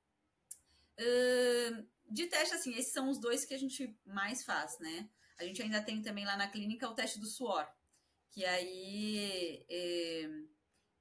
Uh, 1.00 1.86
de 2.10 2.28
teste, 2.28 2.56
assim, 2.56 2.74
esses 2.76 2.94
são 2.94 3.10
os 3.10 3.20
dois 3.20 3.46
que 3.46 3.54
a 3.54 3.58
gente 3.60 3.96
mais 4.06 4.44
faz, 4.44 4.80
né? 4.80 5.10
A 5.38 5.44
gente 5.44 5.62
ainda 5.62 5.82
tem 5.82 6.02
também 6.02 6.26
lá 6.26 6.38
na 6.38 6.48
clínica 6.48 6.90
o 6.90 6.96
teste 6.96 7.20
do 7.20 7.26
suor, 7.26 7.68
que 8.32 8.46
aí 8.46 9.66
é, 9.70 10.30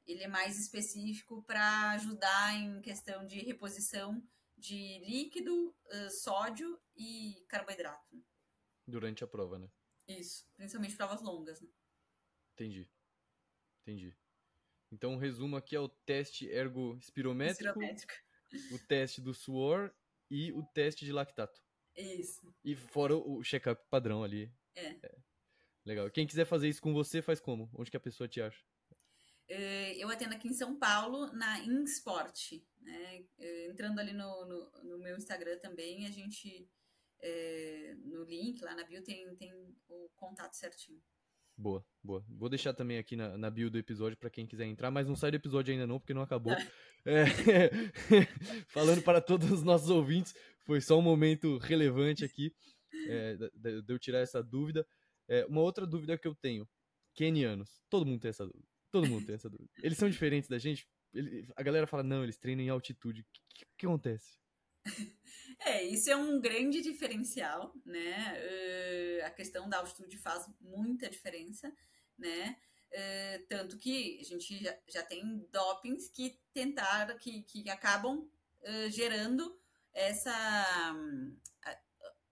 ele 0.06 0.22
é 0.24 0.28
mais 0.28 0.58
específico 0.58 1.42
para 1.44 1.90
ajudar 1.92 2.54
em 2.54 2.80
questão 2.80 3.26
de 3.26 3.38
reposição 3.40 4.22
de 4.64 4.98
líquido, 5.00 5.68
uh, 5.68 6.10
sódio 6.10 6.80
e 6.96 7.44
carboidrato. 7.48 8.24
Durante 8.86 9.22
a 9.22 9.26
prova, 9.26 9.58
né? 9.58 9.70
Isso, 10.08 10.46
principalmente 10.56 10.96
provas 10.96 11.20
longas, 11.20 11.60
né? 11.60 11.68
Entendi. 12.54 12.90
Entendi. 13.82 14.16
Então, 14.90 15.14
o 15.14 15.18
resumo 15.18 15.56
aqui 15.56 15.76
é 15.76 15.80
o 15.80 15.88
teste 15.88 16.46
ergospirométrico, 16.46 17.78
o 18.72 18.78
teste 18.88 19.20
do 19.20 19.34
suor 19.34 19.94
e 20.30 20.50
o 20.52 20.62
teste 20.62 21.04
de 21.04 21.12
lactato. 21.12 21.60
Isso. 21.94 22.54
E 22.64 22.74
fora 22.74 23.14
o 23.14 23.42
check-up 23.42 23.84
padrão 23.90 24.24
ali. 24.24 24.50
É. 24.74 24.86
é. 24.86 25.18
Legal. 25.84 26.10
Quem 26.10 26.26
quiser 26.26 26.46
fazer 26.46 26.68
isso 26.68 26.80
com 26.80 26.94
você, 26.94 27.20
faz 27.20 27.38
como? 27.38 27.70
Onde 27.74 27.90
que 27.90 27.96
a 27.96 28.00
pessoa 28.00 28.26
te 28.26 28.40
acha? 28.40 28.64
É, 29.48 29.96
eu 29.96 30.08
atendo 30.08 30.34
aqui 30.34 30.48
em 30.48 30.54
São 30.54 30.76
Paulo, 30.76 31.32
na 31.32 31.60
InSport. 31.60 32.52
Né? 32.80 33.24
É, 33.38 33.66
entrando 33.68 33.98
ali 33.98 34.12
no, 34.12 34.46
no, 34.46 34.70
no, 34.82 34.98
meu 34.98 35.16
Instagram 35.16 35.58
também, 35.58 36.06
a 36.06 36.10
gente, 36.10 36.68
é, 37.20 37.94
no 38.04 38.24
link 38.24 38.62
lá 38.62 38.74
na 38.74 38.84
bio, 38.84 39.02
tem, 39.02 39.34
tem 39.36 39.52
o 39.88 40.10
contato 40.16 40.54
certinho. 40.54 41.00
Boa, 41.56 41.86
boa. 42.02 42.24
Vou 42.28 42.48
deixar 42.48 42.74
também 42.74 42.98
aqui 42.98 43.14
na, 43.14 43.38
na 43.38 43.48
bio 43.48 43.70
do 43.70 43.78
episódio 43.78 44.18
para 44.18 44.30
quem 44.30 44.46
quiser 44.46 44.64
entrar, 44.64 44.90
mas 44.90 45.06
não 45.06 45.14
sai 45.14 45.30
do 45.30 45.36
episódio 45.36 45.72
ainda 45.72 45.86
não, 45.86 46.00
porque 46.00 46.14
não 46.14 46.22
acabou. 46.22 46.52
É, 47.06 47.26
falando 48.68 49.02
para 49.02 49.20
todos 49.20 49.52
os 49.52 49.62
nossos 49.62 49.90
ouvintes, 49.90 50.34
foi 50.64 50.80
só 50.80 50.98
um 50.98 51.02
momento 51.02 51.58
relevante 51.58 52.24
aqui 52.24 52.50
é, 53.06 53.36
de, 53.54 53.82
de, 53.82 53.92
eu 53.92 53.98
tirar 53.98 54.20
essa 54.20 54.42
dúvida. 54.42 54.86
É, 55.28 55.44
uma 55.44 55.60
outra 55.60 55.86
dúvida 55.86 56.16
que 56.16 56.26
eu 56.26 56.34
tenho: 56.34 56.66
kenianos. 57.14 57.82
Todo 57.90 58.06
mundo 58.06 58.22
tem 58.22 58.30
essa 58.30 58.46
dúvida. 58.46 58.66
Todo 58.94 59.08
mundo 59.08 59.26
tem 59.26 59.34
essa 59.34 59.50
dúvida. 59.50 59.68
Eles 59.82 59.98
são 59.98 60.08
diferentes 60.08 60.48
da 60.48 60.56
gente? 60.56 60.88
Ele, 61.12 61.48
a 61.56 61.62
galera 61.64 61.84
fala, 61.84 62.04
não, 62.04 62.22
eles 62.22 62.36
treinam 62.36 62.64
em 62.64 62.68
altitude. 62.68 63.22
O 63.22 63.24
que, 63.24 63.40
que, 63.52 63.66
que 63.78 63.86
acontece? 63.86 64.38
É, 65.60 65.82
isso 65.82 66.10
é 66.10 66.16
um 66.16 66.40
grande 66.40 66.82
diferencial, 66.82 67.72
né? 67.86 68.34
Uh, 68.38 69.24
a 69.24 69.30
questão 69.30 69.68
da 69.68 69.78
altitude 69.78 70.18
faz 70.18 70.46
muita 70.60 71.08
diferença, 71.08 71.72
né? 72.18 72.56
Uh, 72.90 73.46
tanto 73.48 73.78
que 73.78 74.18
a 74.20 74.24
gente 74.24 74.62
já, 74.62 74.76
já 74.88 75.02
tem 75.02 75.46
dopings 75.50 76.10
que 76.10 76.38
tentaram, 76.52 77.16
que, 77.18 77.42
que 77.42 77.70
acabam 77.70 78.18
uh, 78.18 78.90
gerando 78.90 79.58
essa. 79.92 80.34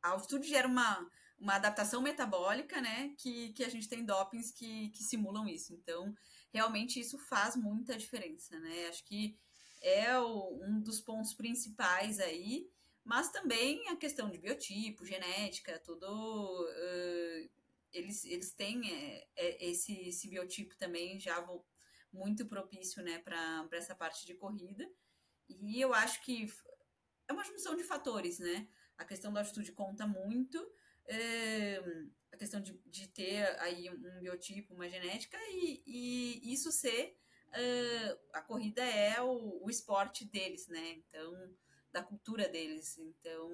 A, 0.02 0.08
altitude 0.10 0.48
gera 0.48 0.66
uma, 0.66 1.08
uma 1.38 1.54
adaptação 1.54 2.02
metabólica, 2.02 2.80
né? 2.80 3.14
Que, 3.16 3.52
que 3.52 3.64
a 3.64 3.68
gente 3.68 3.88
tem 3.88 4.04
dopings 4.04 4.52
que, 4.52 4.90
que 4.90 5.02
simulam 5.02 5.48
isso. 5.48 5.72
Então, 5.72 6.14
realmente 6.52 7.00
isso 7.00 7.18
faz 7.18 7.56
muita 7.56 7.96
diferença, 7.96 8.58
né? 8.60 8.88
Acho 8.88 9.04
que 9.04 9.36
é 9.80 10.18
o, 10.18 10.60
um 10.62 10.80
dos 10.80 11.00
pontos 11.00 11.34
principais 11.34 12.20
aí, 12.20 12.70
mas 13.04 13.30
também 13.30 13.88
a 13.88 13.96
questão 13.96 14.30
de 14.30 14.38
biotipo, 14.38 15.04
genética, 15.04 15.80
tudo. 15.80 16.06
Uh, 16.06 17.50
eles, 17.92 18.24
eles 18.24 18.52
têm 18.54 18.90
é, 18.90 19.28
é, 19.36 19.66
esse, 19.70 19.92
esse 20.08 20.28
biotipo 20.28 20.76
também 20.76 21.20
já 21.20 21.40
vou, 21.40 21.66
muito 22.12 22.46
propício 22.46 23.02
né, 23.02 23.18
para 23.18 23.66
essa 23.72 23.94
parte 23.94 24.26
de 24.26 24.34
corrida. 24.34 24.86
E 25.48 25.80
eu 25.80 25.92
acho 25.94 26.22
que 26.22 26.46
é 27.28 27.32
uma 27.32 27.44
junção 27.44 27.74
de 27.74 27.82
fatores, 27.82 28.38
né? 28.38 28.68
A 28.96 29.04
questão 29.04 29.32
da 29.32 29.40
altitude 29.40 29.72
conta 29.72 30.06
muito, 30.06 30.58
é, 31.06 31.82
a 32.32 32.36
questão 32.36 32.60
de, 32.60 32.78
de 32.86 33.08
ter 33.08 33.44
aí 33.60 33.90
um 33.90 34.20
biotipo, 34.20 34.74
uma 34.74 34.88
genética, 34.88 35.36
e, 35.50 35.82
e 35.86 36.52
isso 36.52 36.70
ser 36.72 37.16
uh, 37.52 38.18
a 38.32 38.40
corrida 38.40 38.82
é 38.82 39.20
o, 39.20 39.64
o, 39.64 39.70
esporte 39.70 40.24
deles, 40.24 40.66
né? 40.68 41.02
Então, 41.08 41.54
da 41.92 42.02
cultura 42.02 42.48
deles. 42.48 42.98
Então, 42.98 43.50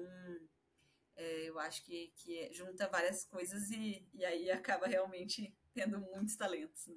é, 1.15 1.49
eu 1.49 1.59
acho 1.59 1.83
que, 1.83 2.13
que 2.15 2.51
junta 2.53 2.87
várias 2.87 3.25
coisas 3.25 3.69
e, 3.71 4.07
e 4.13 4.23
aí 4.23 4.49
acaba 4.51 4.87
realmente 4.87 5.53
tendo 5.73 5.99
muitos 5.99 6.35
talentos. 6.35 6.87
Né? 6.87 6.95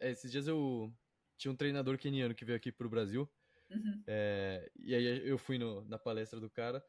É, 0.00 0.10
esses 0.10 0.30
dias 0.30 0.46
eu 0.46 0.92
tinha 1.36 1.52
um 1.52 1.56
treinador 1.56 1.98
keniano 1.98 2.34
que 2.34 2.44
veio 2.44 2.56
aqui 2.56 2.72
pro 2.72 2.88
Brasil. 2.88 3.30
Uhum. 3.70 4.02
É, 4.06 4.70
e 4.76 4.94
aí 4.94 5.28
eu 5.28 5.36
fui 5.36 5.58
no, 5.58 5.84
na 5.84 5.98
palestra 5.98 6.40
do 6.40 6.48
cara. 6.48 6.84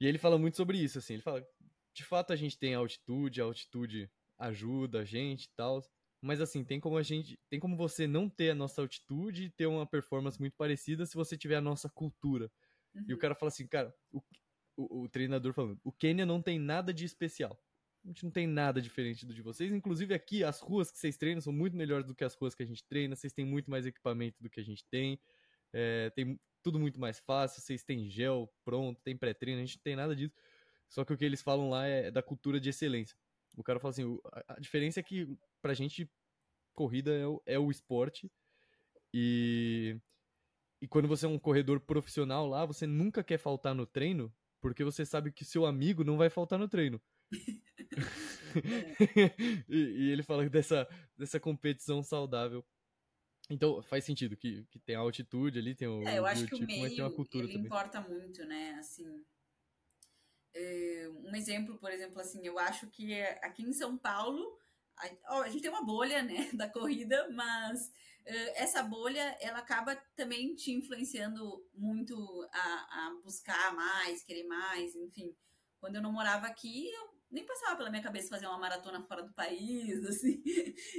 E 0.00 0.06
ele 0.06 0.16
fala 0.16 0.38
muito 0.38 0.56
sobre 0.56 0.78
isso, 0.78 0.98
assim. 0.98 1.14
Ele 1.14 1.22
fala, 1.22 1.46
de 1.98 2.04
fato 2.04 2.32
a 2.32 2.36
gente 2.36 2.56
tem 2.56 2.74
altitude, 2.74 3.40
a 3.40 3.44
altitude 3.44 4.08
ajuda 4.38 5.00
a 5.00 5.04
gente 5.04 5.46
e 5.46 5.50
tal. 5.56 5.82
Mas 6.22 6.40
assim, 6.40 6.62
tem 6.62 6.78
como 6.78 6.96
a 6.96 7.02
gente. 7.02 7.36
Tem 7.50 7.58
como 7.58 7.76
você 7.76 8.06
não 8.06 8.28
ter 8.28 8.50
a 8.50 8.54
nossa 8.54 8.80
altitude 8.80 9.44
e 9.44 9.50
ter 9.50 9.66
uma 9.66 9.84
performance 9.84 10.38
muito 10.38 10.54
parecida 10.56 11.04
se 11.04 11.16
você 11.16 11.36
tiver 11.36 11.56
a 11.56 11.60
nossa 11.60 11.88
cultura. 11.88 12.48
Uhum. 12.94 13.04
E 13.08 13.12
o 13.12 13.16
uhum. 13.16 13.20
cara 13.20 13.34
fala 13.34 13.48
assim, 13.48 13.66
cara, 13.66 13.92
o, 14.12 14.22
o, 14.76 15.02
o, 15.02 15.08
treinador 15.08 15.52
falando, 15.52 15.80
o 15.82 15.90
Quênia 15.90 16.24
não 16.24 16.40
tem 16.40 16.56
nada 16.56 16.94
de 16.94 17.04
especial. 17.04 17.60
A 18.04 18.08
gente 18.08 18.22
não 18.22 18.30
tem 18.30 18.46
nada 18.46 18.80
diferente 18.80 19.26
do 19.26 19.34
de 19.34 19.42
vocês. 19.42 19.72
Inclusive 19.72 20.14
aqui, 20.14 20.44
as 20.44 20.60
ruas 20.60 20.92
que 20.92 20.98
vocês 20.98 21.16
treinam 21.16 21.40
são 21.40 21.52
muito 21.52 21.76
melhores 21.76 22.06
do 22.06 22.14
que 22.14 22.22
as 22.22 22.34
ruas 22.36 22.54
que 22.54 22.62
a 22.62 22.66
gente 22.66 22.84
treina. 22.84 23.16
Vocês 23.16 23.32
têm 23.32 23.44
muito 23.44 23.68
mais 23.68 23.86
equipamento 23.86 24.40
do 24.40 24.48
que 24.48 24.60
a 24.60 24.64
gente 24.64 24.84
tem. 24.84 25.20
É, 25.72 26.10
tem 26.10 26.38
tudo 26.62 26.78
muito 26.78 27.00
mais 27.00 27.18
fácil. 27.18 27.60
Vocês 27.60 27.82
têm 27.82 28.08
gel 28.08 28.48
pronto, 28.64 29.00
tem 29.02 29.16
pré-treino. 29.16 29.60
A 29.60 29.64
gente 29.64 29.78
não 29.78 29.82
tem 29.82 29.96
nada 29.96 30.14
disso. 30.14 30.34
Só 30.88 31.04
que 31.04 31.12
o 31.12 31.16
que 31.16 31.24
eles 31.24 31.42
falam 31.42 31.70
lá 31.70 31.86
é 31.86 32.10
da 32.10 32.22
cultura 32.22 32.58
de 32.58 32.70
excelência. 32.70 33.16
O 33.56 33.62
cara 33.62 33.78
fala 33.78 33.90
assim: 33.90 34.18
a 34.46 34.60
diferença 34.60 35.00
é 35.00 35.02
que 35.02 35.28
pra 35.60 35.74
gente, 35.74 36.10
corrida 36.74 37.12
é 37.12 37.26
o, 37.26 37.42
é 37.44 37.58
o 37.58 37.70
esporte. 37.70 38.30
E, 39.12 39.98
e 40.80 40.88
quando 40.88 41.08
você 41.08 41.26
é 41.26 41.28
um 41.28 41.38
corredor 41.38 41.80
profissional 41.80 42.46
lá, 42.46 42.64
você 42.64 42.86
nunca 42.86 43.24
quer 43.24 43.38
faltar 43.38 43.74
no 43.74 43.86
treino, 43.86 44.32
porque 44.60 44.84
você 44.84 45.04
sabe 45.04 45.32
que 45.32 45.44
seu 45.44 45.66
amigo 45.66 46.04
não 46.04 46.16
vai 46.16 46.30
faltar 46.30 46.58
no 46.58 46.68
treino. 46.68 47.00
e, 49.68 49.76
e, 49.76 50.10
ele 50.10 50.22
fala 50.22 50.48
dessa, 50.48 50.88
dessa 51.16 51.38
competição 51.38 52.02
saudável. 52.02 52.64
Então 53.50 53.82
faz 53.82 54.04
sentido 54.04 54.36
que, 54.36 54.64
que 54.70 54.78
tem 54.78 54.94
a 54.94 55.00
altitude 55.00 55.58
ali, 55.58 55.74
tem 55.74 55.88
o. 55.88 56.06
É, 56.06 56.18
eu 56.18 56.26
acho 56.26 56.46
que 56.46 56.54
o 56.54 56.66
meio 56.66 56.82
mas 56.82 56.94
tem 56.94 57.02
uma 57.02 57.10
cultura 57.10 57.44
ele 57.44 57.54
também. 57.54 57.66
importa 57.66 58.00
muito, 58.00 58.44
né? 58.44 58.76
Assim, 58.78 59.24
é, 60.58 61.08
um 61.24 61.34
exemplo, 61.36 61.78
por 61.78 61.92
exemplo, 61.92 62.20
assim, 62.20 62.44
eu 62.44 62.58
acho 62.58 62.88
que 62.88 63.22
aqui 63.42 63.62
em 63.62 63.72
São 63.72 63.96
Paulo 63.96 64.58
a, 65.24 65.40
a 65.42 65.48
gente 65.48 65.62
tem 65.62 65.70
uma 65.70 65.84
bolha, 65.84 66.22
né, 66.22 66.50
da 66.52 66.68
corrida, 66.68 67.28
mas 67.30 67.86
uh, 68.26 68.50
essa 68.56 68.82
bolha 68.82 69.36
ela 69.40 69.58
acaba 69.58 69.94
também 70.16 70.54
te 70.54 70.72
influenciando 70.72 71.64
muito 71.74 72.14
a, 72.52 73.06
a, 73.06 73.20
buscar 73.22 73.74
mais, 73.74 74.24
querer 74.24 74.44
mais, 74.44 74.94
enfim. 74.96 75.34
Quando 75.80 75.96
eu 75.96 76.02
não 76.02 76.12
morava 76.12 76.46
aqui, 76.46 76.90
eu 76.90 77.08
nem 77.30 77.46
passava 77.46 77.76
pela 77.76 77.90
minha 77.90 78.02
cabeça 78.02 78.28
fazer 78.28 78.46
uma 78.46 78.58
maratona 78.58 79.02
fora 79.02 79.22
do 79.22 79.32
país, 79.32 80.02
assim. 80.06 80.42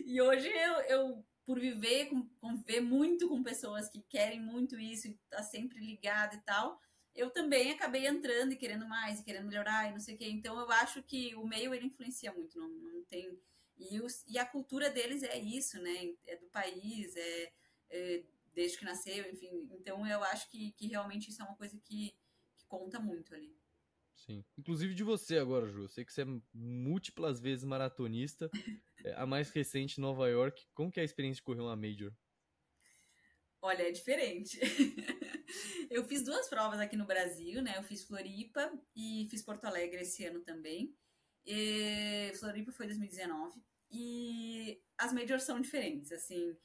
E 0.05 0.21
hoje 0.21 0.47
eu, 0.47 0.73
eu 0.83 1.25
por 1.45 1.59
viver, 1.59 2.09
conviver 2.39 2.79
muito 2.79 3.27
com 3.27 3.43
pessoas 3.43 3.89
que 3.89 4.03
querem 4.03 4.39
muito 4.39 4.79
isso 4.79 5.07
e 5.07 5.19
tá 5.29 5.41
sempre 5.41 5.79
ligada 5.79 6.35
e 6.35 6.41
tal, 6.41 6.79
eu 7.15 7.29
também 7.29 7.71
acabei 7.71 8.07
entrando 8.07 8.53
e 8.53 8.57
querendo 8.57 8.87
mais, 8.87 9.19
e 9.19 9.23
querendo 9.23 9.47
melhorar 9.47 9.89
e 9.89 9.91
não 9.91 9.99
sei 9.99 10.15
o 10.15 10.17
quê. 10.17 10.29
Então 10.29 10.59
eu 10.59 10.71
acho 10.71 11.03
que 11.03 11.35
o 11.35 11.45
meio 11.45 11.73
ele 11.73 11.87
influencia 11.87 12.31
muito, 12.31 12.57
não, 12.57 12.69
não 12.69 13.03
tem 13.05 13.37
e, 13.79 14.01
os, 14.01 14.25
e 14.27 14.37
a 14.37 14.45
cultura 14.45 14.89
deles 14.89 15.23
é 15.23 15.39
isso, 15.39 15.81
né? 15.81 16.13
É 16.27 16.35
do 16.35 16.47
país, 16.47 17.15
é, 17.15 17.53
é 17.89 18.23
desde 18.53 18.77
que 18.77 18.83
nasceu, 18.83 19.29
enfim. 19.31 19.69
Então 19.71 20.05
eu 20.05 20.21
acho 20.23 20.49
que, 20.49 20.71
que 20.73 20.87
realmente 20.87 21.29
isso 21.29 21.41
é 21.41 21.45
uma 21.45 21.55
coisa 21.55 21.77
que, 21.85 22.13
que 22.57 22.65
conta 22.67 22.99
muito 22.99 23.33
ali. 23.33 23.57
Sim. 24.15 24.43
Inclusive 24.57 24.93
de 24.93 25.03
você 25.03 25.37
agora, 25.37 25.69
Ju. 25.69 25.83
Eu 25.83 25.87
sei 25.87 26.03
que 26.03 26.11
você 26.11 26.23
é 26.23 26.41
múltiplas 26.53 27.39
vezes 27.39 27.63
maratonista. 27.63 28.49
É, 29.01 29.13
a 29.13 29.25
mais 29.25 29.49
recente, 29.49 30.01
Nova 30.01 30.27
York. 30.27 30.67
Como 30.73 30.91
que 30.91 30.99
é 30.99 31.03
a 31.03 31.05
experiência 31.05 31.37
de 31.37 31.43
correr 31.43 31.61
uma 31.61 31.73
Major? 31.73 32.11
Olha, 33.61 33.83
é 33.83 33.91
diferente. 33.91 34.59
eu 35.89 36.03
fiz 36.03 36.23
duas 36.23 36.47
provas 36.47 36.79
aqui 36.79 36.95
no 36.95 37.05
Brasil, 37.05 37.61
né? 37.61 37.75
Eu 37.77 37.83
fiz 37.83 38.03
Floripa 38.03 38.71
e 38.95 39.27
fiz 39.29 39.41
Porto 39.41 39.65
Alegre 39.65 40.01
esse 40.01 40.23
ano 40.25 40.41
também. 40.41 40.95
E 41.45 42.31
Floripa 42.39 42.71
foi 42.71 42.85
2019. 42.85 43.61
E 43.91 44.81
as 44.97 45.11
majors 45.11 45.43
são 45.43 45.59
diferentes, 45.59 46.11
assim, 46.11 46.55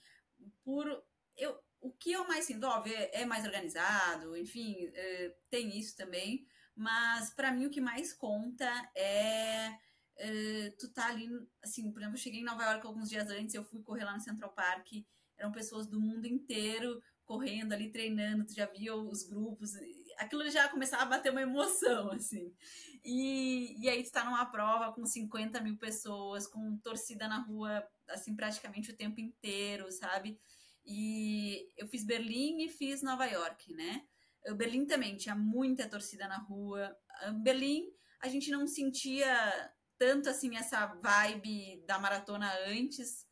por 0.63 0.87
eu 1.37 1.59
o 1.85 1.93
que 1.93 2.13
eu 2.13 2.27
mais 2.27 2.47
sinto, 2.47 2.67
óbvio, 2.67 2.97
é, 2.97 3.11
é 3.13 3.27
mais 3.27 3.45
organizado, 3.45 4.35
enfim, 4.39 4.91
é, 4.95 5.37
tem 5.51 5.79
isso 5.79 5.95
também, 5.95 6.47
mas 6.75 7.29
para 7.35 7.53
mim 7.53 7.67
o 7.67 7.71
que 7.71 7.81
mais 7.81 8.11
conta 8.11 8.65
é, 8.97 9.69
uh, 9.69 10.77
tu 10.79 10.91
tá 10.95 11.09
ali, 11.09 11.29
assim, 11.63 11.93
por 11.93 12.01
exemplo, 12.01 12.17
eu 12.17 12.23
cheguei 12.23 12.41
em 12.41 12.45
Nova 12.45 12.65
York 12.65 12.87
alguns 12.87 13.11
dias 13.11 13.29
antes, 13.29 13.55
eu 13.55 13.63
fui 13.63 13.83
correr 13.83 14.05
lá 14.05 14.15
no 14.15 14.21
Central 14.21 14.55
Park, 14.55 14.89
eram 15.37 15.53
pessoas 15.53 15.87
do 15.87 16.01
mundo 16.01 16.27
inteiro 16.27 17.03
correndo 17.25 17.73
ali, 17.73 17.91
treinando, 17.91 18.45
tu 18.45 18.55
já 18.55 18.67
via 18.67 18.95
os 18.95 19.23
grupos, 19.23 19.73
aquilo 20.19 20.49
já 20.51 20.69
começava 20.69 21.03
a 21.03 21.07
bater 21.07 21.31
uma 21.31 21.43
emoção, 21.43 22.13
assim. 22.13 22.53
E, 23.05 23.77
e 23.83 23.89
aí 23.89 24.03
tu 24.03 24.11
tá 24.11 24.25
numa 24.25 24.47
prova 24.47 24.93
com 24.93 25.05
50 25.05 25.61
mil 25.61 25.77
pessoas, 25.77 26.47
com 26.47 26.77
torcida 26.79 27.29
na 27.29 27.39
rua, 27.41 27.87
assim, 28.09 28.35
praticamente 28.35 28.91
o 28.91 28.97
tempo 28.97 29.21
inteiro, 29.21 29.91
sabe? 29.91 30.39
E 30.87 31.71
eu 31.77 31.87
fiz 31.87 32.05
Berlim 32.05 32.63
e 32.63 32.69
fiz 32.69 33.03
Nova 33.03 33.27
York, 33.27 33.73
né? 33.73 34.05
O 34.49 34.55
Berlim 34.55 34.87
também 34.87 35.17
tinha 35.17 35.35
muita 35.35 35.89
torcida 35.89 36.29
na 36.29 36.39
rua. 36.39 36.95
Berlim, 37.43 37.91
a 38.21 38.29
gente 38.29 38.51
não 38.51 38.67
sentia 38.67 39.73
tanto 39.99 40.29
assim 40.29 40.57
essa 40.57 40.87
vibe 40.87 41.83
da 41.87 41.99
maratona 41.99 42.53
antes. 42.67 43.24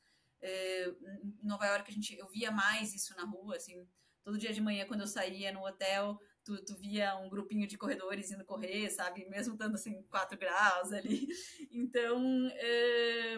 É, 0.43 0.89
em 0.89 1.47
Nova 1.47 1.67
York 1.67 1.91
a 1.91 1.95
gente 1.95 2.17
eu 2.17 2.27
via 2.29 2.51
mais 2.51 2.95
isso 2.95 3.15
na 3.17 3.25
rua, 3.25 3.57
assim, 3.57 3.87
todo 4.25 4.39
dia 4.39 4.53
de 4.53 4.61
manhã 4.61 4.87
quando 4.87 5.03
eu 5.03 5.07
saía 5.07 5.53
no 5.53 5.65
hotel, 5.65 6.19
tu, 6.45 6.65
tu 6.65 6.77
via 6.77 7.17
um 7.17 7.29
grupinho 7.29 7.67
de 7.67 7.79
corredores 7.79 8.31
indo 8.31 8.45
correr, 8.45 8.91
sabe? 8.91 9.29
Mesmo 9.29 9.55
estando 9.55 9.75
assim, 9.75 10.03
4 10.05 10.39
graus 10.39 10.93
ali. 10.93 11.27
Então, 11.71 12.49
é, 12.55 13.37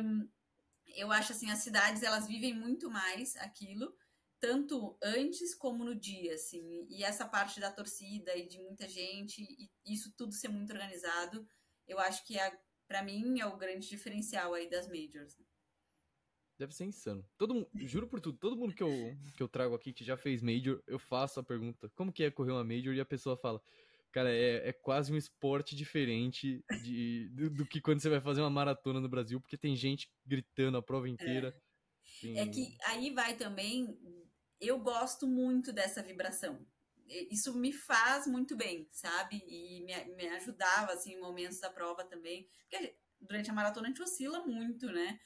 eu 0.96 1.10
acho 1.12 1.32
assim, 1.32 1.50
as 1.50 1.60
cidades 1.60 2.02
elas 2.02 2.26
vivem 2.26 2.54
muito 2.54 2.90
mais 2.90 3.36
aquilo, 3.36 3.94
tanto 4.40 4.96
antes 5.02 5.54
como 5.54 5.84
no 5.84 5.94
dia, 5.94 6.34
assim. 6.34 6.86
E 6.88 7.04
essa 7.04 7.26
parte 7.26 7.60
da 7.60 7.70
torcida 7.70 8.36
e 8.36 8.46
de 8.46 8.58
muita 8.58 8.88
gente, 8.88 9.42
e 9.42 9.70
isso 9.86 10.12
tudo 10.16 10.34
ser 10.34 10.48
muito 10.48 10.72
organizado, 10.72 11.46
eu 11.86 11.98
acho 11.98 12.24
que 12.26 12.38
é, 12.38 12.58
para 12.86 13.02
mim 13.02 13.40
é 13.40 13.46
o 13.46 13.56
grande 13.56 13.88
diferencial 13.88 14.54
aí 14.54 14.68
das 14.68 14.86
majors. 14.86 15.36
Né? 15.38 15.43
Deve 16.58 16.72
ser 16.72 16.84
insano. 16.84 17.24
Todo 17.36 17.54
mundo, 17.54 17.68
juro 17.74 18.06
por 18.06 18.20
tudo, 18.20 18.38
todo 18.38 18.56
mundo 18.56 18.74
que 18.74 18.82
eu, 18.82 19.16
que 19.36 19.42
eu 19.42 19.48
trago 19.48 19.74
aqui 19.74 19.92
que 19.92 20.04
já 20.04 20.16
fez 20.16 20.40
Major, 20.40 20.80
eu 20.86 20.98
faço 20.98 21.40
a 21.40 21.42
pergunta: 21.42 21.90
como 21.96 22.12
que 22.12 22.22
é 22.22 22.30
correr 22.30 22.52
uma 22.52 22.62
Major? 22.62 22.94
E 22.94 23.00
a 23.00 23.04
pessoa 23.04 23.36
fala: 23.36 23.60
cara, 24.12 24.32
é, 24.32 24.68
é 24.68 24.72
quase 24.72 25.12
um 25.12 25.16
esporte 25.16 25.74
diferente 25.74 26.64
de, 26.82 27.28
do, 27.30 27.50
do, 27.50 27.66
que 27.66 27.80
quando 27.80 28.00
você 28.00 28.08
vai 28.08 28.20
fazer 28.20 28.40
uma 28.40 28.50
maratona 28.50 29.00
no 29.00 29.08
Brasil, 29.08 29.40
porque 29.40 29.58
tem 29.58 29.74
gente 29.74 30.08
gritando 30.24 30.78
a 30.78 30.82
prova 30.82 31.08
inteira. 31.08 31.52
É, 32.22 32.38
é 32.38 32.46
que 32.46 32.76
aí 32.86 33.10
vai 33.10 33.36
também. 33.36 33.98
Eu 34.60 34.78
gosto 34.78 35.26
muito 35.26 35.72
dessa 35.72 36.00
vibração. 36.02 36.64
Isso 37.08 37.52
me 37.58 37.72
faz 37.72 38.26
muito 38.26 38.56
bem, 38.56 38.88
sabe? 38.92 39.42
E 39.46 39.80
me, 39.80 40.14
me 40.14 40.28
ajudava, 40.28 40.92
assim, 40.92 41.14
em 41.14 41.20
momentos 41.20 41.58
da 41.58 41.68
prova 41.68 42.04
também. 42.04 42.48
Porque 42.70 42.96
durante 43.20 43.50
a 43.50 43.54
maratona 43.54 43.88
a 43.88 43.90
gente 43.90 44.02
oscila 44.02 44.46
muito, 44.46 44.86
né? 44.86 45.18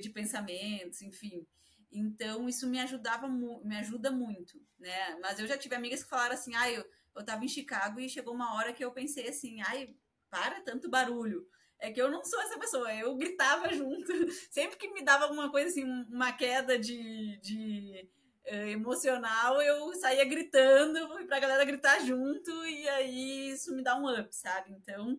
De 0.00 0.10
pensamentos, 0.10 1.02
enfim. 1.02 1.46
Então, 1.90 2.48
isso 2.48 2.68
me 2.68 2.78
ajudava, 2.80 3.28
me 3.28 3.76
ajuda 3.76 4.10
muito, 4.10 4.60
né? 4.78 5.16
Mas 5.20 5.38
eu 5.38 5.46
já 5.46 5.56
tive 5.56 5.74
amigas 5.74 6.02
que 6.02 6.08
falaram 6.08 6.34
assim, 6.34 6.54
ah, 6.54 6.70
eu, 6.70 6.84
eu 7.16 7.24
tava 7.24 7.44
em 7.44 7.48
Chicago 7.48 7.98
e 7.98 8.08
chegou 8.08 8.34
uma 8.34 8.54
hora 8.54 8.72
que 8.72 8.84
eu 8.84 8.92
pensei 8.92 9.28
assim, 9.28 9.60
ai, 9.62 9.94
para 10.30 10.60
tanto 10.60 10.90
barulho. 10.90 11.46
É 11.80 11.90
que 11.92 12.00
eu 12.00 12.10
não 12.10 12.24
sou 12.24 12.40
essa 12.42 12.58
pessoa, 12.58 12.92
eu 12.94 13.16
gritava 13.16 13.68
junto. 13.72 14.12
Sempre 14.50 14.76
que 14.76 14.92
me 14.92 15.02
dava 15.02 15.24
alguma 15.24 15.50
coisa 15.50 15.68
assim, 15.68 15.84
uma 15.84 16.32
queda 16.32 16.78
de, 16.78 17.38
de 17.40 18.08
uh, 18.46 18.68
emocional, 18.68 19.62
eu 19.62 19.94
saía 19.94 20.24
gritando 20.24 21.26
pra 21.26 21.40
galera 21.40 21.64
gritar 21.64 22.00
junto, 22.00 22.50
e 22.66 22.88
aí 22.88 23.50
isso 23.50 23.74
me 23.74 23.82
dá 23.82 23.96
um 23.96 24.08
up, 24.08 24.34
sabe? 24.34 24.72
Então, 24.72 25.18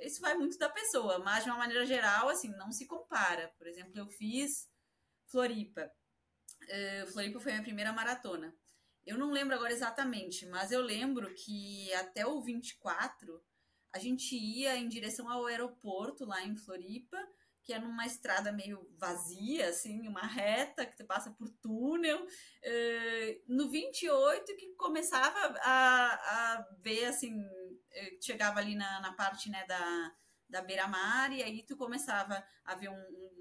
isso 0.00 0.20
vai 0.20 0.34
muito 0.34 0.58
da 0.58 0.68
pessoa, 0.68 1.18
mas 1.18 1.44
de 1.44 1.50
uma 1.50 1.58
maneira 1.58 1.84
geral, 1.86 2.28
assim, 2.28 2.48
não 2.50 2.70
se 2.70 2.86
compara. 2.86 3.52
Por 3.58 3.66
exemplo, 3.66 3.92
eu 3.96 4.08
fiz 4.08 4.68
Floripa. 5.26 5.90
Uh, 6.62 7.06
Floripa 7.12 7.40
foi 7.40 7.52
a 7.52 7.54
minha 7.54 7.64
primeira 7.64 7.92
maratona. 7.92 8.54
Eu 9.06 9.16
não 9.16 9.30
lembro 9.30 9.54
agora 9.54 9.72
exatamente, 9.72 10.46
mas 10.46 10.70
eu 10.70 10.82
lembro 10.82 11.32
que 11.34 11.92
até 11.94 12.26
o 12.26 12.42
24 12.42 13.42
a 13.92 13.98
gente 13.98 14.36
ia 14.36 14.76
em 14.76 14.88
direção 14.88 15.30
ao 15.30 15.46
aeroporto 15.46 16.26
lá 16.26 16.44
em 16.44 16.56
Floripa, 16.56 17.16
que 17.64 17.72
é 17.72 17.78
numa 17.78 18.06
estrada 18.06 18.52
meio 18.52 18.86
vazia, 18.96 19.68
assim, 19.68 20.06
uma 20.08 20.26
reta 20.26 20.86
que 20.86 20.96
você 20.96 21.04
passa 21.04 21.30
por 21.30 21.48
túnel. 21.62 22.22
Uh, 22.24 23.42
no 23.46 23.70
28 23.70 24.56
que 24.56 24.74
começava 24.74 25.38
a, 25.62 26.14
a 26.14 26.68
ver, 26.80 27.06
assim, 27.06 27.34
chegava 28.20 28.58
ali 28.58 28.74
na, 28.74 29.00
na 29.00 29.12
parte 29.12 29.50
né, 29.50 29.64
da, 29.66 30.14
da 30.48 30.62
beira-mar 30.62 31.32
e 31.32 31.42
aí 31.42 31.62
tu 31.62 31.76
começava 31.76 32.44
a 32.64 32.74
ver 32.74 32.88
um, 32.88 32.94
um, 32.94 33.38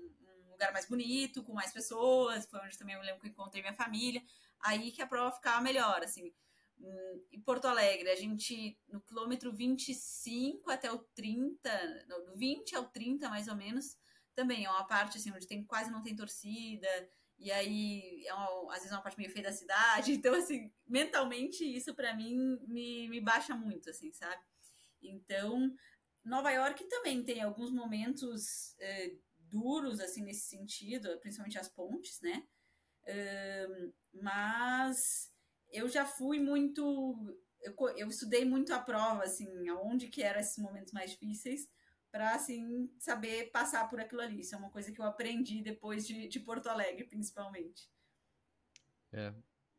lugar 0.52 0.74
mais 0.74 0.88
bonito, 0.88 1.44
com 1.44 1.54
mais 1.54 1.72
pessoas, 1.72 2.48
foi 2.48 2.60
onde 2.60 2.78
também 2.78 2.96
eu 2.96 3.02
lembro 3.02 3.22
que 3.22 3.28
encontrei 3.28 3.62
minha 3.62 3.74
família, 3.74 4.24
aí 4.60 4.92
que 4.92 5.02
a 5.02 5.08
prova 5.08 5.36
ficava 5.36 5.62
melhor, 5.62 6.04
assim. 6.04 6.34
Hum, 6.80 7.26
em 7.32 7.42
Porto 7.42 7.66
Alegre, 7.66 8.10
a 8.10 8.16
gente, 8.16 8.78
no 8.88 9.02
quilômetro 9.02 9.54
25 9.54 10.70
até 10.72 10.92
o 10.92 11.00
30, 11.16 12.06
do 12.26 12.36
20 12.36 12.76
ao 12.76 12.86
30 12.90 13.30
mais 13.30 13.48
ou 13.48 13.56
menos, 13.56 13.98
também 14.36 14.66
é 14.66 14.70
uma 14.70 14.86
parte 14.86 15.18
assim, 15.18 15.32
onde 15.32 15.48
tem, 15.48 15.64
quase 15.64 15.92
não 15.92 16.04
tem 16.04 16.16
torcida, 16.16 16.88
e 17.40 17.52
aí 17.52 18.24
é 18.26 18.34
uma, 18.34 18.74
às 18.74 18.80
vezes 18.80 18.92
é 18.92 18.96
uma 18.96 19.02
parte 19.02 19.18
meio 19.18 19.32
feia 19.32 19.46
da 19.46 19.52
cidade, 19.52 20.12
então 20.14 20.34
assim, 20.34 20.72
mentalmente 20.88 21.64
isso 21.64 21.94
para 21.94 22.16
mim 22.16 22.58
me, 22.68 23.08
me 23.10 23.22
baixa 23.22 23.56
muito, 23.56 23.90
assim, 23.90 24.12
sabe? 24.12 24.42
Então, 25.02 25.74
Nova 26.24 26.52
York 26.52 26.84
também 26.90 27.24
tem 27.24 27.42
alguns 27.42 27.72
momentos 27.72 28.76
é, 28.80 29.16
duros, 29.38 30.00
assim, 30.00 30.24
nesse 30.24 30.48
sentido, 30.48 31.18
principalmente 31.20 31.58
as 31.58 31.70
pontes, 31.70 32.20
né? 32.22 32.44
mas 34.12 35.32
eu 35.72 35.88
já 35.88 36.06
fui 36.06 36.42
muito... 36.42 37.34
Eu, 37.62 37.74
eu 37.96 38.10
estudei 38.10 38.44
muito 38.44 38.74
a 38.74 38.80
prova, 38.80 39.24
assim, 39.24 39.48
aonde 39.70 40.10
que 40.10 40.22
eram 40.22 40.42
esses 40.42 40.58
momentos 40.58 40.92
mais 40.92 41.12
difíceis, 41.12 41.70
para 42.18 42.34
assim 42.34 42.92
saber 42.98 43.52
passar 43.52 43.88
por 43.88 44.00
aquilo 44.00 44.22
ali. 44.22 44.40
Isso 44.40 44.56
é 44.56 44.58
uma 44.58 44.72
coisa 44.72 44.92
que 44.92 45.00
eu 45.00 45.06
aprendi 45.06 45.62
depois 45.62 46.08
de, 46.08 46.28
de 46.28 46.40
Porto 46.40 46.68
Alegre, 46.68 47.04
principalmente. 47.04 47.88
É, 49.14 49.32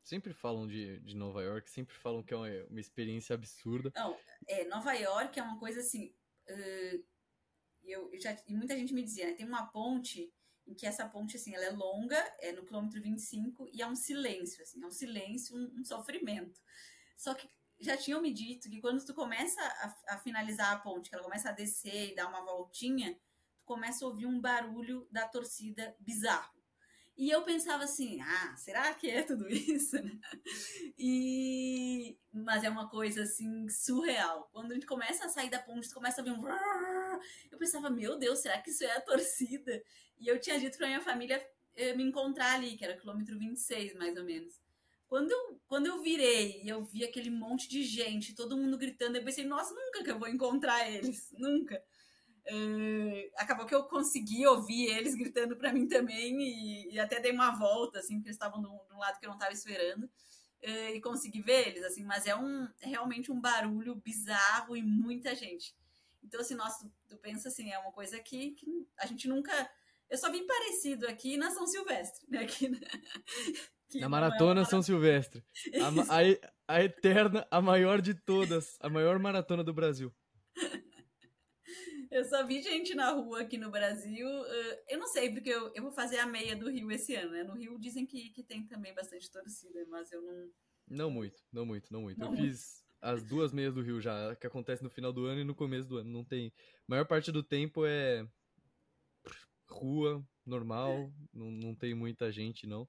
sempre 0.04 0.32
falam 0.32 0.68
de, 0.68 1.00
de 1.00 1.16
Nova 1.16 1.42
York, 1.42 1.68
sempre 1.68 1.96
falam 1.96 2.22
que 2.22 2.32
é 2.32 2.36
uma, 2.36 2.48
uma 2.70 2.78
experiência 2.78 3.34
absurda. 3.34 3.92
Não, 3.96 4.16
é, 4.46 4.64
Nova 4.66 4.92
York 4.92 5.36
é 5.36 5.42
uma 5.42 5.58
coisa 5.58 5.80
assim. 5.80 6.14
Uh, 6.48 7.04
eu, 7.82 8.08
eu, 8.12 8.20
já, 8.20 8.36
e 8.46 8.54
muita 8.54 8.76
gente 8.76 8.94
me 8.94 9.02
dizia, 9.02 9.26
né, 9.26 9.32
tem 9.32 9.44
uma 9.44 9.66
ponte 9.66 10.32
em 10.64 10.74
que 10.74 10.86
essa 10.86 11.08
ponte, 11.08 11.34
assim, 11.34 11.56
ela 11.56 11.64
é 11.64 11.70
longa, 11.70 12.16
é 12.38 12.52
no 12.52 12.64
quilômetro 12.64 13.02
25, 13.02 13.68
e 13.72 13.82
é 13.82 13.86
um 13.86 13.96
silêncio, 13.96 14.62
assim, 14.62 14.80
é 14.80 14.86
um 14.86 14.92
silêncio, 14.92 15.56
um, 15.56 15.80
um 15.80 15.84
sofrimento. 15.84 16.60
Só 17.16 17.34
que 17.34 17.48
já 17.80 17.96
tinham 17.96 18.20
me 18.20 18.32
dito 18.32 18.68
que 18.68 18.80
quando 18.80 19.04
tu 19.04 19.14
começa 19.14 19.60
a, 19.60 20.14
a, 20.14 20.18
finalizar 20.18 20.72
a 20.72 20.78
ponte, 20.78 21.08
que 21.08 21.14
ela 21.14 21.24
começa 21.24 21.48
a 21.48 21.52
descer 21.52 22.10
e 22.10 22.14
dar 22.14 22.28
uma 22.28 22.44
voltinha, 22.44 23.14
tu 23.58 23.64
começa 23.64 24.04
a 24.04 24.08
ouvir 24.08 24.26
um 24.26 24.40
barulho 24.40 25.06
da 25.10 25.28
torcida 25.28 25.94
bizarro. 26.00 26.58
E 27.16 27.30
eu 27.30 27.42
pensava 27.42 27.82
assim, 27.82 28.20
ah, 28.20 28.56
será 28.56 28.94
que 28.94 29.10
é 29.10 29.22
tudo 29.22 29.48
isso? 29.50 29.96
e 30.96 32.16
mas 32.32 32.62
é 32.62 32.70
uma 32.70 32.88
coisa 32.88 33.22
assim 33.22 33.68
surreal. 33.68 34.48
Quando 34.52 34.70
a 34.70 34.74
gente 34.74 34.86
começa 34.86 35.26
a 35.26 35.28
sair 35.28 35.50
da 35.50 35.58
ponte, 35.58 35.88
tu 35.88 35.94
começa 35.94 36.20
a 36.20 36.24
ver 36.24 36.30
um 36.30 36.40
eu 37.50 37.58
pensava, 37.58 37.90
meu 37.90 38.16
Deus, 38.16 38.38
será 38.38 38.58
que 38.60 38.70
isso 38.70 38.84
é 38.84 38.96
a 38.96 39.00
torcida? 39.00 39.82
E 40.20 40.28
eu 40.28 40.40
tinha 40.40 40.60
dito 40.60 40.78
para 40.78 40.86
minha 40.86 41.00
família 41.00 41.44
eh, 41.74 41.94
me 41.94 42.04
encontrar 42.04 42.54
ali, 42.54 42.76
que 42.76 42.84
era 42.84 42.96
quilômetro 42.96 43.36
26, 43.36 43.94
mais 43.94 44.16
ou 44.16 44.24
menos. 44.24 44.60
Quando 45.08 45.32
eu, 45.32 45.60
quando 45.66 45.86
eu 45.86 46.02
virei 46.02 46.62
e 46.62 46.68
eu 46.68 46.84
vi 46.84 47.02
aquele 47.02 47.30
monte 47.30 47.66
de 47.66 47.82
gente, 47.82 48.34
todo 48.34 48.58
mundo 48.58 48.76
gritando, 48.76 49.16
eu 49.16 49.24
pensei, 49.24 49.44
nossa, 49.44 49.74
nunca 49.74 50.04
que 50.04 50.10
eu 50.10 50.18
vou 50.18 50.28
encontrar 50.28 50.88
eles, 50.90 51.32
nunca. 51.32 51.82
Uh, 52.50 53.30
acabou 53.36 53.66
que 53.66 53.74
eu 53.74 53.84
consegui 53.84 54.46
ouvir 54.46 54.86
eles 54.86 55.14
gritando 55.14 55.56
para 55.56 55.72
mim 55.72 55.88
também 55.88 56.40
e, 56.40 56.94
e, 56.94 57.00
até 57.00 57.20
dei 57.20 57.32
uma 57.32 57.50
volta, 57.50 57.98
assim, 57.98 58.16
porque 58.16 58.28
eles 58.28 58.36
estavam 58.36 58.60
de 58.60 58.68
um 58.68 58.98
lado 58.98 59.18
que 59.18 59.26
eu 59.26 59.30
não 59.30 59.36
estava 59.36 59.52
esperando 59.52 60.04
uh, 60.04 60.94
e 60.94 61.00
consegui 61.00 61.40
ver 61.40 61.68
eles, 61.68 61.84
assim, 61.84 62.04
mas 62.04 62.26
é 62.26 62.36
um 62.36 62.68
é 62.80 62.88
realmente 62.88 63.32
um 63.32 63.40
barulho 63.40 63.94
bizarro 63.96 64.76
e 64.76 64.82
muita 64.82 65.34
gente. 65.34 65.74
Então, 66.22 66.40
assim, 66.40 66.54
nossa, 66.54 66.84
tu, 66.84 66.92
tu 67.08 67.16
pensa 67.16 67.48
assim, 67.48 67.70
é 67.70 67.78
uma 67.78 67.92
coisa 67.92 68.18
que, 68.18 68.50
que, 68.50 68.66
a 68.98 69.06
gente 69.06 69.26
nunca... 69.26 69.52
Eu 70.10 70.18
só 70.18 70.30
vi 70.30 70.46
parecido 70.46 71.06
aqui 71.06 71.36
na 71.36 71.50
São 71.50 71.66
Silvestre, 71.66 72.26
né? 72.28 72.40
Aqui 72.40 72.68
na... 72.68 72.78
Que 73.88 74.00
na 74.00 74.08
Maratona 74.08 74.62
é 74.62 74.64
São 74.64 74.82
Silvestre. 74.82 75.42
A, 75.80 76.18
a, 76.18 76.76
a, 76.76 76.84
eterna, 76.84 77.46
a 77.50 77.60
maior 77.60 78.02
de 78.02 78.14
todas. 78.14 78.76
A 78.80 78.88
maior 78.88 79.18
maratona 79.18 79.64
do 79.64 79.72
Brasil. 79.72 80.14
Eu 82.10 82.24
só 82.24 82.46
vi 82.46 82.62
gente 82.62 82.94
na 82.94 83.10
rua 83.10 83.42
aqui 83.42 83.58
no 83.58 83.70
Brasil. 83.70 84.28
Eu 84.88 84.98
não 84.98 85.06
sei, 85.06 85.30
porque 85.30 85.50
eu, 85.50 85.72
eu 85.74 85.82
vou 85.82 85.92
fazer 85.92 86.18
a 86.18 86.26
meia 86.26 86.56
do 86.56 86.70
Rio 86.70 86.90
esse 86.90 87.14
ano, 87.14 87.32
né? 87.32 87.44
No 87.44 87.54
Rio 87.54 87.78
dizem 87.78 88.06
que, 88.06 88.30
que 88.30 88.42
tem 88.42 88.66
também 88.66 88.94
bastante 88.94 89.30
torcida, 89.30 89.84
mas 89.88 90.10
eu 90.12 90.22
não. 90.22 90.50
Não 90.90 91.10
muito, 91.10 91.42
não 91.52 91.66
muito, 91.66 91.92
não 91.92 92.02
muito. 92.02 92.18
Não 92.18 92.28
eu 92.28 92.32
muito. 92.32 92.42
fiz 92.42 92.82
as 93.00 93.22
duas 93.22 93.52
meias 93.52 93.74
do 93.74 93.82
Rio 93.82 94.00
já, 94.00 94.34
que 94.36 94.46
acontece 94.46 94.82
no 94.82 94.90
final 94.90 95.12
do 95.12 95.26
ano 95.26 95.40
e 95.40 95.44
no 95.44 95.54
começo 95.54 95.88
do 95.88 95.98
ano. 95.98 96.10
Não 96.10 96.24
tem. 96.24 96.52
A 96.56 96.90
maior 96.90 97.04
parte 97.04 97.30
do 97.30 97.42
tempo 97.42 97.84
é, 97.84 98.26
rua, 99.70 100.24
normal, 100.46 101.12
não, 101.32 101.50
não 101.50 101.74
tem 101.74 101.94
muita 101.94 102.32
gente, 102.32 102.66
não. 102.66 102.88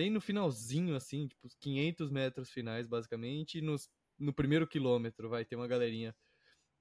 Tem 0.00 0.08
no 0.08 0.18
finalzinho, 0.18 0.96
assim, 0.96 1.28
tipo, 1.28 1.46
500 1.60 2.08
metros 2.08 2.50
finais, 2.50 2.86
basicamente, 2.86 3.58
e 3.58 3.60
nos, 3.60 3.86
no 4.18 4.32
primeiro 4.32 4.66
quilômetro 4.66 5.28
vai 5.28 5.44
ter 5.44 5.56
uma 5.56 5.68
galerinha 5.68 6.16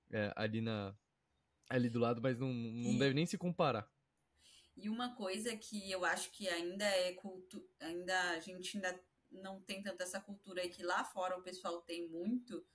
é, 0.09 0.31
ali, 0.37 0.61
na, 0.61 0.95
ali 1.69 1.89
do 1.89 1.99
lado, 1.99 2.21
mas 2.21 2.39
não, 2.39 2.53
não 2.53 2.93
e, 2.93 2.97
deve 2.97 3.13
nem 3.13 3.25
se 3.25 3.37
comparar. 3.37 3.91
E 4.73 4.87
uma 4.87 5.17
coisa 5.17 5.53
que 5.57 5.91
eu 5.91 6.05
acho 6.05 6.31
que 6.31 6.47
ainda 6.47 6.85
é 6.85 7.11
culto, 7.11 7.61
ainda 7.81 8.17
a 8.31 8.39
gente 8.39 8.77
ainda 8.77 8.97
não 9.29 9.59
tem 9.63 9.83
tanta 9.83 10.05
essa 10.05 10.21
cultura 10.21 10.61
aí 10.61 10.69
que 10.69 10.81
lá 10.81 11.03
fora 11.03 11.37
o 11.37 11.43
pessoal 11.43 11.81
tem 11.81 12.07
muito, 12.07 12.65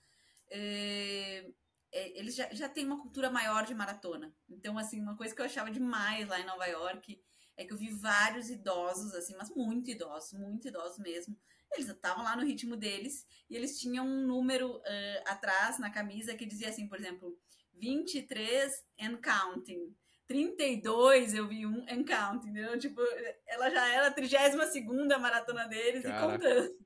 é, 0.50 1.50
é, 1.90 2.18
eles 2.18 2.34
já, 2.34 2.52
já 2.52 2.68
têm 2.68 2.84
uma 2.84 3.00
cultura 3.00 3.30
maior 3.30 3.64
de 3.64 3.74
maratona. 3.74 4.36
Então, 4.46 4.76
assim, 4.76 5.00
uma 5.00 5.16
coisa 5.16 5.34
que 5.34 5.40
eu 5.40 5.46
achava 5.46 5.70
demais 5.70 6.28
lá 6.28 6.38
em 6.38 6.44
Nova 6.44 6.66
York 6.66 7.18
é 7.56 7.64
que 7.64 7.72
eu 7.72 7.76
vi 7.76 7.90
vários 7.90 8.50
idosos, 8.50 9.14
assim, 9.14 9.34
mas 9.36 9.50
muito 9.50 9.90
idosos, 9.90 10.38
muito 10.38 10.68
idosos 10.68 10.98
mesmo. 10.98 11.36
Eles 11.72 11.88
estavam 11.88 12.24
lá 12.24 12.36
no 12.36 12.44
ritmo 12.44 12.76
deles 12.76 13.26
e 13.48 13.56
eles 13.56 13.78
tinham 13.78 14.06
um 14.06 14.26
número 14.26 14.76
uh, 14.76 15.22
atrás 15.26 15.78
na 15.78 15.90
camisa 15.90 16.34
que 16.34 16.46
dizia 16.46 16.68
assim, 16.68 16.88
por 16.88 16.98
exemplo, 16.98 17.38
23 17.74 18.72
and 19.00 19.16
counting. 19.18 19.94
32 20.26 21.34
eu 21.34 21.46
vi 21.48 21.66
um 21.66 21.84
and 21.88 22.04
counting, 22.04 22.48
entendeu? 22.48 22.78
Tipo, 22.78 23.00
ela 23.46 23.70
já 23.70 23.86
era 23.92 24.06
a 24.08 24.12
32 24.12 25.20
maratona 25.20 25.66
deles 25.66 26.02
Caraca. 26.02 26.34
e 26.34 26.38
contando. 26.38 26.84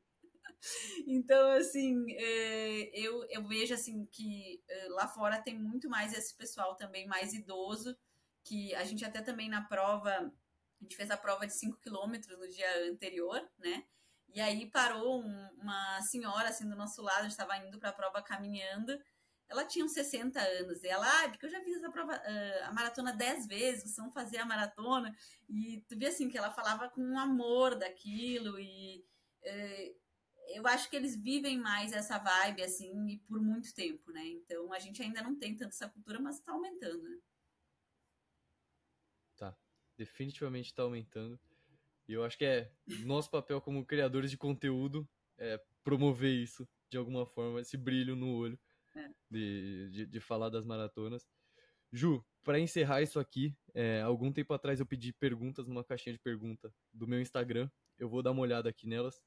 Então, 1.06 1.52
assim, 1.52 2.04
é, 2.10 2.90
eu, 2.92 3.24
eu 3.30 3.46
vejo 3.46 3.72
assim 3.72 4.04
que 4.06 4.60
lá 4.88 5.06
fora 5.06 5.40
tem 5.40 5.56
muito 5.56 5.88
mais 5.88 6.12
esse 6.12 6.36
pessoal 6.36 6.74
também 6.74 7.06
mais 7.06 7.32
idoso, 7.32 7.96
que 8.42 8.74
a 8.74 8.82
gente 8.84 9.04
até 9.04 9.22
também 9.22 9.48
na 9.48 9.62
prova 9.62 10.32
a 10.80 10.84
gente 10.84 10.96
fez 10.96 11.10
a 11.10 11.16
prova 11.16 11.46
de 11.46 11.52
5 11.54 11.78
quilômetros 11.78 12.38
no 12.38 12.48
dia 12.48 12.90
anterior, 12.90 13.40
né? 13.58 13.84
E 14.28 14.40
aí 14.40 14.66
parou 14.70 15.22
um, 15.22 15.48
uma 15.60 16.00
senhora 16.02 16.48
assim 16.48 16.68
do 16.68 16.76
nosso 16.76 17.02
lado, 17.02 17.20
a 17.20 17.22
gente 17.22 17.32
estava 17.32 17.56
indo 17.56 17.78
para 17.78 17.90
a 17.90 17.94
prova 17.94 18.22
caminhando. 18.22 18.98
Ela 19.48 19.64
tinha 19.64 19.84
uns 19.84 19.92
60 19.92 20.38
anos. 20.38 20.84
E 20.84 20.88
ela, 20.88 21.06
ah, 21.06 21.28
porque 21.30 21.46
eu 21.46 21.50
já 21.50 21.60
fiz 21.62 21.82
a, 21.82 21.90
prova, 21.90 22.20
a 22.64 22.72
maratona 22.72 23.12
10 23.12 23.46
vezes, 23.46 23.84
vocês 23.84 23.96
vão 23.96 24.12
fazer 24.12 24.38
a 24.38 24.44
maratona. 24.44 25.16
E 25.48 25.82
tu 25.88 25.96
via 25.98 26.08
assim 26.08 26.28
que 26.28 26.36
ela 26.36 26.50
falava 26.50 26.88
com 26.90 27.00
um 27.00 27.18
amor 27.18 27.74
daquilo. 27.74 28.60
E 28.60 29.02
eu 30.48 30.66
acho 30.66 30.88
que 30.88 30.96
eles 30.96 31.16
vivem 31.16 31.58
mais 31.58 31.92
essa 31.92 32.18
vibe, 32.18 32.62
assim, 32.62 33.08
e 33.08 33.18
por 33.18 33.40
muito 33.40 33.74
tempo, 33.74 34.10
né? 34.12 34.26
Então 34.28 34.72
a 34.72 34.78
gente 34.78 35.02
ainda 35.02 35.22
não 35.22 35.34
tem 35.38 35.56
tanto 35.56 35.70
essa 35.70 35.88
cultura, 35.88 36.20
mas 36.20 36.36
está 36.36 36.52
aumentando, 36.52 37.02
né? 37.02 37.18
Definitivamente 39.98 40.66
está 40.66 40.82
aumentando. 40.82 41.38
E 42.08 42.12
eu 42.14 42.24
acho 42.24 42.38
que 42.38 42.44
é 42.44 42.70
nosso 43.04 43.30
papel 43.30 43.60
como 43.60 43.84
criadores 43.84 44.30
de 44.30 44.38
conteúdo 44.38 45.06
é 45.36 45.60
promover 45.84 46.32
isso 46.32 46.66
de 46.90 46.96
alguma 46.96 47.26
forma, 47.26 47.60
esse 47.60 47.76
brilho 47.76 48.16
no 48.16 48.34
olho 48.34 48.58
é. 48.94 49.10
de, 49.30 49.90
de, 49.90 50.06
de, 50.06 50.20
falar 50.20 50.48
das 50.48 50.64
maratonas. 50.64 51.28
Ju, 51.92 52.24
para 52.42 52.58
encerrar 52.58 53.02
isso 53.02 53.20
aqui, 53.20 53.54
é, 53.74 54.00
algum 54.00 54.32
tempo 54.32 54.54
atrás 54.54 54.80
eu 54.80 54.86
pedi 54.86 55.12
perguntas 55.12 55.66
numa 55.66 55.84
caixinha 55.84 56.14
de 56.14 56.18
pergunta 56.18 56.72
do 56.92 57.06
meu 57.06 57.20
Instagram. 57.20 57.70
Eu 57.98 58.08
vou 58.08 58.22
dar 58.22 58.30
uma 58.30 58.40
olhada 58.40 58.68
aqui 58.68 58.86
nelas. 58.86 59.20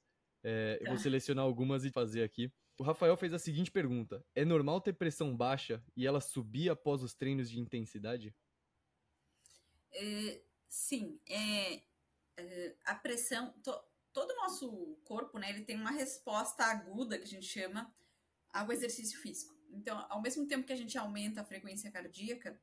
É, 0.44 0.78
eu 0.82 0.88
vou 0.88 0.96
tá. 0.96 1.04
selecionar 1.04 1.46
algumas 1.46 1.86
e 1.86 1.92
fazer 1.92 2.24
aqui. 2.24 2.52
O 2.80 2.84
Rafael 2.84 3.16
fez 3.16 3.32
a 3.34 3.40
seguinte 3.40 3.70
pergunta: 3.70 4.26
É 4.34 4.44
normal 4.44 4.82
ter 4.82 4.94
pressão 4.94 5.36
baixa 5.36 5.84
e 5.96 6.08
ela 6.08 6.20
subir 6.20 6.70
após 6.70 7.04
os 7.04 7.14
treinos 7.14 7.50
de 7.50 7.60
intensidade? 7.60 8.34
É, 9.94 10.42
Sim, 10.72 11.20
é, 11.28 11.84
é 12.38 12.76
a 12.86 12.96
pressão, 12.96 13.52
to, 13.62 13.78
todo 14.14 14.32
o 14.32 14.36
nosso 14.38 14.98
corpo, 15.04 15.38
né, 15.38 15.50
ele 15.50 15.66
tem 15.66 15.76
uma 15.76 15.92
resposta 15.92 16.64
aguda 16.64 17.18
que 17.18 17.26
a 17.26 17.28
gente 17.28 17.46
chama 17.46 17.94
ao 18.54 18.72
exercício 18.72 19.20
físico. 19.20 19.54
Então, 19.70 20.06
ao 20.10 20.22
mesmo 20.22 20.48
tempo 20.48 20.66
que 20.66 20.72
a 20.72 20.78
gente 20.78 20.98
aumenta 20.98 21.42
a 21.42 21.46
frequência 21.46 21.92
cardíaca, 21.92 22.58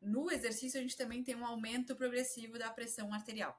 no 0.00 0.28
exercício 0.28 0.76
a 0.76 0.82
gente 0.82 0.96
também 0.96 1.22
tem 1.22 1.36
um 1.36 1.46
aumento 1.46 1.94
progressivo 1.94 2.58
da 2.58 2.68
pressão 2.68 3.14
arterial. 3.14 3.56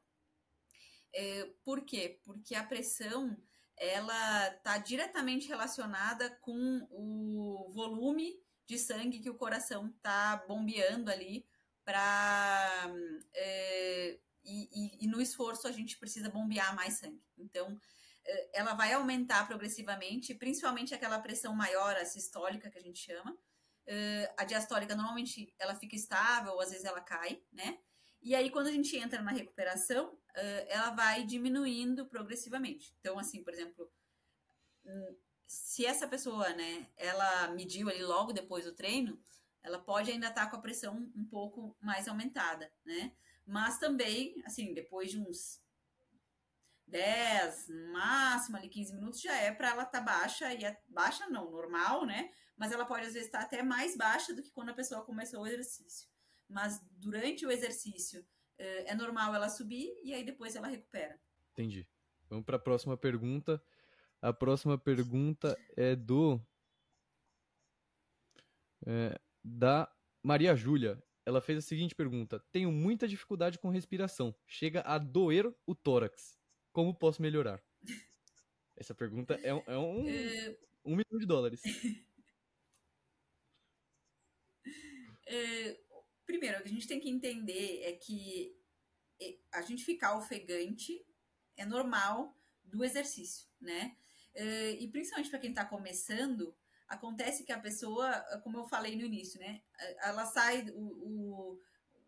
É, 1.13 1.45
por 1.63 1.85
quê? 1.85 2.19
Porque 2.25 2.55
a 2.55 2.65
pressão 2.65 3.37
ela 3.77 4.49
está 4.49 4.79
diretamente 4.79 5.47
relacionada 5.47 6.29
com 6.41 6.85
o 6.91 7.71
volume 7.71 8.37
de 8.65 8.77
sangue 8.77 9.21
que 9.21 9.29
o 9.29 9.37
coração 9.37 9.87
está 9.87 10.43
bombeando 10.45 11.09
ali 11.09 11.49
para 11.83 12.91
é, 13.33 14.19
e, 14.43 14.69
e, 14.71 15.05
e, 15.05 15.07
no 15.07 15.21
esforço 15.21 15.67
a 15.67 15.71
gente 15.71 15.97
precisa 15.97 16.29
bombear 16.29 16.75
mais 16.75 16.95
sangue. 16.95 17.21
Então, 17.37 17.79
é, 18.25 18.59
ela 18.59 18.73
vai 18.73 18.93
aumentar 18.93 19.47
progressivamente, 19.47 20.33
principalmente 20.33 20.93
aquela 20.93 21.19
pressão 21.19 21.55
maior, 21.55 21.95
a 21.95 22.05
sistólica 22.05 22.69
que 22.69 22.77
a 22.77 22.81
gente 22.81 22.99
chama. 22.99 23.37
É, 23.85 24.33
a 24.37 24.43
diastólica 24.43 24.95
normalmente 24.95 25.53
ela 25.59 25.75
fica 25.75 25.95
estável, 25.95 26.53
ou 26.53 26.61
às 26.61 26.69
vezes 26.69 26.85
ela 26.85 27.01
cai, 27.01 27.41
né? 27.51 27.79
E 28.21 28.35
aí 28.35 28.49
quando 28.51 28.67
a 28.67 28.71
gente 28.71 28.95
entra 28.95 29.21
na 29.21 29.31
recuperação, 29.31 30.17
ela 30.69 30.91
vai 30.91 31.25
diminuindo 31.25 32.05
progressivamente. 32.05 32.95
Então, 32.99 33.17
assim, 33.19 33.43
por 33.43 33.51
exemplo, 33.51 33.91
hum, 34.85 35.17
se 35.51 35.85
essa 35.85 36.07
pessoa, 36.07 36.47
né, 36.53 36.87
ela 36.95 37.49
mediu 37.49 37.89
ali 37.89 38.01
logo 38.01 38.31
depois 38.31 38.63
do 38.63 38.71
treino, 38.71 39.21
ela 39.63 39.79
pode 39.79 40.11
ainda 40.11 40.27
estar 40.27 40.45
tá 40.45 40.49
com 40.49 40.57
a 40.57 40.61
pressão 40.61 41.11
um 41.15 41.25
pouco 41.25 41.75
mais 41.81 42.07
aumentada, 42.07 42.71
né? 42.85 43.13
Mas 43.45 43.77
também, 43.79 44.41
assim, 44.45 44.73
depois 44.73 45.11
de 45.11 45.19
uns 45.19 45.61
10, 46.87 47.69
no 47.69 47.93
máximo 47.93 48.57
ali 48.57 48.69
15 48.69 48.93
minutos, 48.93 49.21
já 49.21 49.35
é 49.35 49.51
para 49.51 49.69
ela 49.69 49.83
estar 49.83 49.99
tá 49.99 50.05
baixa, 50.05 50.53
e 50.53 50.65
é, 50.65 50.79
baixa 50.87 51.27
não, 51.27 51.49
normal, 51.49 52.05
né? 52.05 52.31
Mas 52.57 52.71
ela 52.71 52.85
pode 52.85 53.07
às 53.07 53.13
vezes 53.13 53.27
estar 53.27 53.39
tá 53.39 53.45
até 53.45 53.63
mais 53.63 53.95
baixa 53.97 54.33
do 54.33 54.41
que 54.41 54.51
quando 54.51 54.69
a 54.69 54.73
pessoa 54.73 55.03
começou 55.03 55.41
o 55.41 55.47
exercício. 55.47 56.07
Mas 56.47 56.81
durante 56.91 57.45
o 57.45 57.51
exercício 57.51 58.25
eh, 58.57 58.91
é 58.91 58.95
normal 58.95 59.33
ela 59.33 59.49
subir 59.49 59.89
e 60.03 60.13
aí 60.13 60.23
depois 60.23 60.55
ela 60.55 60.67
recupera. 60.67 61.19
Entendi. 61.53 61.87
Vamos 62.29 62.45
para 62.45 62.57
a 62.57 62.59
próxima 62.59 62.95
pergunta. 62.95 63.61
A 64.21 64.31
próxima 64.31 64.77
pergunta 64.77 65.57
é 65.75 65.95
do. 65.95 66.39
É, 68.85 69.19
da 69.43 69.91
Maria 70.23 70.55
Júlia. 70.55 71.01
Ela 71.25 71.41
fez 71.41 71.59
a 71.59 71.61
seguinte 71.61 71.95
pergunta: 71.95 72.43
Tenho 72.51 72.71
muita 72.71 73.07
dificuldade 73.07 73.59
com 73.59 73.69
respiração. 73.69 74.35
Chega 74.45 74.81
a 74.81 74.97
doer 74.97 75.53
o 75.65 75.75
tórax. 75.75 76.37
Como 76.71 76.95
posso 76.95 77.21
melhorar? 77.21 77.63
Essa 78.75 78.95
pergunta 78.95 79.35
é, 79.43 79.53
um, 79.53 79.63
é 79.67 79.77
um, 79.77 80.09
é... 80.09 80.57
um 80.85 80.95
milhão 80.95 81.19
de 81.19 81.25
dólares. 81.25 81.61
É, 85.33 85.79
primeiro, 86.25 86.59
o 86.59 86.61
que 86.61 86.67
a 86.67 86.71
gente 86.73 86.87
tem 86.87 86.99
que 86.99 87.09
entender 87.09 87.83
é 87.83 87.93
que 87.93 88.53
é, 89.21 89.37
a 89.53 89.61
gente 89.61 89.85
ficar 89.85 90.17
ofegante 90.17 91.05
é 91.55 91.65
normal 91.65 92.37
do 92.65 92.83
exercício, 92.83 93.47
né? 93.59 93.95
É, 94.33 94.71
e 94.71 94.87
principalmente 94.89 95.29
para 95.29 95.39
quem 95.39 95.51
está 95.51 95.63
começando, 95.63 96.53
acontece 96.91 97.45
que 97.45 97.53
a 97.53 97.59
pessoa, 97.59 98.11
como 98.43 98.57
eu 98.57 98.65
falei 98.65 98.97
no 98.97 99.05
início, 99.05 99.39
né? 99.39 99.61
Ela 100.03 100.25
sai, 100.25 100.69
o, 100.73 100.81
o 100.81 101.61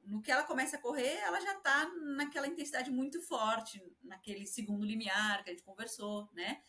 no 0.06 0.22
que 0.22 0.30
ela 0.30 0.44
começa 0.44 0.76
a 0.76 0.82
correr, 0.82 1.16
ela 1.20 1.40
já 1.40 1.54
está 1.54 1.90
naquela 2.18 2.48
intensidade 2.48 2.92
muito 2.92 3.22
forte, 3.22 3.82
naquele 4.04 4.46
segundo 4.46 4.86
limiar 4.86 5.42
que 5.42 5.50
a 5.50 5.54
gente 5.54 5.64
conversou, 5.64 6.30
né? 6.34 6.62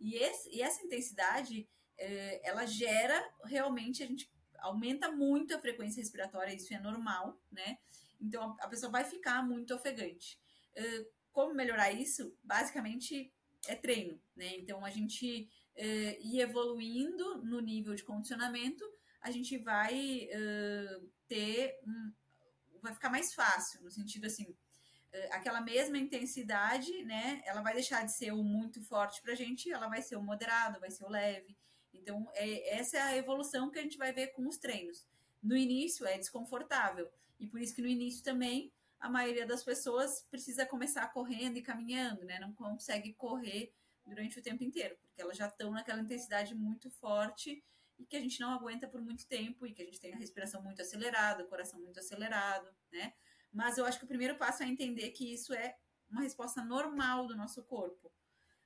E, 0.00 0.14
esse, 0.16 0.48
e 0.48 0.62
essa 0.62 0.82
intensidade, 0.82 1.68
é, 1.98 2.48
ela 2.48 2.64
gera 2.64 3.22
realmente, 3.44 4.02
a 4.02 4.06
gente 4.06 4.32
aumenta 4.60 5.12
muito 5.12 5.54
a 5.54 5.60
frequência 5.60 6.00
respiratória, 6.00 6.54
isso 6.54 6.72
é 6.72 6.80
normal, 6.80 7.38
né? 7.52 7.78
Então 8.18 8.42
a, 8.42 8.64
a 8.64 8.68
pessoa 8.68 8.90
vai 8.90 9.04
ficar 9.04 9.42
muito 9.46 9.74
ofegante. 9.74 10.40
É, 10.74 11.06
como 11.30 11.54
melhorar 11.54 11.92
isso? 11.92 12.34
Basicamente 12.42 13.30
é 13.66 13.74
treino, 13.74 14.18
né? 14.34 14.56
Então 14.56 14.82
a 14.82 14.90
gente 14.90 15.50
uh, 15.78 16.26
ir 16.26 16.40
evoluindo 16.40 17.42
no 17.44 17.60
nível 17.60 17.94
de 17.94 18.04
condicionamento, 18.04 18.84
a 19.20 19.30
gente 19.30 19.56
vai 19.58 20.28
uh, 20.32 21.10
ter 21.26 21.78
um, 21.86 22.12
vai 22.82 22.92
ficar 22.92 23.10
mais 23.10 23.34
fácil, 23.34 23.82
no 23.82 23.90
sentido 23.90 24.26
assim, 24.26 24.44
uh, 24.44 25.28
aquela 25.32 25.60
mesma 25.60 25.98
intensidade, 25.98 27.04
né? 27.04 27.42
Ela 27.44 27.62
vai 27.62 27.74
deixar 27.74 28.04
de 28.04 28.12
ser 28.12 28.32
o 28.32 28.42
muito 28.42 28.82
forte 28.82 29.22
para 29.22 29.32
a 29.32 29.36
gente, 29.36 29.70
ela 29.70 29.88
vai 29.88 30.02
ser 30.02 30.16
o 30.16 30.22
moderado, 30.22 30.80
vai 30.80 30.90
ser 30.90 31.04
o 31.04 31.10
leve. 31.10 31.56
Então, 31.92 32.28
é, 32.34 32.78
essa 32.78 32.96
é 32.96 33.00
a 33.00 33.16
evolução 33.16 33.70
que 33.70 33.78
a 33.78 33.82
gente 33.82 33.98
vai 33.98 34.12
ver 34.12 34.28
com 34.28 34.46
os 34.46 34.58
treinos. 34.58 35.06
No 35.42 35.56
início 35.56 36.06
é 36.06 36.18
desconfortável, 36.18 37.10
e 37.38 37.46
por 37.46 37.60
isso 37.60 37.74
que 37.74 37.82
no 37.82 37.88
início 37.88 38.22
também 38.22 38.72
a 39.00 39.08
maioria 39.08 39.46
das 39.46 39.62
pessoas 39.62 40.26
precisa 40.28 40.66
começar 40.66 41.06
correndo 41.12 41.56
e 41.56 41.62
caminhando, 41.62 42.24
né? 42.24 42.38
Não 42.40 42.52
consegue 42.52 43.14
correr 43.14 43.72
durante 44.08 44.38
o 44.38 44.42
tempo 44.42 44.64
inteiro, 44.64 44.96
porque 45.00 45.20
elas 45.20 45.36
já 45.36 45.46
estão 45.46 45.70
naquela 45.70 46.00
intensidade 46.00 46.54
muito 46.54 46.90
forte 46.90 47.62
e 47.98 48.06
que 48.06 48.16
a 48.16 48.20
gente 48.20 48.40
não 48.40 48.50
aguenta 48.50 48.88
por 48.88 49.00
muito 49.00 49.26
tempo 49.26 49.66
e 49.66 49.72
que 49.72 49.82
a 49.82 49.84
gente 49.84 50.00
tem 50.00 50.14
a 50.14 50.16
respiração 50.16 50.62
muito 50.62 50.80
acelerada, 50.80 51.44
o 51.44 51.48
coração 51.48 51.80
muito 51.80 51.98
acelerado, 51.98 52.68
né? 52.92 53.12
Mas 53.52 53.78
eu 53.78 53.84
acho 53.84 53.98
que 53.98 54.04
o 54.04 54.08
primeiro 54.08 54.36
passo 54.36 54.62
é 54.62 54.66
entender 54.66 55.10
que 55.10 55.32
isso 55.32 55.52
é 55.52 55.76
uma 56.08 56.22
resposta 56.22 56.64
normal 56.64 57.26
do 57.26 57.36
nosso 57.36 57.62
corpo. 57.64 58.12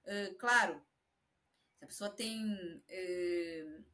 Uh, 0.05 0.35
claro, 0.39 0.83
se 1.79 1.85
a 1.85 1.89
pessoa 1.89 2.11
tem. 2.11 2.55
Uh, 2.89 3.85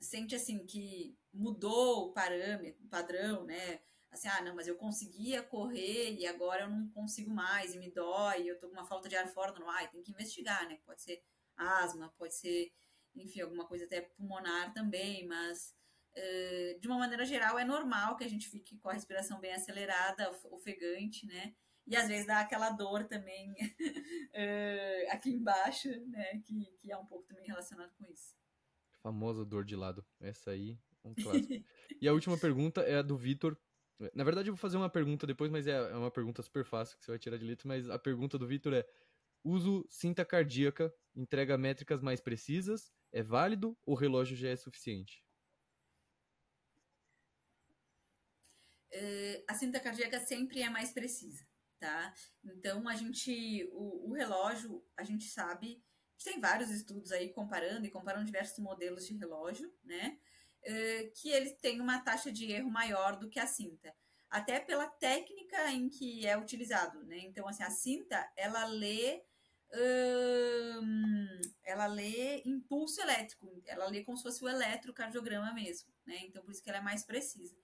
sente 0.00 0.34
assim 0.34 0.64
que 0.64 1.18
mudou 1.32 2.06
o 2.06 2.12
parâmetro, 2.12 2.86
padrão, 2.88 3.44
né? 3.44 3.80
Assim, 4.10 4.28
ah, 4.28 4.40
não, 4.42 4.54
mas 4.54 4.66
eu 4.66 4.76
conseguia 4.76 5.42
correr 5.42 6.14
e 6.14 6.26
agora 6.26 6.62
eu 6.62 6.70
não 6.70 6.88
consigo 6.90 7.30
mais 7.30 7.74
e 7.74 7.78
me 7.78 7.90
dói, 7.90 8.48
eu 8.48 8.58
tô 8.58 8.68
com 8.68 8.74
uma 8.74 8.86
falta 8.86 9.08
de 9.08 9.16
ar 9.16 9.28
fora 9.28 9.52
no 9.58 9.68
ar, 9.68 9.90
tem 9.90 10.02
que 10.02 10.12
investigar, 10.12 10.66
né? 10.66 10.78
Pode 10.84 11.02
ser 11.02 11.22
asma, 11.56 12.12
pode 12.16 12.34
ser, 12.34 12.72
enfim, 13.14 13.40
alguma 13.40 13.66
coisa 13.66 13.84
até 13.84 14.00
pulmonar 14.00 14.72
também, 14.72 15.26
mas 15.26 15.74
uh, 16.16 16.80
de 16.80 16.88
uma 16.88 16.98
maneira 16.98 17.24
geral 17.24 17.58
é 17.58 17.64
normal 17.64 18.16
que 18.16 18.24
a 18.24 18.30
gente 18.30 18.48
fique 18.48 18.78
com 18.78 18.88
a 18.88 18.94
respiração 18.94 19.40
bem 19.40 19.52
acelerada, 19.52 20.30
ofegante, 20.44 21.26
né? 21.26 21.54
E 21.86 21.96
às 21.96 22.06
vezes 22.08 22.26
dá 22.26 22.40
aquela 22.40 22.70
dor 22.70 23.04
também 23.04 23.50
uh, 23.52 23.56
aqui 25.12 25.30
embaixo, 25.30 25.88
né? 26.06 26.40
Que, 26.46 26.66
que 26.80 26.92
é 26.92 26.96
um 26.96 27.06
pouco 27.06 27.26
também 27.26 27.46
relacionado 27.46 27.92
com 27.96 28.06
isso. 28.06 28.34
Famosa 29.02 29.44
dor 29.44 29.64
de 29.64 29.76
lado. 29.76 30.04
Essa 30.20 30.50
aí 30.50 30.78
um 31.04 31.14
clássico. 31.14 31.64
e 32.00 32.08
a 32.08 32.12
última 32.12 32.36
pergunta 32.38 32.82
é 32.82 32.96
a 32.96 33.02
do 33.02 33.16
Vitor. 33.16 33.56
Na 34.14 34.22
verdade, 34.22 34.48
eu 34.48 34.54
vou 34.54 34.60
fazer 34.60 34.76
uma 34.76 34.88
pergunta 34.88 35.26
depois, 35.26 35.50
mas 35.50 35.66
é, 35.66 35.72
é 35.72 35.96
uma 35.96 36.10
pergunta 36.10 36.42
super 36.42 36.64
fácil 36.64 36.96
que 36.96 37.04
você 37.04 37.10
vai 37.10 37.18
tirar 37.18 37.36
de 37.36 37.44
letra. 37.44 37.66
Mas 37.66 37.88
a 37.88 37.98
pergunta 37.98 38.38
do 38.38 38.46
Vitor 38.46 38.72
é: 38.72 38.86
uso 39.42 39.84
cinta 39.88 40.24
cardíaca 40.24 40.92
entrega 41.14 41.58
métricas 41.58 42.00
mais 42.00 42.20
precisas? 42.20 42.92
É 43.12 43.22
válido 43.22 43.76
ou 43.84 43.94
o 43.94 43.98
relógio 43.98 44.36
já 44.36 44.48
é 44.50 44.56
suficiente? 44.56 45.24
Uh, 48.92 49.44
a 49.48 49.54
cinta 49.54 49.80
cardíaca 49.80 50.20
sempre 50.20 50.62
é 50.62 50.70
mais 50.70 50.92
precisa, 50.92 51.46
tá? 51.78 52.14
Então 52.44 52.88
a 52.88 52.94
gente, 52.94 53.68
o, 53.72 54.10
o 54.10 54.14
relógio, 54.14 54.82
a 54.96 55.04
gente 55.04 55.24
sabe 55.24 55.82
tem 56.24 56.40
vários 56.40 56.70
estudos 56.70 57.12
aí 57.12 57.30
comparando 57.30 57.86
e 57.86 57.90
comparando 57.90 58.26
diversos 58.26 58.58
modelos 58.58 59.06
de 59.06 59.14
relógio, 59.16 59.72
né? 59.84 60.18
Uh, 60.66 61.12
que 61.14 61.30
eles 61.30 61.56
têm 61.60 61.80
uma 61.80 62.00
taxa 62.00 62.32
de 62.32 62.50
erro 62.50 62.70
maior 62.70 63.16
do 63.16 63.30
que 63.30 63.38
a 63.38 63.46
cinta, 63.46 63.94
até 64.28 64.60
pela 64.60 64.86
técnica 64.86 65.70
em 65.70 65.88
que 65.88 66.26
é 66.26 66.36
utilizado, 66.36 67.02
né? 67.04 67.18
Então, 67.20 67.48
assim, 67.48 67.62
a 67.62 67.70
cinta 67.70 68.30
ela 68.36 68.64
lê 68.66 69.22
uh, 69.72 71.40
ela 71.64 71.86
lê 71.86 72.42
impulso 72.44 73.00
elétrico, 73.00 73.62
ela 73.66 73.86
lê 73.86 74.02
como 74.04 74.16
se 74.16 74.22
fosse 74.22 74.44
o 74.44 74.48
eletrocardiograma 74.48 75.52
mesmo, 75.52 75.92
né? 76.06 76.18
Então, 76.22 76.42
por 76.42 76.52
isso 76.52 76.62
que 76.62 76.68
ela 76.68 76.78
é 76.78 76.82
mais 76.82 77.04
precisa. 77.04 77.56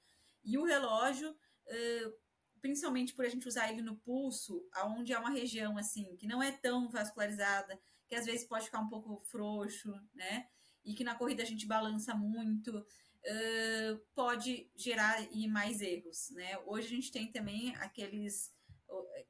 E 0.44 0.58
o 0.58 0.64
relógio, 0.64 1.30
uh, 1.30 2.14
principalmente 2.60 3.14
por 3.14 3.24
a 3.24 3.28
gente 3.28 3.48
usar 3.48 3.70
ele 3.70 3.82
no 3.82 3.96
pulso, 3.96 4.66
aonde 4.72 5.12
é 5.12 5.18
uma 5.18 5.30
região 5.30 5.76
assim 5.76 6.16
que 6.16 6.26
não 6.26 6.42
é 6.42 6.52
tão 6.52 6.88
vascularizada, 6.90 7.78
que 8.06 8.14
às 8.14 8.26
vezes 8.26 8.46
pode 8.46 8.66
ficar 8.66 8.80
um 8.80 8.88
pouco 8.88 9.18
frouxo, 9.30 9.92
né? 10.14 10.48
E 10.84 10.94
que 10.94 11.04
na 11.04 11.14
corrida 11.14 11.42
a 11.42 11.46
gente 11.46 11.66
balança 11.66 12.14
muito, 12.14 12.76
uh, 12.78 13.98
pode 14.14 14.70
gerar 14.76 15.22
e 15.32 15.48
mais 15.48 15.80
erros, 15.80 16.30
né? 16.30 16.58
Hoje 16.66 16.86
a 16.86 16.90
gente 16.90 17.12
tem 17.12 17.32
também 17.32 17.74
aqueles 17.76 18.52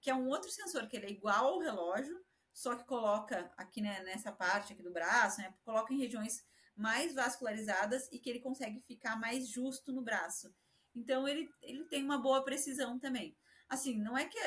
que 0.00 0.10
é 0.10 0.14
um 0.14 0.28
outro 0.28 0.50
sensor 0.50 0.86
que 0.86 0.96
ele 0.96 1.06
é 1.06 1.10
igual 1.10 1.54
ao 1.54 1.60
relógio, 1.60 2.22
só 2.52 2.76
que 2.76 2.84
coloca 2.84 3.50
aqui 3.56 3.80
né, 3.80 4.02
nessa 4.02 4.30
parte 4.30 4.72
aqui 4.72 4.82
do 4.82 4.92
braço, 4.92 5.40
né? 5.40 5.54
Coloca 5.64 5.92
em 5.92 5.98
regiões 5.98 6.44
mais 6.76 7.14
vascularizadas 7.14 8.08
e 8.12 8.18
que 8.18 8.28
ele 8.28 8.40
consegue 8.40 8.80
ficar 8.80 9.16
mais 9.16 9.48
justo 9.48 9.92
no 9.92 10.02
braço. 10.02 10.54
Então 10.94 11.26
ele, 11.26 11.48
ele 11.62 11.84
tem 11.84 12.04
uma 12.04 12.18
boa 12.18 12.44
precisão 12.44 12.98
também. 12.98 13.36
Assim, 13.68 13.98
não 13.98 14.16
é 14.16 14.26
que 14.26 14.38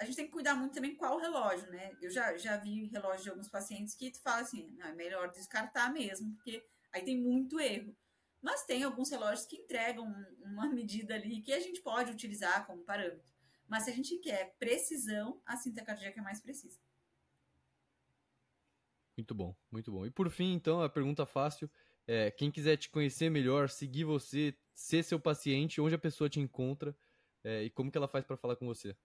a 0.00 0.04
gente 0.06 0.16
tem 0.16 0.24
que 0.24 0.32
cuidar 0.32 0.54
muito 0.54 0.72
também 0.72 0.96
qual 0.96 1.18
relógio, 1.18 1.70
né? 1.70 1.94
Eu 2.00 2.10
já, 2.10 2.34
já 2.36 2.56
vi 2.56 2.86
relógio 2.86 3.24
de 3.24 3.30
alguns 3.30 3.50
pacientes 3.50 3.94
que 3.94 4.10
tu 4.10 4.18
fala 4.22 4.40
assim, 4.40 4.70
não, 4.78 4.86
é 4.86 4.94
melhor 4.94 5.30
descartar 5.30 5.92
mesmo, 5.92 6.34
porque 6.34 6.66
aí 6.90 7.02
tem 7.04 7.20
muito 7.20 7.60
erro. 7.60 7.94
Mas 8.40 8.64
tem 8.64 8.82
alguns 8.82 9.10
relógios 9.10 9.46
que 9.46 9.56
entregam 9.56 10.10
uma 10.40 10.66
medida 10.70 11.14
ali 11.14 11.42
que 11.42 11.52
a 11.52 11.60
gente 11.60 11.82
pode 11.82 12.10
utilizar 12.10 12.66
como 12.66 12.82
parâmetro. 12.82 13.30
Mas 13.68 13.84
se 13.84 13.90
a 13.90 13.94
gente 13.94 14.16
quer 14.20 14.56
precisão, 14.58 15.42
a 15.44 15.58
cinta 15.58 15.84
cardíaca 15.84 16.18
é 16.18 16.22
mais 16.22 16.40
precisa. 16.40 16.80
Muito 19.18 19.34
bom, 19.34 19.54
muito 19.70 19.92
bom. 19.92 20.06
E 20.06 20.10
por 20.10 20.30
fim, 20.30 20.54
então, 20.54 20.80
a 20.80 20.88
pergunta 20.88 21.26
fácil 21.26 21.70
é, 22.06 22.30
quem 22.30 22.50
quiser 22.50 22.78
te 22.78 22.88
conhecer 22.88 23.28
melhor, 23.28 23.68
seguir 23.68 24.04
você, 24.04 24.56
ser 24.72 25.02
seu 25.02 25.20
paciente, 25.20 25.78
onde 25.78 25.94
a 25.94 25.98
pessoa 25.98 26.30
te 26.30 26.40
encontra 26.40 26.96
é, 27.44 27.64
e 27.64 27.70
como 27.70 27.90
que 27.90 27.98
ela 27.98 28.08
faz 28.08 28.24
para 28.24 28.38
falar 28.38 28.56
com 28.56 28.66
você? 28.66 28.96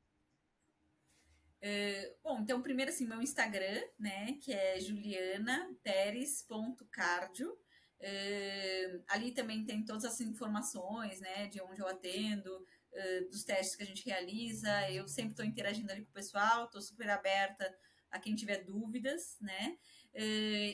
Uh, 1.64 2.16
bom, 2.24 2.40
então 2.42 2.62
primeiro 2.62 2.92
assim, 2.92 3.08
meu 3.08 3.22
Instagram, 3.22 3.82
né, 3.98 4.34
que 4.42 4.52
é 4.54 4.80
julianaperes.cardio. 4.80 7.52
Uh, 7.52 9.04
ali 9.08 9.32
também 9.32 9.66
tem 9.66 9.84
todas 9.84 10.06
as 10.06 10.22
informações, 10.22 11.20
né, 11.22 11.48
de 11.48 11.60
onde 11.62 11.82
eu 11.82 11.88
atendo, 11.88 12.56
uh, 12.56 13.30
dos 13.30 13.44
testes 13.44 13.76
que 13.76 13.84
a 13.84 13.86
gente 13.86 14.06
realiza. 14.06 14.92
Eu 14.92 15.08
sempre 15.08 15.32
estou 15.32 15.46
interagindo 15.46 15.92
ali 15.92 16.04
com 16.04 16.12
o 16.12 16.14
pessoal, 16.14 16.66
estou 16.66 16.82
super 16.82 17.10
aberta 17.10 17.76
a 18.12 18.20
quem 18.20 18.36
tiver 18.36 18.64
dúvidas, 18.64 19.38
né. 19.42 19.78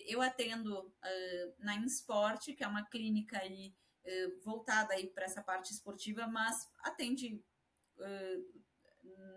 eu 0.06 0.22
atendo 0.22 0.94
na 1.58 1.76
Insport, 1.76 2.54
que 2.54 2.64
é 2.64 2.68
uma 2.68 2.86
clínica 2.86 3.40
aí 3.40 3.74
voltada 4.44 4.94
aí 4.94 5.08
para 5.08 5.26
essa 5.26 5.42
parte 5.42 5.74
esportiva, 5.74 6.28
mas 6.28 6.70
atende 6.84 7.44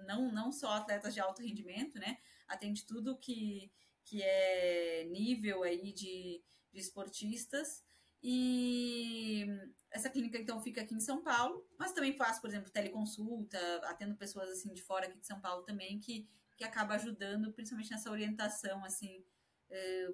não, 0.07 0.31
não 0.33 0.53
só 0.53 0.71
atletas 0.73 1.15
de 1.15 1.21
alto 1.21 1.43
rendimento, 1.43 1.99
né? 1.99 2.19
Atende 2.47 2.87
tudo 2.87 3.19
que, 3.19 3.71
que 4.05 4.23
é 4.23 5.05
nível 5.05 5.63
aí 5.63 5.93
de, 5.93 6.43
de 6.73 6.81
esportistas. 6.81 7.83
E 8.23 9.47
essa 9.91 10.09
clínica, 10.09 10.39
então, 10.39 10.61
fica 10.61 10.81
aqui 10.81 10.95
em 10.95 11.01
São 11.01 11.23
Paulo, 11.23 11.69
mas 11.79 11.93
também 11.93 12.17
faço, 12.17 12.41
por 12.41 12.49
exemplo, 12.49 12.71
teleconsulta, 12.71 13.59
atendo 13.85 14.17
pessoas, 14.17 14.49
assim, 14.51 14.73
de 14.73 14.83
fora 14.83 15.07
aqui 15.07 15.19
de 15.19 15.27
São 15.27 15.41
Paulo 15.41 15.63
também, 15.63 16.01
que, 16.01 16.27
que 16.57 16.65
acaba 16.65 16.95
ajudando, 16.95 17.53
principalmente 17.53 17.91
nessa 17.91 18.11
orientação, 18.11 18.83
assim, 18.85 19.23
é, 19.71 20.09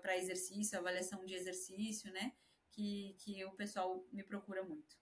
para 0.00 0.16
exercício, 0.16 0.78
avaliação 0.78 1.24
de 1.26 1.34
exercício, 1.34 2.10
né? 2.12 2.32
Que, 2.70 3.14
que 3.18 3.44
o 3.44 3.52
pessoal 3.52 4.06
me 4.10 4.22
procura 4.22 4.62
muito. 4.62 4.96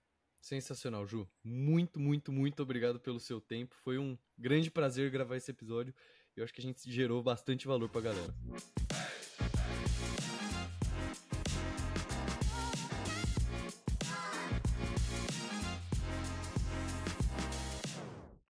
Sensacional, 0.47 1.05
Ju. 1.05 1.27
Muito, 1.43 1.99
muito, 1.99 2.31
muito 2.31 2.63
obrigado 2.63 3.01
pelo 3.01 3.19
seu 3.19 3.41
tempo. 3.41 3.75
Foi 3.83 3.97
um 3.97 4.17
grande 4.37 4.71
prazer 4.71 5.11
gravar 5.11 5.35
esse 5.35 5.51
episódio. 5.51 5.93
Eu 6.37 6.45
acho 6.45 6.53
que 6.53 6.61
a 6.61 6.63
gente 6.63 6.89
gerou 6.89 7.21
bastante 7.21 7.67
valor 7.67 7.89
pra 7.89 7.99
galera. 7.99 8.33